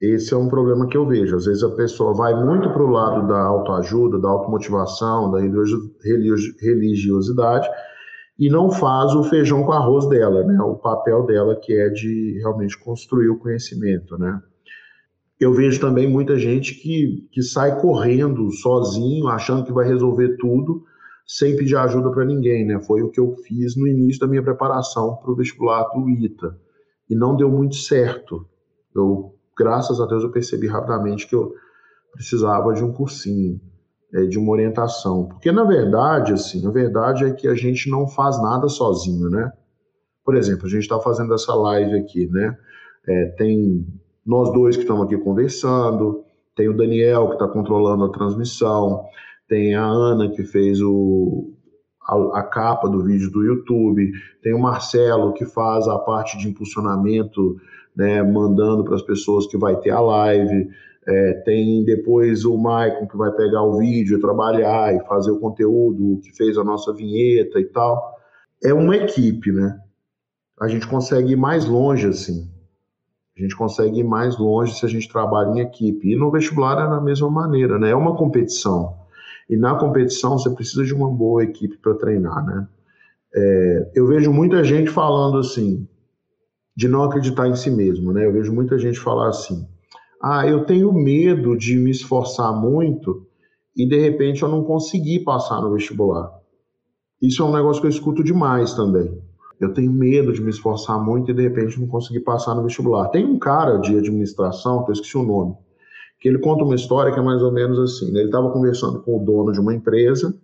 esse 0.00 0.34
é 0.34 0.36
um 0.36 0.48
problema 0.48 0.86
que 0.86 0.96
eu 0.96 1.06
vejo. 1.06 1.36
Às 1.36 1.46
vezes 1.46 1.62
a 1.62 1.70
pessoa 1.70 2.12
vai 2.12 2.34
muito 2.34 2.70
para 2.70 2.82
o 2.82 2.90
lado 2.90 3.26
da 3.26 3.40
autoajuda, 3.40 4.18
da 4.18 4.28
automotivação, 4.28 5.30
da 5.30 5.40
religiosidade 5.40 7.68
e 8.38 8.48
não 8.48 8.70
faz 8.70 9.14
o 9.14 9.24
feijão 9.24 9.64
com 9.64 9.72
arroz 9.72 10.08
dela, 10.08 10.42
né? 10.44 10.60
O 10.62 10.76
papel 10.76 11.26
dela 11.26 11.56
que 11.56 11.74
é 11.74 11.90
de 11.90 12.38
realmente 12.38 12.78
construir 12.78 13.28
o 13.28 13.38
conhecimento, 13.38 14.16
né? 14.18 14.40
Eu 15.38 15.52
vejo 15.54 15.80
também 15.80 16.08
muita 16.08 16.38
gente 16.38 16.74
que, 16.74 17.28
que 17.32 17.42
sai 17.42 17.80
correndo 17.80 18.50
sozinho, 18.50 19.28
achando 19.28 19.64
que 19.64 19.72
vai 19.72 19.86
resolver 19.86 20.36
tudo, 20.38 20.84
sem 21.32 21.54
pedir 21.54 21.76
ajuda 21.76 22.10
para 22.10 22.24
ninguém, 22.24 22.66
né? 22.66 22.80
Foi 22.80 23.02
o 23.02 23.08
que 23.08 23.20
eu 23.20 23.36
fiz 23.46 23.76
no 23.76 23.86
início 23.86 24.18
da 24.18 24.26
minha 24.26 24.42
preparação 24.42 25.14
para 25.14 25.30
o 25.30 25.36
vestibular 25.36 25.84
do 25.90 26.10
ITA. 26.10 26.58
E 27.08 27.14
não 27.14 27.36
deu 27.36 27.48
muito 27.48 27.76
certo. 27.76 28.44
Eu 28.92 29.32
graças 29.56 30.00
a 30.00 30.06
Deus 30.06 30.24
eu 30.24 30.32
percebi 30.32 30.66
rapidamente 30.66 31.28
que 31.28 31.36
eu 31.36 31.54
precisava 32.12 32.72
de 32.72 32.82
um 32.82 32.92
cursinho, 32.92 33.60
é, 34.12 34.24
de 34.24 34.40
uma 34.40 34.50
orientação. 34.50 35.28
Porque 35.28 35.52
na 35.52 35.62
verdade, 35.62 36.32
assim, 36.32 36.66
a 36.66 36.70
verdade 36.70 37.24
é 37.24 37.32
que 37.32 37.46
a 37.46 37.54
gente 37.54 37.88
não 37.88 38.08
faz 38.08 38.42
nada 38.42 38.68
sozinho, 38.68 39.30
né? 39.30 39.52
Por 40.24 40.34
exemplo, 40.34 40.66
a 40.66 40.68
gente 40.68 40.82
está 40.82 40.98
fazendo 40.98 41.32
essa 41.32 41.54
live 41.54 41.96
aqui, 41.96 42.26
né? 42.26 42.58
É, 43.06 43.26
tem 43.38 43.86
nós 44.26 44.52
dois 44.52 44.74
que 44.74 44.82
estamos 44.82 45.04
aqui 45.04 45.16
conversando, 45.16 46.24
tem 46.56 46.68
o 46.68 46.76
Daniel 46.76 47.28
que 47.28 47.34
está 47.34 47.46
controlando 47.46 48.04
a 48.04 48.10
transmissão, 48.10 49.04
tem 49.50 49.74
a 49.74 49.84
Ana 49.84 50.30
que 50.30 50.44
fez 50.44 50.80
o, 50.80 51.52
a, 52.06 52.38
a, 52.38 52.42
capa 52.44 52.88
do 52.88 53.02
vídeo 53.02 53.32
do 53.32 53.42
YouTube, 53.42 54.12
tem 54.40 54.54
o 54.54 54.60
Marcelo 54.60 55.32
que 55.32 55.44
faz 55.44 55.88
a 55.88 55.98
parte 55.98 56.38
de 56.38 56.48
impulsionamento 56.48 57.60
né, 57.96 58.22
mandando 58.22 58.84
para 58.84 58.94
as 58.94 59.02
pessoas 59.02 59.48
que 59.48 59.58
vai 59.58 59.74
ter 59.80 59.90
a 59.90 59.98
live. 59.98 60.70
É, 61.04 61.32
tem 61.44 61.84
depois 61.84 62.44
o 62.44 62.56
Maicon 62.56 63.08
que 63.08 63.16
vai 63.16 63.32
pegar 63.32 63.64
o 63.64 63.78
vídeo, 63.78 64.20
trabalhar 64.20 64.94
e 64.94 65.04
fazer 65.08 65.32
o 65.32 65.40
conteúdo, 65.40 66.20
que 66.22 66.30
fez 66.36 66.56
a 66.56 66.62
nossa 66.62 66.92
vinheta 66.92 67.58
e 67.58 67.64
tal. 67.64 68.14
É 68.62 68.72
uma 68.72 68.96
equipe, 68.96 69.50
né? 69.50 69.80
A 70.60 70.68
gente 70.68 70.86
consegue 70.86 71.32
ir 71.32 71.36
mais 71.36 71.66
longe 71.66 72.06
assim. 72.06 72.48
A 73.36 73.42
gente 73.42 73.56
consegue 73.56 73.98
ir 73.98 74.04
mais 74.04 74.38
longe 74.38 74.74
se 74.74 74.86
a 74.86 74.88
gente 74.88 75.08
trabalha 75.08 75.50
em 75.50 75.60
equipe. 75.60 76.12
E 76.12 76.14
no 76.14 76.30
vestibular 76.30 76.86
é 76.86 76.88
da 76.88 77.00
mesma 77.00 77.30
maneira, 77.30 77.80
né? 77.80 77.90
É 77.90 77.96
uma 77.96 78.14
competição. 78.16 78.99
E 79.50 79.56
na 79.56 79.74
competição 79.74 80.38
você 80.38 80.48
precisa 80.48 80.84
de 80.84 80.94
uma 80.94 81.10
boa 81.10 81.42
equipe 81.42 81.76
para 81.78 81.94
treinar, 81.94 82.46
né? 82.46 82.68
É, 83.34 83.90
eu 83.96 84.06
vejo 84.06 84.32
muita 84.32 84.62
gente 84.62 84.88
falando 84.88 85.38
assim, 85.38 85.88
de 86.76 86.86
não 86.86 87.02
acreditar 87.02 87.48
em 87.48 87.56
si 87.56 87.68
mesmo, 87.68 88.12
né? 88.12 88.26
Eu 88.26 88.32
vejo 88.32 88.52
muita 88.52 88.78
gente 88.78 89.00
falar 89.00 89.28
assim: 89.28 89.66
"Ah, 90.22 90.46
eu 90.46 90.64
tenho 90.64 90.92
medo 90.92 91.56
de 91.56 91.76
me 91.76 91.90
esforçar 91.90 92.52
muito 92.52 93.26
e 93.76 93.88
de 93.88 93.98
repente 93.98 94.42
eu 94.44 94.48
não 94.48 94.62
conseguir 94.62 95.24
passar 95.24 95.60
no 95.60 95.72
vestibular". 95.72 96.30
Isso 97.20 97.42
é 97.42 97.44
um 97.44 97.52
negócio 97.52 97.82
que 97.82 97.88
eu 97.88 97.90
escuto 97.90 98.22
demais 98.22 98.72
também. 98.74 99.20
Eu 99.60 99.74
tenho 99.74 99.92
medo 99.92 100.32
de 100.32 100.40
me 100.40 100.50
esforçar 100.50 101.04
muito 101.04 101.32
e 101.32 101.34
de 101.34 101.42
repente 101.42 101.78
não 101.78 101.88
conseguir 101.88 102.20
passar 102.20 102.54
no 102.54 102.62
vestibular. 102.62 103.08
Tem 103.08 103.26
um 103.26 103.38
cara 103.38 103.78
de 103.78 103.98
administração, 103.98 104.84
que 104.84 104.90
eu 104.90 104.94
esqueci 104.94 105.18
o 105.18 105.24
nome, 105.24 105.56
que 106.20 106.28
ele 106.28 106.38
conta 106.38 106.64
uma 106.64 106.74
história 106.74 107.12
que 107.12 107.18
é 107.18 107.22
mais 107.22 107.42
ou 107.42 107.50
menos 107.50 107.78
assim. 107.78 108.12
Né? 108.12 108.20
Ele 108.20 108.28
estava 108.28 108.50
conversando 108.50 109.00
com 109.00 109.16
o 109.16 109.24
dono 109.24 109.52
de 109.52 109.60
uma 109.60 109.74
empresa 109.74 110.34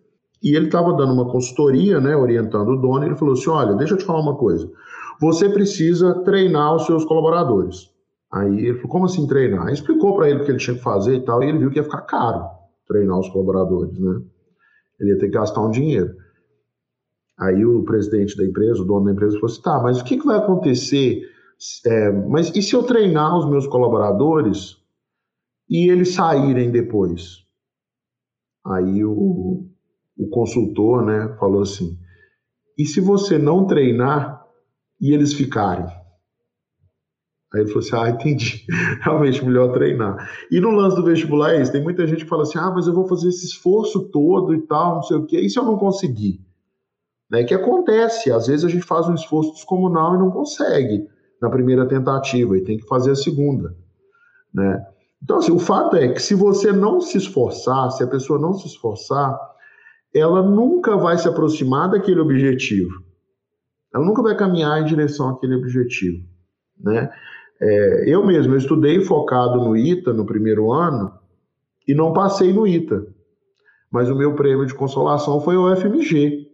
e 0.42 0.56
ele 0.56 0.66
estava 0.66 0.92
dando 0.94 1.12
uma 1.12 1.30
consultoria, 1.30 2.00
né, 2.00 2.16
orientando 2.16 2.70
o 2.70 2.76
dono. 2.76 3.04
E 3.04 3.08
ele 3.08 3.16
falou 3.16 3.34
assim: 3.34 3.50
Olha, 3.50 3.74
deixa 3.74 3.94
eu 3.94 3.98
te 3.98 4.04
falar 4.04 4.20
uma 4.20 4.36
coisa 4.36 4.70
você 5.20 5.48
precisa 5.48 6.14
treinar 6.22 6.74
os 6.74 6.86
seus 6.86 7.04
colaboradores. 7.04 7.90
Aí 8.32 8.66
ele 8.66 8.74
falou, 8.74 8.90
como 8.90 9.04
assim 9.06 9.26
treinar? 9.26 9.66
Aí 9.66 9.74
explicou 9.74 10.14
para 10.16 10.28
ele 10.28 10.40
o 10.40 10.44
que 10.44 10.50
ele 10.50 10.58
tinha 10.58 10.76
que 10.76 10.82
fazer 10.82 11.16
e 11.16 11.24
tal, 11.24 11.42
e 11.42 11.48
ele 11.48 11.58
viu 11.58 11.70
que 11.70 11.78
ia 11.78 11.84
ficar 11.84 12.02
caro 12.02 12.44
treinar 12.86 13.18
os 13.18 13.28
colaboradores, 13.30 13.98
né? 13.98 14.20
Ele 15.00 15.10
ia 15.10 15.18
ter 15.18 15.26
que 15.26 15.32
gastar 15.32 15.60
um 15.60 15.70
dinheiro. 15.70 16.14
Aí 17.38 17.64
o 17.64 17.84
presidente 17.84 18.36
da 18.36 18.44
empresa, 18.44 18.80
o 18.80 18.84
dono 18.84 19.06
da 19.06 19.12
empresa, 19.12 19.34
falou 19.34 19.50
assim, 19.50 19.62
tá, 19.62 19.80
mas 19.82 20.00
o 20.00 20.04
que, 20.04 20.16
que 20.18 20.26
vai 20.26 20.38
acontecer? 20.38 21.22
É, 21.84 22.12
mas 22.12 22.54
e 22.54 22.62
se 22.62 22.74
eu 22.74 22.82
treinar 22.82 23.36
os 23.36 23.48
meus 23.48 23.66
colaboradores 23.66 24.76
e 25.68 25.90
eles 25.90 26.14
saírem 26.14 26.70
depois? 26.70 27.44
Aí 28.64 29.04
o, 29.04 29.66
o 30.16 30.28
consultor, 30.30 31.04
né, 31.04 31.36
falou 31.38 31.62
assim, 31.62 31.98
e 32.78 32.84
se 32.84 33.00
você 33.00 33.38
não 33.38 33.66
treinar 33.66 34.44
e 35.00 35.12
eles 35.12 35.32
ficarem. 35.32 35.86
Aí 37.54 37.60
ele 37.60 37.68
falou 37.68 37.78
assim: 37.80 37.96
ah, 37.96 38.10
entendi. 38.10 38.66
Realmente, 39.02 39.44
melhor 39.44 39.72
treinar. 39.72 40.30
E 40.50 40.60
no 40.60 40.70
lance 40.70 40.96
do 40.96 41.04
vestibular 41.04 41.54
é 41.54 41.62
isso: 41.62 41.72
tem 41.72 41.82
muita 41.82 42.06
gente 42.06 42.24
que 42.24 42.28
fala 42.28 42.42
assim: 42.42 42.58
ah, 42.58 42.70
mas 42.70 42.86
eu 42.86 42.94
vou 42.94 43.06
fazer 43.06 43.28
esse 43.28 43.46
esforço 43.46 44.08
todo 44.10 44.54
e 44.54 44.60
tal, 44.66 44.96
não 44.96 45.02
sei 45.02 45.16
o 45.16 45.26
quê, 45.26 45.40
e 45.40 45.48
se 45.48 45.58
eu 45.58 45.64
não 45.64 45.78
conseguir? 45.78 46.44
Né? 47.30 47.44
Que 47.44 47.54
acontece, 47.54 48.30
às 48.30 48.46
vezes 48.46 48.64
a 48.64 48.68
gente 48.68 48.84
faz 48.84 49.08
um 49.08 49.14
esforço 49.14 49.52
descomunal 49.52 50.14
e 50.14 50.18
não 50.18 50.30
consegue 50.30 51.06
na 51.40 51.50
primeira 51.50 51.86
tentativa, 51.86 52.56
e 52.56 52.64
tem 52.64 52.78
que 52.78 52.86
fazer 52.86 53.12
a 53.12 53.16
segunda. 53.16 53.76
Né? 54.52 54.86
Então, 55.22 55.38
assim, 55.38 55.52
o 55.52 55.58
fato 55.58 55.96
é 55.96 56.08
que 56.08 56.20
se 56.20 56.34
você 56.34 56.72
não 56.72 57.00
se 57.00 57.18
esforçar, 57.18 57.90
se 57.90 58.02
a 58.02 58.06
pessoa 58.06 58.38
não 58.38 58.52
se 58.52 58.66
esforçar, 58.66 59.38
ela 60.14 60.42
nunca 60.42 60.96
vai 60.96 61.18
se 61.18 61.28
aproximar 61.28 61.90
daquele 61.90 62.20
objetivo 62.20 63.06
ela 63.96 64.04
nunca 64.04 64.22
vai 64.22 64.36
caminhar 64.36 64.80
em 64.80 64.84
direção 64.84 65.30
àquele 65.30 65.54
objetivo, 65.54 66.22
né? 66.78 67.10
É, 67.58 68.04
eu 68.06 68.24
mesmo, 68.24 68.52
eu 68.52 68.58
estudei 68.58 69.00
focado 69.00 69.56
no 69.56 69.74
ITA 69.74 70.12
no 70.12 70.26
primeiro 70.26 70.70
ano 70.70 71.10
e 71.88 71.94
não 71.94 72.12
passei 72.12 72.52
no 72.52 72.66
ITA, 72.66 73.06
mas 73.90 74.10
o 74.10 74.14
meu 74.14 74.34
prêmio 74.34 74.66
de 74.66 74.74
consolação 74.74 75.40
foi 75.40 75.56
o 75.56 75.74
FMG. 75.74 76.50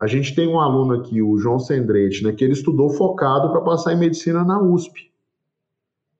A 0.00 0.06
gente 0.06 0.34
tem 0.34 0.48
um 0.48 0.58
aluno 0.58 0.94
aqui, 0.94 1.20
o 1.20 1.36
João 1.36 1.58
Sendrete, 1.58 2.24
né, 2.24 2.32
que 2.32 2.42
ele 2.42 2.54
estudou 2.54 2.88
focado 2.88 3.50
para 3.50 3.60
passar 3.60 3.92
em 3.92 3.98
medicina 3.98 4.42
na 4.42 4.58
USP. 4.62 5.12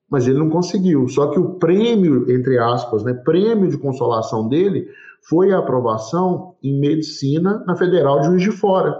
Mas 0.09 0.27
ele 0.27 0.37
não 0.37 0.49
conseguiu. 0.49 1.07
Só 1.07 1.27
que 1.31 1.39
o 1.39 1.55
prêmio, 1.55 2.29
entre 2.31 2.57
aspas, 2.57 3.03
né, 3.03 3.13
prêmio 3.13 3.69
de 3.69 3.77
consolação 3.77 4.47
dele 4.47 4.87
foi 5.27 5.51
a 5.51 5.59
aprovação 5.59 6.55
em 6.61 6.79
medicina 6.79 7.63
na 7.65 7.75
Federal 7.75 8.19
de 8.19 8.27
Juiz 8.27 8.43
de 8.43 8.51
Fora. 8.51 8.99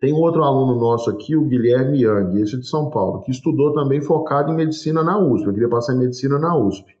Tem 0.00 0.12
outro 0.12 0.42
aluno 0.42 0.78
nosso 0.78 1.08
aqui, 1.08 1.34
o 1.34 1.46
Guilherme 1.46 2.02
Yang, 2.02 2.42
esse 2.42 2.58
de 2.58 2.68
São 2.68 2.90
Paulo, 2.90 3.22
que 3.22 3.30
estudou 3.30 3.72
também 3.72 4.02
focado 4.02 4.52
em 4.52 4.54
medicina 4.54 5.02
na 5.02 5.18
USP. 5.18 5.46
Eu 5.46 5.52
queria 5.54 5.68
passar 5.68 5.94
em 5.94 5.98
medicina 5.98 6.38
na 6.38 6.54
USP. 6.54 6.94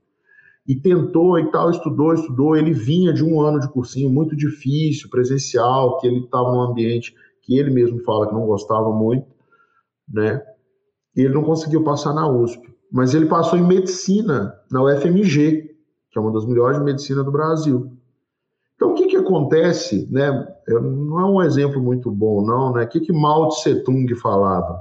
E 0.66 0.74
tentou 0.74 1.38
e 1.38 1.50
tal, 1.50 1.70
estudou, 1.70 2.14
estudou. 2.14 2.56
Ele 2.56 2.72
vinha 2.72 3.12
de 3.12 3.22
um 3.22 3.42
ano 3.42 3.60
de 3.60 3.68
cursinho 3.68 4.08
muito 4.08 4.34
difícil, 4.34 5.10
presencial, 5.10 5.98
que 5.98 6.06
ele 6.06 6.20
estava 6.20 6.50
num 6.50 6.62
ambiente 6.62 7.14
que 7.42 7.58
ele 7.58 7.70
mesmo 7.70 7.98
fala 8.04 8.26
que 8.26 8.32
não 8.32 8.46
gostava 8.46 8.90
muito, 8.90 9.26
né? 10.08 10.42
E 11.16 11.22
ele 11.22 11.34
não 11.34 11.42
conseguiu 11.42 11.84
passar 11.84 12.12
na 12.12 12.28
USP. 12.28 12.74
Mas 12.90 13.14
ele 13.14 13.26
passou 13.26 13.58
em 13.58 13.66
medicina 13.66 14.54
na 14.70 14.82
UFMG, 14.82 15.74
que 16.10 16.18
é 16.18 16.20
uma 16.20 16.32
das 16.32 16.46
melhores 16.46 16.78
de 16.78 16.84
medicina 16.84 17.24
do 17.24 17.32
Brasil. 17.32 17.92
Então, 18.76 18.92
o 18.92 18.94
que, 18.94 19.06
que 19.06 19.16
acontece, 19.16 20.08
né? 20.10 20.46
Não 20.68 21.20
é 21.20 21.24
um 21.24 21.42
exemplo 21.42 21.80
muito 21.80 22.10
bom, 22.10 22.44
não, 22.44 22.72
né? 22.72 22.84
O 22.84 22.88
que, 22.88 23.00
que 23.00 23.12
Mao 23.12 23.48
Tse 23.48 23.82
Tung 23.82 24.12
falava? 24.16 24.80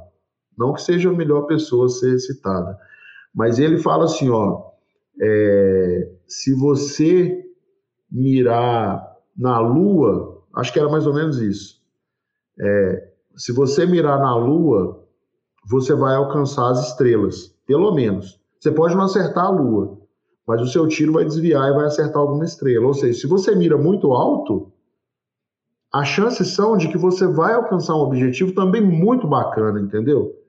Não 0.57 0.73
que 0.73 0.81
seja 0.81 1.09
a 1.09 1.13
melhor 1.13 1.43
pessoa 1.43 1.87
a 1.87 1.89
ser 1.89 2.19
citada, 2.19 2.77
mas 3.33 3.57
ele 3.57 3.77
fala 3.77 4.05
assim, 4.05 4.29
ó, 4.29 4.69
é, 5.19 6.11
se 6.27 6.53
você 6.53 7.43
mirar 8.11 9.17
na 9.35 9.59
Lua, 9.59 10.43
acho 10.55 10.71
que 10.71 10.79
era 10.79 10.89
mais 10.89 11.07
ou 11.07 11.13
menos 11.13 11.41
isso. 11.41 11.81
É, 12.59 13.09
se 13.35 13.51
você 13.51 13.85
mirar 13.85 14.19
na 14.19 14.35
Lua, 14.35 15.02
você 15.65 15.93
vai 15.93 16.15
alcançar 16.15 16.71
as 16.71 16.89
estrelas, 16.89 17.55
pelo 17.65 17.93
menos. 17.93 18.39
Você 18.59 18.71
pode 18.71 18.95
não 18.95 19.03
acertar 19.03 19.45
a 19.45 19.49
Lua, 19.49 19.97
mas 20.47 20.61
o 20.61 20.67
seu 20.67 20.87
tiro 20.87 21.13
vai 21.13 21.25
desviar 21.25 21.69
e 21.69 21.75
vai 21.75 21.85
acertar 21.85 22.21
alguma 22.21 22.45
estrela. 22.45 22.87
Ou 22.87 22.93
seja, 22.93 23.19
se 23.19 23.27
você 23.27 23.55
mira 23.55 23.77
muito 23.77 24.11
alto, 24.11 24.71
as 25.91 26.07
chances 26.07 26.49
são 26.49 26.75
de 26.75 26.87
que 26.87 26.97
você 26.97 27.27
vai 27.27 27.53
alcançar 27.53 27.95
um 27.95 28.01
objetivo 28.01 28.53
também 28.53 28.81
muito 28.81 29.27
bacana, 29.27 29.79
entendeu? 29.79 30.43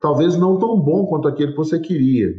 talvez 0.00 0.36
não 0.36 0.58
tão 0.58 0.78
bom 0.80 1.06
quanto 1.06 1.28
aquele 1.28 1.52
que 1.52 1.56
você 1.56 1.78
queria. 1.78 2.34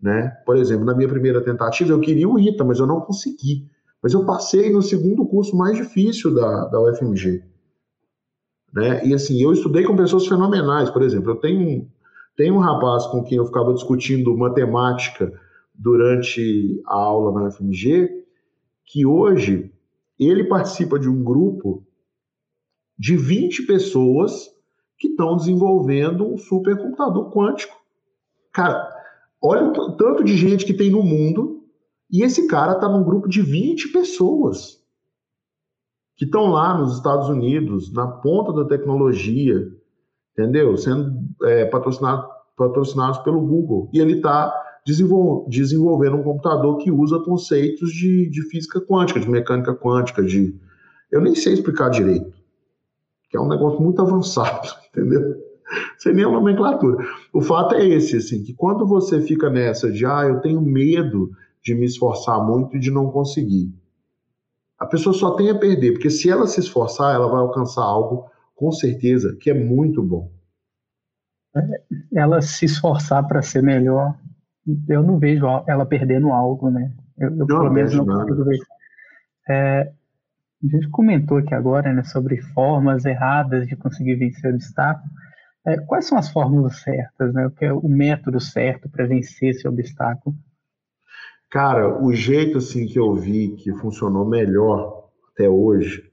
Né? 0.00 0.28
Por 0.44 0.56
exemplo, 0.56 0.84
na 0.84 0.94
minha 0.94 1.08
primeira 1.08 1.42
tentativa, 1.42 1.90
eu 1.90 2.00
queria 2.00 2.28
o 2.28 2.38
ITA, 2.38 2.64
mas 2.64 2.78
eu 2.78 2.86
não 2.86 3.00
consegui. 3.00 3.66
Mas 4.02 4.12
eu 4.12 4.24
passei 4.24 4.70
no 4.70 4.82
segundo 4.82 5.26
curso 5.26 5.56
mais 5.56 5.76
difícil 5.76 6.34
da, 6.34 6.66
da 6.66 6.80
UFMG. 6.80 7.42
Né? 8.72 9.06
E 9.06 9.14
assim, 9.14 9.42
eu 9.42 9.52
estudei 9.52 9.84
com 9.84 9.96
pessoas 9.96 10.26
fenomenais. 10.26 10.90
Por 10.90 11.02
exemplo, 11.02 11.30
eu 11.30 11.36
tenho, 11.36 11.88
tenho 12.36 12.54
um 12.54 12.60
rapaz 12.60 13.06
com 13.06 13.22
quem 13.22 13.38
eu 13.38 13.46
ficava 13.46 13.72
discutindo 13.72 14.36
matemática 14.36 15.32
durante 15.74 16.82
a 16.86 16.94
aula 16.94 17.32
na 17.32 17.48
UFMG, 17.48 18.24
que 18.84 19.04
hoje 19.04 19.72
ele 20.18 20.44
participa 20.44 20.98
de 20.98 21.08
um 21.08 21.22
grupo 21.22 21.84
de 22.98 23.16
20 23.16 23.66
pessoas 23.66 24.50
que 24.98 25.08
estão 25.08 25.36
desenvolvendo 25.36 26.26
um 26.26 26.38
supercomputador 26.38 27.30
quântico. 27.30 27.76
Cara, 28.52 28.90
olha 29.42 29.68
o 29.68 29.96
tanto 29.96 30.24
de 30.24 30.34
gente 30.34 30.64
que 30.64 30.72
tem 30.72 30.90
no 30.90 31.02
mundo 31.02 31.62
e 32.10 32.24
esse 32.24 32.46
cara 32.46 32.72
está 32.72 32.88
num 32.88 33.04
grupo 33.04 33.28
de 33.28 33.42
20 33.42 33.88
pessoas 33.88 34.82
que 36.16 36.24
estão 36.24 36.50
lá 36.50 36.76
nos 36.76 36.96
Estados 36.96 37.28
Unidos, 37.28 37.92
na 37.92 38.06
ponta 38.06 38.52
da 38.52 38.64
tecnologia, 38.64 39.68
entendeu? 40.32 40.76
Sendo 40.76 41.12
é, 41.42 41.66
patrocinado, 41.66 42.26
patrocinados 42.56 43.18
pelo 43.18 43.40
Google. 43.40 43.90
E 43.92 44.00
ele 44.00 44.14
está 44.14 44.52
desenvolvendo 44.84 46.16
um 46.16 46.22
computador 46.22 46.78
que 46.78 46.90
usa 46.90 47.18
conceitos 47.20 47.90
de, 47.90 48.30
de 48.30 48.42
física 48.48 48.80
quântica, 48.80 49.20
de 49.20 49.28
mecânica 49.28 49.74
quântica, 49.74 50.22
de. 50.22 50.58
Eu 51.12 51.20
nem 51.20 51.34
sei 51.34 51.52
explicar 51.52 51.90
direito 51.90 52.36
que 53.28 53.36
é 53.36 53.40
um 53.40 53.48
negócio 53.48 53.80
muito 53.80 54.00
avançado, 54.00 54.68
entendeu? 54.90 55.36
Sem 55.98 56.14
nenhuma 56.14 56.38
nomenclatura. 56.38 57.04
O 57.32 57.40
fato 57.40 57.74
é 57.74 57.84
esse, 57.84 58.16
assim, 58.16 58.42
que 58.42 58.54
quando 58.54 58.86
você 58.86 59.20
fica 59.20 59.50
nessa 59.50 59.90
de, 59.90 60.06
ah, 60.06 60.24
eu 60.26 60.40
tenho 60.40 60.60
medo 60.60 61.30
de 61.62 61.74
me 61.74 61.86
esforçar 61.86 62.44
muito 62.44 62.76
e 62.76 62.80
de 62.80 62.90
não 62.90 63.10
conseguir, 63.10 63.72
a 64.78 64.86
pessoa 64.86 65.14
só 65.14 65.34
tem 65.36 65.50
a 65.50 65.58
perder, 65.58 65.92
porque 65.92 66.10
se 66.10 66.30
ela 66.30 66.46
se 66.46 66.60
esforçar, 66.60 67.14
ela 67.14 67.28
vai 67.28 67.40
alcançar 67.40 67.82
algo, 67.82 68.30
com 68.54 68.70
certeza, 68.70 69.36
que 69.40 69.50
é 69.50 69.54
muito 69.54 70.02
bom. 70.02 70.30
É, 71.56 71.82
ela 72.14 72.42
se 72.42 72.66
esforçar 72.66 73.26
para 73.26 73.42
ser 73.42 73.62
melhor, 73.62 74.14
eu 74.88 75.02
não 75.02 75.18
vejo 75.18 75.46
ela 75.66 75.86
perdendo 75.86 76.30
algo, 76.30 76.70
né? 76.70 76.92
Eu, 77.16 77.30
eu 77.30 77.36
não, 77.36 77.46
pelo 77.46 77.70
menos 77.70 77.94
não 77.94 78.04
consigo 78.04 78.44
ver. 78.44 78.58
É, 79.48 79.92
a 80.64 80.66
gente 80.68 80.88
comentou 80.88 81.38
aqui 81.38 81.54
agora 81.54 81.92
né, 81.92 82.02
sobre 82.04 82.40
formas 82.52 83.04
erradas 83.04 83.66
de 83.66 83.76
conseguir 83.76 84.16
vencer 84.16 84.50
o 84.50 84.54
obstáculo. 84.54 85.08
É, 85.66 85.78
quais 85.78 86.06
são 86.06 86.18
as 86.18 86.28
fórmulas 86.28 86.80
certas, 86.80 87.32
né? 87.32 87.46
O 87.46 87.50
que 87.50 87.64
é 87.64 87.72
o 87.72 87.88
método 87.88 88.40
certo 88.40 88.88
para 88.88 89.06
vencer 89.06 89.50
esse 89.50 89.66
obstáculo? 89.66 90.36
Cara, 91.50 92.02
o 92.02 92.12
jeito 92.12 92.58
assim 92.58 92.86
que 92.86 92.98
eu 92.98 93.14
vi 93.14 93.56
que 93.56 93.72
funcionou 93.74 94.24
melhor 94.24 95.08
até 95.32 95.48
hoje, 95.48 96.10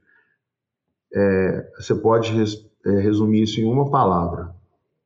é, 1.13 1.71
você 1.77 1.95
pode 1.95 2.31
res, 2.31 2.65
é, 2.85 2.99
resumir 2.99 3.43
isso 3.43 3.59
em 3.59 3.65
uma 3.65 3.89
palavra: 3.89 4.53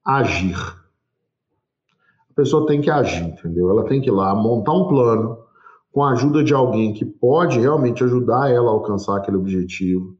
agir. 0.06 0.58
A 2.30 2.34
pessoa 2.36 2.68
tem 2.68 2.82
que 2.82 2.92
agir, 2.92 3.24
entendeu? 3.24 3.70
Ela 3.70 3.86
tem 3.86 4.02
que 4.02 4.10
ir 4.10 4.14
lá 4.14 4.36
montar 4.36 4.74
um 4.74 4.88
plano, 4.88 5.40
com 5.92 6.04
a 6.04 6.12
ajuda 6.12 6.44
de 6.44 6.54
alguém 6.54 6.94
que 6.94 7.04
pode 7.04 7.60
realmente 7.60 8.04
ajudar 8.04 8.52
ela 8.52 8.70
a 8.70 8.74
alcançar 8.74 9.18
aquele 9.18 9.38
objetivo. 9.38 10.16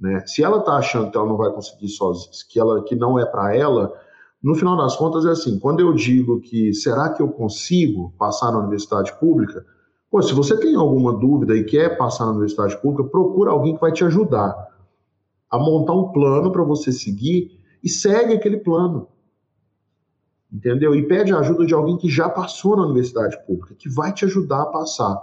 Né? 0.00 0.24
Se 0.26 0.42
ela 0.42 0.60
está 0.60 0.76
achando 0.76 1.10
que 1.10 1.18
ela 1.18 1.26
não 1.26 1.36
vai 1.36 1.52
conseguir 1.52 1.88
sozinha, 1.88 2.30
que, 2.48 2.58
ela, 2.58 2.82
que 2.84 2.96
não 2.96 3.18
é 3.18 3.26
para 3.26 3.54
ela, 3.54 3.92
no 4.42 4.54
final 4.54 4.76
das 4.76 4.96
contas 4.96 5.24
é 5.24 5.30
assim: 5.30 5.58
quando 5.58 5.80
eu 5.80 5.92
digo 5.92 6.40
que 6.40 6.72
será 6.72 7.10
que 7.10 7.22
eu 7.22 7.28
consigo 7.28 8.12
passar 8.18 8.52
na 8.52 8.58
universidade 8.58 9.12
pública, 9.18 9.64
pô, 10.10 10.22
se 10.22 10.32
você 10.32 10.58
tem 10.58 10.74
alguma 10.74 11.12
dúvida 11.12 11.56
e 11.56 11.64
quer 11.64 11.96
passar 11.96 12.24
na 12.26 12.32
universidade 12.32 12.80
pública, 12.80 13.10
procura 13.10 13.50
alguém 13.50 13.74
que 13.74 13.80
vai 13.80 13.92
te 13.92 14.04
ajudar 14.04 14.54
a 15.50 15.58
montar 15.58 15.94
um 15.94 16.12
plano 16.12 16.52
para 16.52 16.62
você 16.62 16.92
seguir 16.92 17.60
e 17.82 17.88
segue 17.88 18.34
aquele 18.34 18.58
plano 18.58 19.08
entendeu? 20.52 20.94
E 20.94 21.06
pede 21.06 21.32
a 21.32 21.38
ajuda 21.38 21.64
de 21.64 21.72
alguém 21.72 21.96
que 21.96 22.08
já 22.08 22.28
passou 22.28 22.76
na 22.76 22.84
universidade 22.84 23.38
pública, 23.46 23.74
que 23.74 23.88
vai 23.88 24.12
te 24.12 24.24
ajudar 24.24 24.62
a 24.62 24.66
passar. 24.66 25.16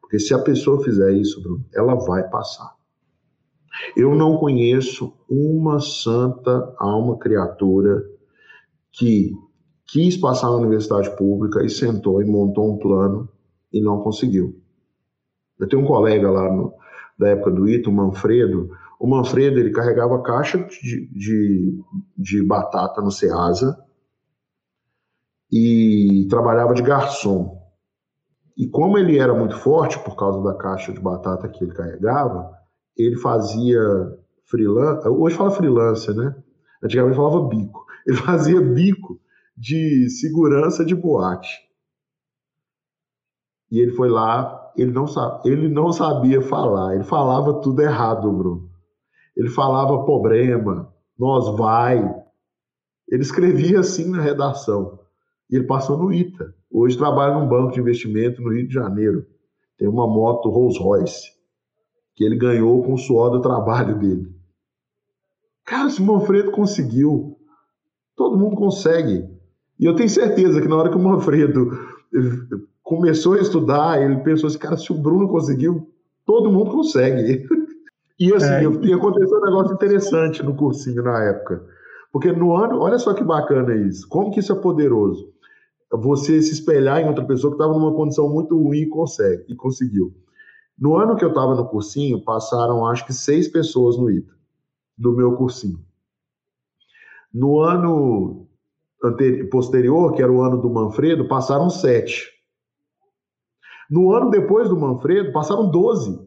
Porque 0.00 0.18
se 0.18 0.34
a 0.34 0.38
pessoa 0.38 0.82
fizer 0.84 1.12
isso, 1.12 1.42
Bruno, 1.42 1.64
ela 1.74 1.94
vai 1.94 2.28
passar. 2.28 2.74
Eu 3.96 4.14
não 4.14 4.36
conheço 4.36 5.12
uma 5.28 5.80
santa 5.80 6.74
alma 6.78 7.18
criatura 7.18 8.04
que 8.96 9.32
quis 9.86 10.16
passar 10.16 10.48
na 10.48 10.56
universidade 10.56 11.14
pública 11.16 11.64
e 11.64 11.70
sentou 11.70 12.20
e 12.20 12.24
montou 12.24 12.72
um 12.72 12.78
plano 12.78 13.28
e 13.72 13.80
não 13.80 14.00
conseguiu. 14.00 14.60
Eu 15.58 15.68
tenho 15.68 15.82
um 15.82 15.86
colega 15.86 16.30
lá 16.30 16.52
no, 16.52 16.72
da 17.18 17.28
época 17.28 17.50
do 17.50 17.68
Ito, 17.68 17.90
o 17.90 17.92
Manfredo. 17.92 18.70
O 18.98 19.06
Manfredo 19.06 19.60
ele 19.60 19.70
carregava 19.70 20.22
caixa 20.22 20.58
de, 20.58 21.06
de, 21.08 21.78
de 22.16 22.42
batata 22.42 23.00
no 23.00 23.10
Ceasa 23.10 23.78
e 25.52 26.26
trabalhava 26.28 26.74
de 26.74 26.82
garçom. 26.82 27.56
E 28.56 28.66
como 28.68 28.96
ele 28.96 29.18
era 29.18 29.34
muito 29.34 29.56
forte 29.58 29.98
por 29.98 30.16
causa 30.16 30.42
da 30.42 30.54
caixa 30.54 30.92
de 30.92 31.00
batata 31.00 31.48
que 31.48 31.62
ele 31.62 31.74
carregava, 31.74 32.50
ele 32.96 33.16
fazia 33.16 33.78
freelance, 34.44 35.06
hoje 35.06 35.36
fala 35.36 35.50
freelancer, 35.50 36.14
né? 36.14 36.34
Antigamente 36.82 37.16
falava 37.16 37.46
bico. 37.46 37.85
Ele 38.06 38.16
fazia 38.16 38.60
bico 38.60 39.20
de 39.56 40.08
segurança 40.10 40.84
de 40.84 40.94
boate. 40.94 41.66
E 43.70 43.80
ele 43.80 43.92
foi 43.92 44.08
lá, 44.08 44.72
ele 44.76 44.92
não, 44.92 45.06
ele 45.44 45.68
não 45.68 45.92
sabia 45.92 46.40
falar, 46.40 46.94
ele 46.94 47.04
falava 47.04 47.60
tudo 47.60 47.82
errado, 47.82 48.30
Bruno. 48.30 48.70
Ele 49.36 49.48
falava 49.48 50.04
problema, 50.04 50.92
nós 51.18 51.56
vai. 51.56 51.98
Ele 53.08 53.22
escrevia 53.22 53.80
assim 53.80 54.10
na 54.10 54.20
redação. 54.20 54.98
E 55.50 55.56
ele 55.56 55.66
passou 55.66 55.98
no 55.98 56.12
ITA. 56.12 56.54
Hoje 56.70 56.96
trabalha 56.96 57.34
num 57.34 57.48
banco 57.48 57.72
de 57.72 57.80
investimento 57.80 58.42
no 58.42 58.52
Rio 58.52 58.66
de 58.66 58.74
Janeiro. 58.74 59.26
Tem 59.76 59.88
uma 59.88 60.06
moto 60.06 60.48
Rolls 60.48 60.78
Royce 60.78 61.36
que 62.16 62.24
ele 62.24 62.36
ganhou 62.36 62.82
com 62.82 62.94
o 62.94 62.98
suor 62.98 63.30
do 63.30 63.42
trabalho 63.42 63.98
dele. 63.98 64.34
Cara, 65.64 65.90
se 65.90 66.00
o 66.00 66.04
Manfredo 66.04 66.50
conseguiu, 66.50 67.35
todo 68.16 68.36
mundo 68.36 68.56
consegue. 68.56 69.24
E 69.78 69.84
eu 69.84 69.94
tenho 69.94 70.08
certeza 70.08 70.60
que 70.60 70.68
na 70.68 70.76
hora 70.76 70.90
que 70.90 70.96
o 70.96 71.00
Manfredo 71.00 71.70
começou 72.82 73.34
a 73.34 73.40
estudar, 73.40 74.00
ele 74.00 74.16
pensou 74.18 74.48
assim, 74.48 74.58
cara, 74.58 74.76
se 74.76 74.90
o 74.90 74.96
Bruno 74.96 75.28
conseguiu, 75.28 75.88
todo 76.24 76.50
mundo 76.50 76.70
consegue. 76.70 77.46
E 78.18 78.32
assim, 78.32 78.46
é. 78.46 78.62
e 78.62 78.94
aconteceu 78.94 79.36
um 79.36 79.44
negócio 79.44 79.74
interessante 79.74 80.42
no 80.42 80.56
cursinho 80.56 81.02
na 81.02 81.22
época. 81.22 81.62
Porque 82.10 82.32
no 82.32 82.56
ano, 82.56 82.80
olha 82.80 82.98
só 82.98 83.12
que 83.12 83.22
bacana 83.22 83.76
isso. 83.76 84.08
Como 84.08 84.30
que 84.30 84.40
isso 84.40 84.52
é 84.52 84.56
poderoso? 84.56 85.36
você 85.92 86.42
se 86.42 86.52
espelhar 86.52 87.00
em 87.00 87.08
outra 87.08 87.24
pessoa 87.24 87.52
que 87.52 87.62
estava 87.62 87.78
numa 87.78 87.94
condição 87.94 88.28
muito 88.28 88.60
ruim 88.60 88.80
e 88.80 88.88
consegue, 88.88 89.44
e 89.48 89.54
conseguiu. 89.54 90.12
No 90.78 90.96
ano 90.96 91.16
que 91.16 91.24
eu 91.24 91.28
estava 91.28 91.54
no 91.54 91.68
cursinho, 91.68 92.22
passaram 92.22 92.86
acho 92.86 93.06
que 93.06 93.12
seis 93.12 93.48
pessoas 93.48 93.96
no 93.96 94.10
ITA, 94.10 94.32
do 94.98 95.12
meu 95.12 95.36
cursinho. 95.36 95.78
No 97.36 97.60
ano 97.60 98.48
posterior, 99.50 100.14
que 100.14 100.22
era 100.22 100.32
o 100.32 100.40
ano 100.42 100.56
do 100.56 100.70
Manfredo, 100.70 101.28
passaram 101.28 101.68
sete. 101.68 102.32
No 103.90 104.10
ano 104.14 104.30
depois 104.30 104.70
do 104.70 104.80
Manfredo, 104.80 105.32
passaram 105.32 105.70
doze. 105.70 106.18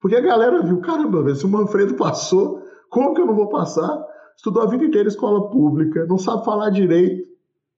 Porque 0.00 0.14
a 0.14 0.20
galera 0.20 0.62
viu, 0.62 0.80
caramba, 0.80 1.34
se 1.34 1.44
o 1.44 1.48
Manfredo 1.48 1.94
passou, 1.94 2.62
como 2.88 3.12
que 3.12 3.20
eu 3.20 3.26
não 3.26 3.34
vou 3.34 3.48
passar? 3.48 4.06
Estudou 4.36 4.62
a 4.62 4.66
vida 4.66 4.84
inteira 4.84 5.08
escola 5.08 5.50
pública, 5.50 6.06
não 6.06 6.16
sabe 6.16 6.44
falar 6.44 6.70
direito, 6.70 7.28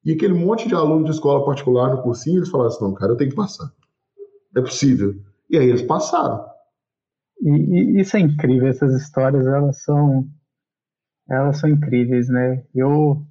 e 0.04 0.12
aquele 0.12 0.34
monte 0.34 0.68
de 0.68 0.74
aluno 0.74 1.06
de 1.06 1.10
escola 1.10 1.42
particular 1.46 1.90
no 1.90 2.02
cursinho, 2.02 2.40
eles 2.40 2.50
falaram 2.50 2.70
assim, 2.70 2.84
não, 2.84 2.92
cara, 2.92 3.12
eu 3.12 3.16
tenho 3.16 3.30
que 3.30 3.36
passar. 3.36 3.72
É 4.54 4.60
possível. 4.60 5.14
E 5.48 5.56
aí 5.56 5.70
eles 5.70 5.82
passaram. 5.82 6.44
E, 7.40 7.48
e, 7.48 8.00
isso 8.00 8.14
é 8.14 8.20
incrível, 8.20 8.68
essas 8.68 8.94
histórias, 8.94 9.46
elas 9.46 9.82
são 9.82 10.28
elas 11.28 11.58
são 11.58 11.68
incríveis, 11.68 12.28
né? 12.28 12.62
Eu, 12.74 13.22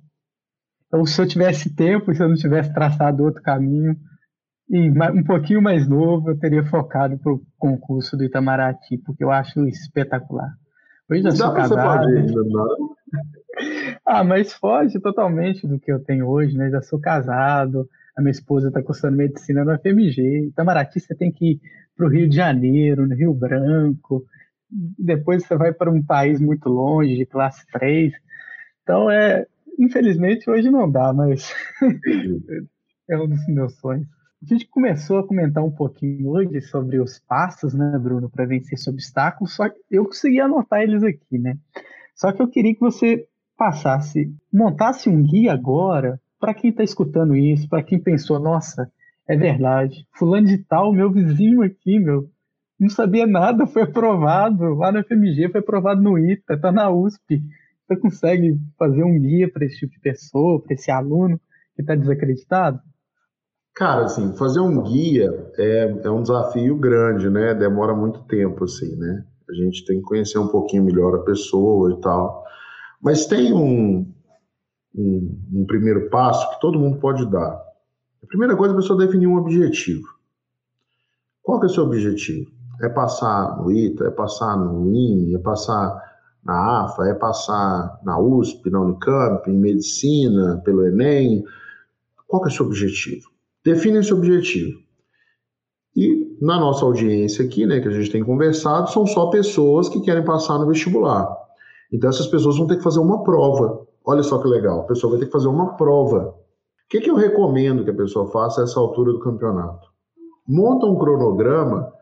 eu 0.91 1.05
se 1.05 1.21
eu 1.21 1.27
tivesse 1.27 1.73
tempo, 1.75 2.13
se 2.13 2.21
eu 2.21 2.29
não 2.29 2.35
tivesse 2.35 2.73
traçado 2.73 3.23
outro 3.23 3.41
caminho, 3.41 3.95
e 4.69 4.89
um 4.89 5.23
pouquinho 5.23 5.61
mais 5.61 5.87
novo, 5.87 6.31
eu 6.31 6.39
teria 6.39 6.65
focado 6.65 7.17
para 7.17 7.33
o 7.33 7.41
concurso 7.57 8.17
do 8.17 8.23
Itamaraty, 8.23 8.97
porque 8.97 9.23
eu 9.23 9.31
acho 9.31 9.67
espetacular. 9.67 10.51
Hoje 11.09 11.21
já 11.21 11.31
sou 11.31 11.53
casado. 11.53 12.07
Ah, 14.03 14.23
mas 14.23 14.51
foge 14.51 14.99
totalmente 14.99 15.67
do 15.67 15.79
que 15.79 15.91
eu 15.91 15.99
tenho 15.99 16.27
hoje, 16.27 16.57
né? 16.57 16.71
Já 16.71 16.81
sou 16.81 16.99
casado, 16.99 17.87
a 18.17 18.21
minha 18.21 18.31
esposa 18.31 18.69
está 18.69 18.81
cursando 18.81 19.15
medicina 19.15 19.63
no 19.63 19.77
FMG. 19.77 20.47
Itamaraty 20.47 20.99
você 20.99 21.13
tem 21.13 21.31
que 21.31 21.51
ir 21.51 21.61
para 21.95 22.07
o 22.07 22.09
Rio 22.09 22.27
de 22.27 22.35
Janeiro, 22.35 23.07
no 23.07 23.15
Rio 23.15 23.31
Branco. 23.31 24.25
Depois 24.97 25.45
você 25.45 25.55
vai 25.55 25.73
para 25.73 25.91
um 25.91 26.03
país 26.03 26.39
muito 26.39 26.69
longe, 26.69 27.15
de 27.15 27.25
classe 27.25 27.65
3. 27.71 28.13
Então 28.81 29.09
é, 29.09 29.45
infelizmente 29.79 30.49
hoje 30.49 30.69
não 30.69 30.89
dá, 30.89 31.13
mas 31.13 31.53
é 33.09 33.17
um 33.17 33.27
dos 33.27 33.47
meus 33.47 33.75
sonhos. 33.77 34.07
A 34.41 34.45
gente 34.45 34.67
começou 34.67 35.19
a 35.19 35.27
comentar 35.27 35.63
um 35.63 35.71
pouquinho 35.71 36.27
hoje 36.29 36.59
sobre 36.61 36.99
os 36.99 37.17
passos, 37.17 37.73
né, 37.73 37.97
Bruno, 37.97 38.29
para 38.29 38.45
vencer 38.45 38.73
esse 38.73 38.89
obstáculo, 38.89 39.49
só 39.49 39.69
que 39.69 39.79
eu 39.89 40.03
consegui 40.03 40.41
anotar 40.41 40.81
eles 40.81 41.01
aqui, 41.01 41.39
né? 41.39 41.57
Só 42.13 42.31
que 42.33 42.41
eu 42.41 42.49
queria 42.49 42.73
que 42.73 42.81
você 42.81 43.25
passasse, 43.57 44.35
montasse 44.51 45.07
um 45.07 45.23
guia 45.23 45.53
agora 45.53 46.19
para 46.39 46.53
quem 46.53 46.71
está 46.71 46.83
escutando 46.83 47.37
isso, 47.37 47.69
para 47.69 47.81
quem 47.83 47.97
pensou, 47.97 48.37
nossa, 48.37 48.91
é 49.25 49.37
verdade, 49.37 50.05
fulano 50.11 50.47
de 50.47 50.57
tal, 50.57 50.91
meu 50.91 51.09
vizinho 51.09 51.61
aqui, 51.61 51.97
meu, 51.97 52.29
não 52.79 52.89
sabia 52.89 53.25
nada, 53.25 53.65
foi 53.65 53.83
aprovado 53.83 54.73
lá 54.75 54.91
no 54.91 55.03
FMG, 55.03 55.49
foi 55.49 55.61
aprovado 55.61 56.01
no 56.01 56.17
ITA, 56.17 56.55
está 56.55 56.71
na 56.71 56.89
USP. 56.89 57.41
Você 57.87 57.97
consegue 57.97 58.59
fazer 58.77 59.03
um 59.03 59.19
guia 59.19 59.51
para 59.51 59.65
esse 59.65 59.79
tipo 59.79 59.93
de 59.93 59.99
pessoa, 59.99 60.61
para 60.61 60.73
esse 60.73 60.89
aluno 60.89 61.39
que 61.75 61.81
está 61.81 61.95
desacreditado? 61.95 62.79
Cara, 63.75 64.05
assim, 64.05 64.35
fazer 64.37 64.59
um 64.59 64.83
guia 64.83 65.51
é, 65.57 66.01
é 66.03 66.09
um 66.09 66.21
desafio 66.21 66.77
grande, 66.77 67.29
né? 67.29 67.53
Demora 67.53 67.95
muito 67.95 68.23
tempo, 68.25 68.63
assim, 68.63 68.95
né? 68.95 69.25
A 69.49 69.53
gente 69.53 69.85
tem 69.85 69.97
que 69.97 70.03
conhecer 70.03 70.37
um 70.37 70.47
pouquinho 70.47 70.83
melhor 70.83 71.15
a 71.15 71.23
pessoa 71.23 71.91
e 71.91 72.01
tal. 72.01 72.43
Mas 73.01 73.25
tem 73.25 73.51
um, 73.51 74.11
um, 74.95 75.41
um 75.53 75.65
primeiro 75.65 76.09
passo 76.09 76.49
que 76.51 76.61
todo 76.61 76.79
mundo 76.79 76.99
pode 76.99 77.29
dar. 77.29 77.61
A 78.23 78.27
primeira 78.27 78.55
coisa 78.55 78.73
é 78.73 78.77
a 78.77 78.79
pessoa 78.79 79.05
definir 79.05 79.27
um 79.27 79.37
objetivo. 79.37 80.07
Qual 81.41 81.59
que 81.59 81.65
é 81.65 81.69
o 81.69 81.73
seu 81.73 81.83
objetivo? 81.83 82.49
É 82.83 82.89
passar 82.89 83.57
no 83.57 83.71
ITA, 83.71 84.07
é 84.07 84.11
passar 84.11 84.57
no 84.57 84.93
IME, 84.93 85.35
é 85.35 85.39
passar 85.39 86.01
na 86.43 86.83
AFA, 86.83 87.03
é 87.07 87.13
passar 87.13 87.97
na 88.03 88.19
USP, 88.19 88.69
na 88.69 88.81
Unicamp, 88.81 89.49
em 89.49 89.57
medicina, 89.57 90.61
pelo 90.65 90.85
Enem? 90.85 91.45
Qual 92.27 92.43
é 92.43 92.47
o 92.47 92.51
seu 92.51 92.65
objetivo? 92.65 93.29
Define 93.63 93.99
esse 93.99 94.13
objetivo. 94.13 94.77
E 95.95 96.37
na 96.41 96.59
nossa 96.59 96.83
audiência 96.83 97.45
aqui, 97.45 97.65
né, 97.65 97.79
que 97.79 97.87
a 97.87 97.91
gente 97.91 98.11
tem 98.11 98.21
conversado, 98.21 98.89
são 98.89 99.05
só 99.05 99.27
pessoas 99.27 99.87
que 99.87 100.01
querem 100.01 100.25
passar 100.25 100.57
no 100.59 100.67
vestibular. 100.67 101.33
Então 101.89 102.09
essas 102.09 102.27
pessoas 102.27 102.57
vão 102.57 102.67
ter 102.67 102.77
que 102.77 102.83
fazer 102.83 102.99
uma 102.99 103.23
prova. 103.23 103.87
Olha 104.03 104.23
só 104.23 104.39
que 104.39 104.47
legal, 104.47 104.81
a 104.81 104.83
pessoa 104.83 105.11
vai 105.11 105.19
ter 105.21 105.27
que 105.27 105.31
fazer 105.31 105.47
uma 105.47 105.77
prova. 105.77 106.35
O 106.35 106.89
que, 106.89 106.99
que 106.99 107.09
eu 107.09 107.15
recomendo 107.15 107.85
que 107.85 107.91
a 107.91 107.95
pessoa 107.95 108.29
faça 108.29 108.59
a 108.59 108.63
essa 108.65 108.77
altura 108.77 109.13
do 109.13 109.19
campeonato? 109.19 109.87
Monta 110.45 110.85
um 110.85 110.97
cronograma 110.97 111.93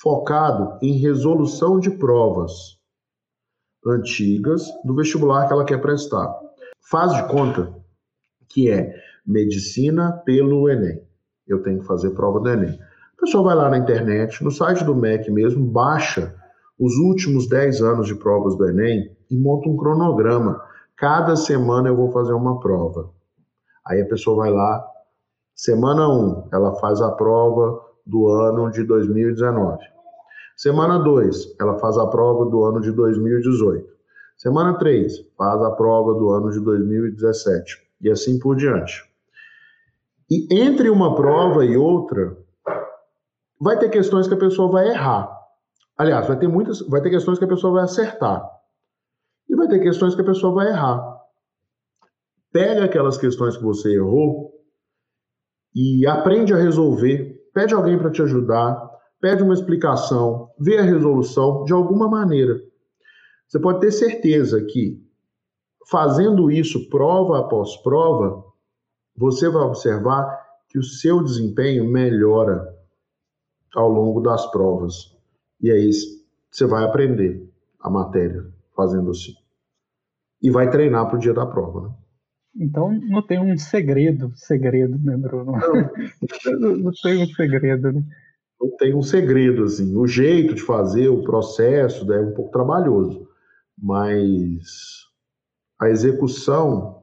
focado 0.00 0.78
em 0.82 0.98
resolução 0.98 1.78
de 1.78 1.90
provas 1.90 2.78
antigas 3.86 4.66
do 4.84 4.94
vestibular 4.94 5.46
que 5.46 5.52
ela 5.52 5.64
quer 5.64 5.80
prestar. 5.80 6.34
Faz 6.90 7.14
de 7.14 7.28
conta 7.28 7.74
que 8.48 8.70
é 8.70 8.94
medicina 9.26 10.12
pelo 10.24 10.68
Enem. 10.68 11.02
Eu 11.46 11.62
tenho 11.62 11.80
que 11.80 11.86
fazer 11.86 12.10
prova 12.10 12.40
do 12.40 12.48
Enem. 12.48 12.78
A 13.16 13.20
pessoa 13.20 13.44
vai 13.44 13.54
lá 13.54 13.70
na 13.70 13.78
internet, 13.78 14.42
no 14.44 14.50
site 14.50 14.84
do 14.84 14.94
MEC 14.94 15.30
mesmo, 15.30 15.64
baixa 15.64 16.34
os 16.78 16.96
últimos 16.96 17.48
10 17.48 17.80
anos 17.80 18.06
de 18.06 18.14
provas 18.14 18.56
do 18.56 18.68
Enem 18.68 19.16
e 19.30 19.36
monta 19.36 19.68
um 19.68 19.76
cronograma. 19.76 20.62
Cada 20.96 21.36
semana 21.36 21.88
eu 21.88 21.96
vou 21.96 22.10
fazer 22.12 22.32
uma 22.32 22.60
prova. 22.60 23.10
Aí 23.86 24.00
a 24.02 24.06
pessoa 24.06 24.36
vai 24.36 24.50
lá, 24.50 24.84
semana 25.54 26.08
1, 26.08 26.48
ela 26.52 26.74
faz 26.74 27.00
a 27.00 27.10
prova 27.12 27.85
do 28.06 28.28
ano 28.28 28.70
de 28.70 28.84
2019. 28.84 29.78
Semana 30.56 30.98
2, 30.98 31.56
ela 31.60 31.78
faz 31.78 31.98
a 31.98 32.06
prova 32.06 32.46
do 32.46 32.64
ano 32.64 32.80
de 32.80 32.92
2018. 32.92 33.86
Semana 34.36 34.78
3, 34.78 35.12
faz 35.36 35.62
a 35.62 35.70
prova 35.72 36.14
do 36.14 36.30
ano 36.30 36.50
de 36.50 36.60
2017. 36.60 37.86
E 38.00 38.10
assim 38.10 38.38
por 38.38 38.56
diante. 38.56 39.02
E 40.30 40.46
entre 40.50 40.90
uma 40.90 41.14
prova 41.14 41.64
e 41.64 41.76
outra, 41.76 42.36
vai 43.60 43.78
ter 43.78 43.88
questões 43.88 44.28
que 44.28 44.34
a 44.34 44.38
pessoa 44.38 44.70
vai 44.70 44.88
errar. 44.88 45.30
Aliás, 45.96 46.26
vai 46.26 46.38
ter 46.38 46.48
muitas, 46.48 46.80
vai 46.80 47.00
ter 47.00 47.10
questões 47.10 47.38
que 47.38 47.44
a 47.44 47.48
pessoa 47.48 47.72
vai 47.74 47.84
acertar. 47.84 48.46
E 49.48 49.56
vai 49.56 49.68
ter 49.68 49.80
questões 49.80 50.14
que 50.14 50.20
a 50.20 50.26
pessoa 50.26 50.54
vai 50.54 50.68
errar. 50.68 51.16
Pega 52.52 52.84
aquelas 52.84 53.16
questões 53.16 53.56
que 53.56 53.62
você 53.62 53.94
errou 53.94 54.52
e 55.74 56.06
aprende 56.06 56.52
a 56.52 56.56
resolver. 56.56 57.35
Pede 57.56 57.72
alguém 57.72 57.98
para 57.98 58.10
te 58.10 58.20
ajudar, 58.20 58.86
pede 59.18 59.42
uma 59.42 59.54
explicação, 59.54 60.52
vê 60.58 60.76
a 60.76 60.82
resolução 60.82 61.64
de 61.64 61.72
alguma 61.72 62.06
maneira. 62.06 62.60
Você 63.48 63.58
pode 63.58 63.80
ter 63.80 63.92
certeza 63.92 64.62
que 64.62 65.02
fazendo 65.88 66.50
isso 66.50 66.90
prova 66.90 67.38
após 67.38 67.74
prova, 67.78 68.44
você 69.16 69.48
vai 69.48 69.62
observar 69.62 70.38
que 70.68 70.78
o 70.78 70.82
seu 70.82 71.24
desempenho 71.24 71.90
melhora 71.90 72.76
ao 73.74 73.88
longo 73.88 74.20
das 74.20 74.44
provas. 74.50 75.16
E 75.58 75.70
aí 75.70 75.90
você 76.50 76.66
vai 76.66 76.84
aprender 76.84 77.50
a 77.80 77.88
matéria 77.88 78.52
fazendo 78.76 79.12
assim. 79.12 79.32
E 80.42 80.50
vai 80.50 80.68
treinar 80.68 81.06
para 81.06 81.16
o 81.16 81.18
dia 81.18 81.32
da 81.32 81.46
prova. 81.46 81.88
Né? 81.88 81.94
Então 82.58 82.92
não 82.92 83.22
tem 83.22 83.38
um 83.38 83.56
segredo, 83.58 84.32
segredo, 84.34 84.98
né, 84.98 85.16
Bruno? 85.16 85.52
Não, 86.58 86.76
não 86.76 86.92
tem 87.02 87.22
um 87.22 87.26
segredo, 87.26 87.92
né? 87.92 88.02
Não 88.60 88.76
tem 88.76 88.94
um 88.94 89.02
segredo, 89.02 89.64
assim. 89.64 89.94
O 89.94 90.06
jeito 90.06 90.54
de 90.54 90.62
fazer, 90.62 91.08
o 91.08 91.22
processo 91.22 92.06
né, 92.06 92.16
é 92.16 92.20
um 92.20 92.32
pouco 92.32 92.50
trabalhoso, 92.50 93.28
mas 93.76 95.06
a 95.78 95.90
execução 95.90 97.02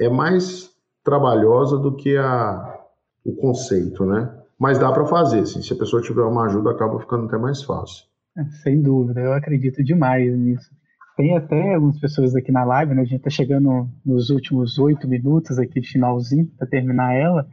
é 0.00 0.08
mais 0.08 0.70
trabalhosa 1.04 1.78
do 1.78 1.94
que 1.94 2.16
a, 2.16 2.80
o 3.24 3.34
conceito, 3.36 4.04
né? 4.04 4.36
Mas 4.58 4.78
dá 4.78 4.90
para 4.90 5.06
fazer, 5.06 5.40
assim. 5.40 5.62
Se 5.62 5.72
a 5.72 5.76
pessoa 5.76 6.02
tiver 6.02 6.22
uma 6.22 6.46
ajuda, 6.46 6.70
acaba 6.70 6.98
ficando 6.98 7.26
até 7.26 7.38
mais 7.38 7.62
fácil. 7.62 8.06
É, 8.36 8.44
sem 8.62 8.82
dúvida, 8.82 9.20
eu 9.20 9.32
acredito 9.32 9.84
demais 9.84 10.36
nisso. 10.36 10.70
Tem 11.16 11.36
até 11.36 11.74
algumas 11.74 11.98
pessoas 11.98 12.34
aqui 12.34 12.50
na 12.50 12.64
live, 12.64 12.94
né? 12.94 13.02
A 13.02 13.04
gente 13.04 13.18
está 13.18 13.30
chegando 13.30 13.88
nos 14.04 14.30
últimos 14.30 14.78
oito 14.78 15.06
minutos 15.06 15.58
aqui 15.58 15.80
de 15.80 15.88
finalzinho 15.88 16.46
para 16.58 16.66
terminar 16.66 17.14
ela. 17.14 17.46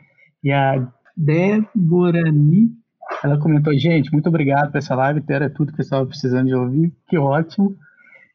E 0.43 0.51
a 0.51 0.91
Deborani, 1.15 2.71
ela 3.23 3.39
comentou: 3.39 3.73
gente, 3.77 4.11
muito 4.11 4.27
obrigado 4.29 4.71
por 4.71 4.79
essa 4.79 4.95
live, 4.95 5.23
era 5.29 5.49
tudo 5.49 5.73
que 5.73 5.81
eu 5.81 5.83
estava 5.83 6.05
precisando 6.05 6.47
de 6.47 6.55
ouvir, 6.55 6.91
que 7.07 7.17
ótimo. 7.17 7.75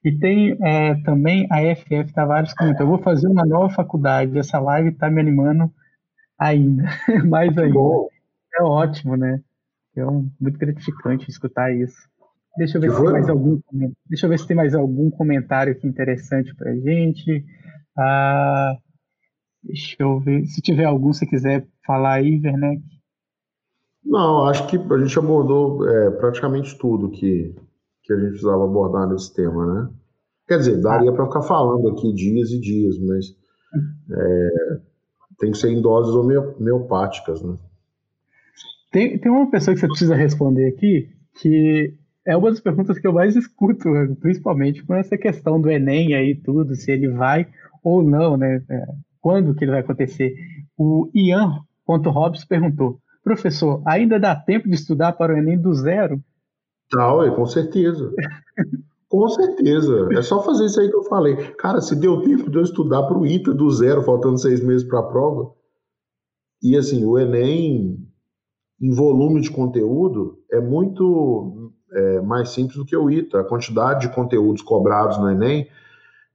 E 0.04 0.12
tem 0.12 0.56
é, 0.62 0.94
também 1.02 1.48
a 1.50 1.74
FF 1.74 2.12
Tavares 2.12 2.54
comentou: 2.54 2.86
eu 2.86 2.90
vou 2.90 3.02
fazer 3.02 3.26
uma 3.26 3.44
nova 3.44 3.68
faculdade, 3.70 4.38
essa 4.38 4.60
live 4.60 4.90
está 4.90 5.10
me 5.10 5.20
animando 5.20 5.72
ainda, 6.38 6.84
mais 7.28 7.56
ainda. 7.58 7.74
Bom. 7.74 8.08
É 8.58 8.62
ótimo, 8.62 9.16
né? 9.16 9.40
É 9.96 10.06
um, 10.06 10.30
muito 10.40 10.58
gratificante 10.58 11.28
escutar 11.28 11.74
isso. 11.74 11.96
Deixa 12.56 12.78
eu 12.78 12.80
ver 12.80 12.90
se 12.90 12.96
tem 12.96 13.12
mais 13.12 13.28
algum 13.28 13.60
Deixa 14.08 14.26
eu 14.26 14.30
ver 14.30 14.38
se 14.38 14.46
tem 14.46 14.56
mais 14.56 14.74
algum 14.74 15.10
comentário 15.10 15.72
aqui 15.72 15.86
interessante 15.86 16.54
para 16.54 16.74
gente. 16.74 17.44
Ah, 17.96 18.76
deixa 19.62 19.96
eu 20.00 20.18
ver. 20.20 20.44
Se 20.46 20.60
tiver 20.62 20.84
algum, 20.84 21.12
se 21.12 21.26
quiser 21.26 21.66
falar 21.86 22.14
aí, 22.14 22.40
Werneck. 22.42 22.82
Não, 24.04 24.46
acho 24.46 24.66
que 24.68 24.76
a 24.76 24.98
gente 24.98 25.18
abordou 25.18 25.86
é, 25.88 26.10
praticamente 26.12 26.78
tudo 26.78 27.10
que, 27.10 27.54
que 28.04 28.12
a 28.12 28.16
gente 28.16 28.30
precisava 28.30 28.64
abordar 28.64 29.08
nesse 29.08 29.34
tema, 29.34 29.66
né? 29.66 29.90
Quer 30.46 30.58
dizer, 30.58 30.80
daria 30.80 31.12
para 31.12 31.26
ficar 31.26 31.42
falando 31.42 31.88
aqui 31.88 32.12
dias 32.12 32.50
e 32.52 32.60
dias, 32.60 32.96
mas 33.00 33.26
é, 34.12 34.48
tem 35.40 35.50
que 35.50 35.58
ser 35.58 35.70
em 35.70 35.82
doses 35.82 36.14
homeopáticas, 36.14 37.42
né? 37.42 37.58
Tem, 38.92 39.18
tem 39.18 39.30
uma 39.30 39.50
pessoa 39.50 39.74
que 39.74 39.80
você 39.80 39.88
precisa 39.88 40.14
responder 40.14 40.68
aqui, 40.68 41.10
que 41.40 41.98
é 42.26 42.36
uma 42.36 42.50
das 42.50 42.60
perguntas 42.60 42.98
que 42.98 43.06
eu 43.06 43.12
mais 43.12 43.36
escuto, 43.36 43.88
principalmente 44.20 44.84
com 44.84 44.94
essa 44.94 45.16
questão 45.16 45.60
do 45.60 45.70
Enem 45.70 46.14
aí 46.14 46.34
tudo, 46.34 46.74
se 46.74 46.90
ele 46.90 47.08
vai 47.08 47.46
ou 47.82 48.02
não, 48.02 48.36
né? 48.36 48.62
É, 48.68 48.86
quando 49.20 49.54
que 49.54 49.64
ele 49.64 49.70
vai 49.70 49.80
acontecer. 49.80 50.34
O 50.76 51.08
Ian 51.14 51.60
Hobbs 51.86 52.44
perguntou, 52.44 52.98
professor, 53.22 53.80
ainda 53.86 54.18
dá 54.18 54.34
tempo 54.34 54.68
de 54.68 54.74
estudar 54.74 55.12
para 55.12 55.34
o 55.34 55.38
Enem 55.38 55.56
do 55.56 55.72
zero? 55.72 56.20
Tá, 56.90 57.12
com 57.34 57.46
certeza. 57.46 58.12
com 59.08 59.28
certeza. 59.28 60.08
É 60.12 60.22
só 60.22 60.42
fazer 60.42 60.66
isso 60.66 60.80
aí 60.80 60.88
que 60.88 60.96
eu 60.96 61.04
falei. 61.04 61.36
Cara, 61.54 61.80
se 61.80 61.94
deu 61.94 62.22
tempo 62.22 62.50
de 62.50 62.58
eu 62.58 62.62
estudar 62.62 63.04
para 63.04 63.18
o 63.18 63.26
ITA 63.26 63.54
do 63.54 63.70
zero, 63.70 64.02
faltando 64.02 64.38
seis 64.38 64.62
meses 64.62 64.86
para 64.86 64.98
a 64.98 65.06
prova. 65.06 65.52
E 66.62 66.76
assim, 66.76 67.04
o 67.04 67.18
Enem, 67.18 67.98
em 68.80 68.94
volume 68.94 69.40
de 69.40 69.50
conteúdo, 69.50 70.38
é 70.50 70.60
muito 70.60 71.72
é, 71.92 72.20
mais 72.20 72.50
simples 72.50 72.76
do 72.76 72.84
que 72.84 72.96
o 72.96 73.10
ITA. 73.10 73.40
A 73.40 73.44
quantidade 73.44 74.00
de 74.00 74.14
conteúdos 74.14 74.62
cobrados 74.62 75.18
no 75.18 75.30
Enem 75.30 75.68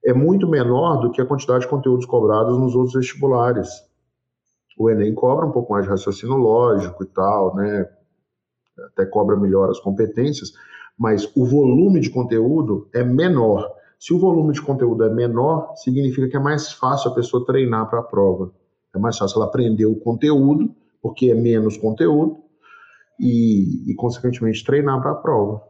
é 0.04 0.14
muito 0.14 0.48
menor 0.48 0.98
do 0.98 1.12
que 1.12 1.22
a 1.22 1.26
quantidade 1.26 1.62
de 1.62 1.70
conteúdos 1.70 2.06
cobrados 2.06 2.58
nos 2.58 2.76
outros 2.76 2.94
vestibulares. 2.94 3.70
O 4.78 4.90
Enem 4.90 5.14
cobra 5.14 5.46
um 5.46 5.52
pouco 5.52 5.74
mais 5.74 5.86
de 5.86 5.92
raciocínio 5.92 6.36
lógico 6.36 7.04
e 7.04 7.08
tal, 7.08 7.56
né? 7.56 7.88
Até 8.88 9.06
cobra 9.06 9.36
melhor 9.36 9.70
as 9.70 9.80
competências, 9.80 10.54
mas 10.98 11.30
o 11.36 11.46
volume 11.46 12.00
de 12.00 12.10
conteúdo 12.10 12.90
é 12.94 13.04
menor. 13.04 13.70
Se 14.00 14.14
o 14.14 14.20
volume 14.20 14.54
de 14.54 14.62
conteúdo 14.62 15.04
é 15.04 15.14
menor, 15.14 15.76
significa 15.76 16.28
que 16.28 16.38
é 16.38 16.40
mais 16.40 16.72
fácil 16.72 17.12
a 17.12 17.14
pessoa 17.14 17.46
treinar 17.46 17.88
para 17.90 18.00
a 18.00 18.04
prova. 18.04 18.52
É 18.96 18.98
mais 18.98 19.18
fácil 19.18 19.38
ela 19.38 19.46
aprender 19.46 19.86
o 19.86 19.96
conteúdo, 19.96 20.74
porque 21.02 21.30
é 21.30 21.36
menos 21.36 21.78
conteúdo, 21.78 22.38
e, 23.22 23.92
e 23.92 23.96
consequentemente 23.96 24.66
treinar 24.66 25.00
para 25.02 25.12
a 25.12 25.16
prova. 25.16 25.62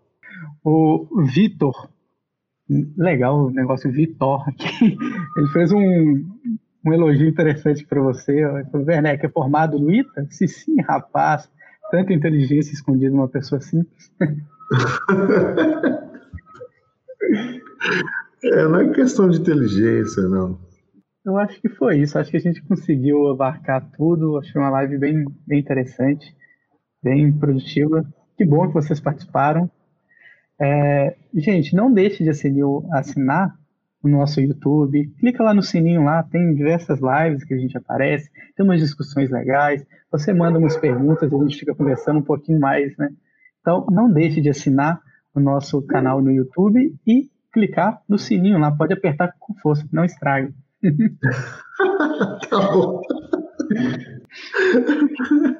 O 0.63 1.23
Vitor, 1.23 1.89
legal 2.97 3.47
o 3.47 3.51
negócio 3.51 3.91
Vitor 3.91 4.47
aqui, 4.47 4.97
ele 5.37 5.47
fez 5.49 5.71
um, 5.73 6.23
um 6.85 6.93
elogio 6.93 7.27
interessante 7.27 7.85
para 7.85 8.01
você. 8.01 8.45
Werneck 8.73 9.25
é 9.25 9.29
formado 9.29 9.77
no 9.77 9.91
ITA? 9.91 10.25
Se 10.29 10.47
sim, 10.47 10.79
rapaz, 10.81 11.51
tanta 11.91 12.13
inteligência 12.13 12.73
escondida 12.73 13.13
numa 13.13 13.27
pessoa 13.27 13.59
simples. 13.59 14.11
é, 18.43 18.63
não 18.63 18.79
é 18.79 18.93
questão 18.93 19.29
de 19.29 19.39
inteligência, 19.39 20.23
não. 20.23 20.57
Eu 21.23 21.37
acho 21.37 21.61
que 21.61 21.69
foi 21.69 21.99
isso. 21.99 22.17
Acho 22.17 22.31
que 22.31 22.37
a 22.37 22.41
gente 22.41 22.63
conseguiu 22.63 23.27
abarcar 23.29 23.87
tudo. 23.95 24.37
Achei 24.37 24.59
uma 24.59 24.71
live 24.71 24.97
bem, 24.97 25.25
bem 25.45 25.59
interessante, 25.59 26.35
bem 27.01 27.31
produtiva. 27.31 28.05
Que 28.37 28.45
bom 28.45 28.67
que 28.67 28.73
vocês 28.73 28.99
participaram. 28.99 29.69
É, 30.59 31.15
gente, 31.33 31.75
não 31.75 31.91
deixe 31.91 32.23
de 32.23 32.29
assinar 32.29 33.55
o 34.03 34.07
nosso 34.07 34.39
YouTube. 34.41 35.07
Clica 35.19 35.43
lá 35.43 35.53
no 35.53 35.61
sininho 35.63 36.03
lá, 36.03 36.23
tem 36.23 36.53
diversas 36.53 36.99
lives 36.99 37.43
que 37.43 37.53
a 37.53 37.57
gente 37.57 37.77
aparece, 37.77 38.29
tem 38.55 38.65
umas 38.65 38.79
discussões 38.79 39.29
legais. 39.29 39.85
Você 40.11 40.33
manda 40.33 40.59
umas 40.59 40.77
perguntas, 40.77 41.31
a 41.31 41.37
gente 41.37 41.59
fica 41.59 41.75
conversando 41.75 42.19
um 42.19 42.23
pouquinho 42.23 42.59
mais, 42.59 42.95
né? 42.97 43.09
Então, 43.61 43.85
não 43.91 44.11
deixe 44.11 44.41
de 44.41 44.49
assinar 44.49 44.99
o 45.33 45.39
nosso 45.39 45.81
canal 45.83 46.21
no 46.21 46.31
YouTube 46.31 46.95
e 47.07 47.29
clicar 47.53 48.01
no 48.07 48.17
sininho 48.17 48.59
lá. 48.59 48.71
Pode 48.71 48.93
apertar 48.93 49.33
com 49.39 49.53
força, 49.55 49.87
não 49.91 50.03
estrague. 50.03 50.53
tá 52.49 52.59
bom. 52.71 53.01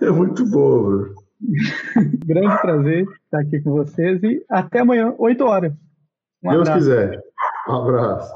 É 0.01 0.09
muito 0.09 0.49
bom, 0.49 0.81
bro. 0.81 1.20
Grande 2.25 2.61
prazer 2.61 3.05
estar 3.25 3.39
aqui 3.39 3.61
com 3.61 3.71
vocês 3.71 4.21
e 4.23 4.43
até 4.49 4.79
amanhã, 4.79 5.13
8 5.17 5.43
horas. 5.43 5.73
Um 6.43 6.49
Deus 6.49 6.69
quiser. 6.69 7.21
Um 7.67 7.73
abraço. 7.73 8.33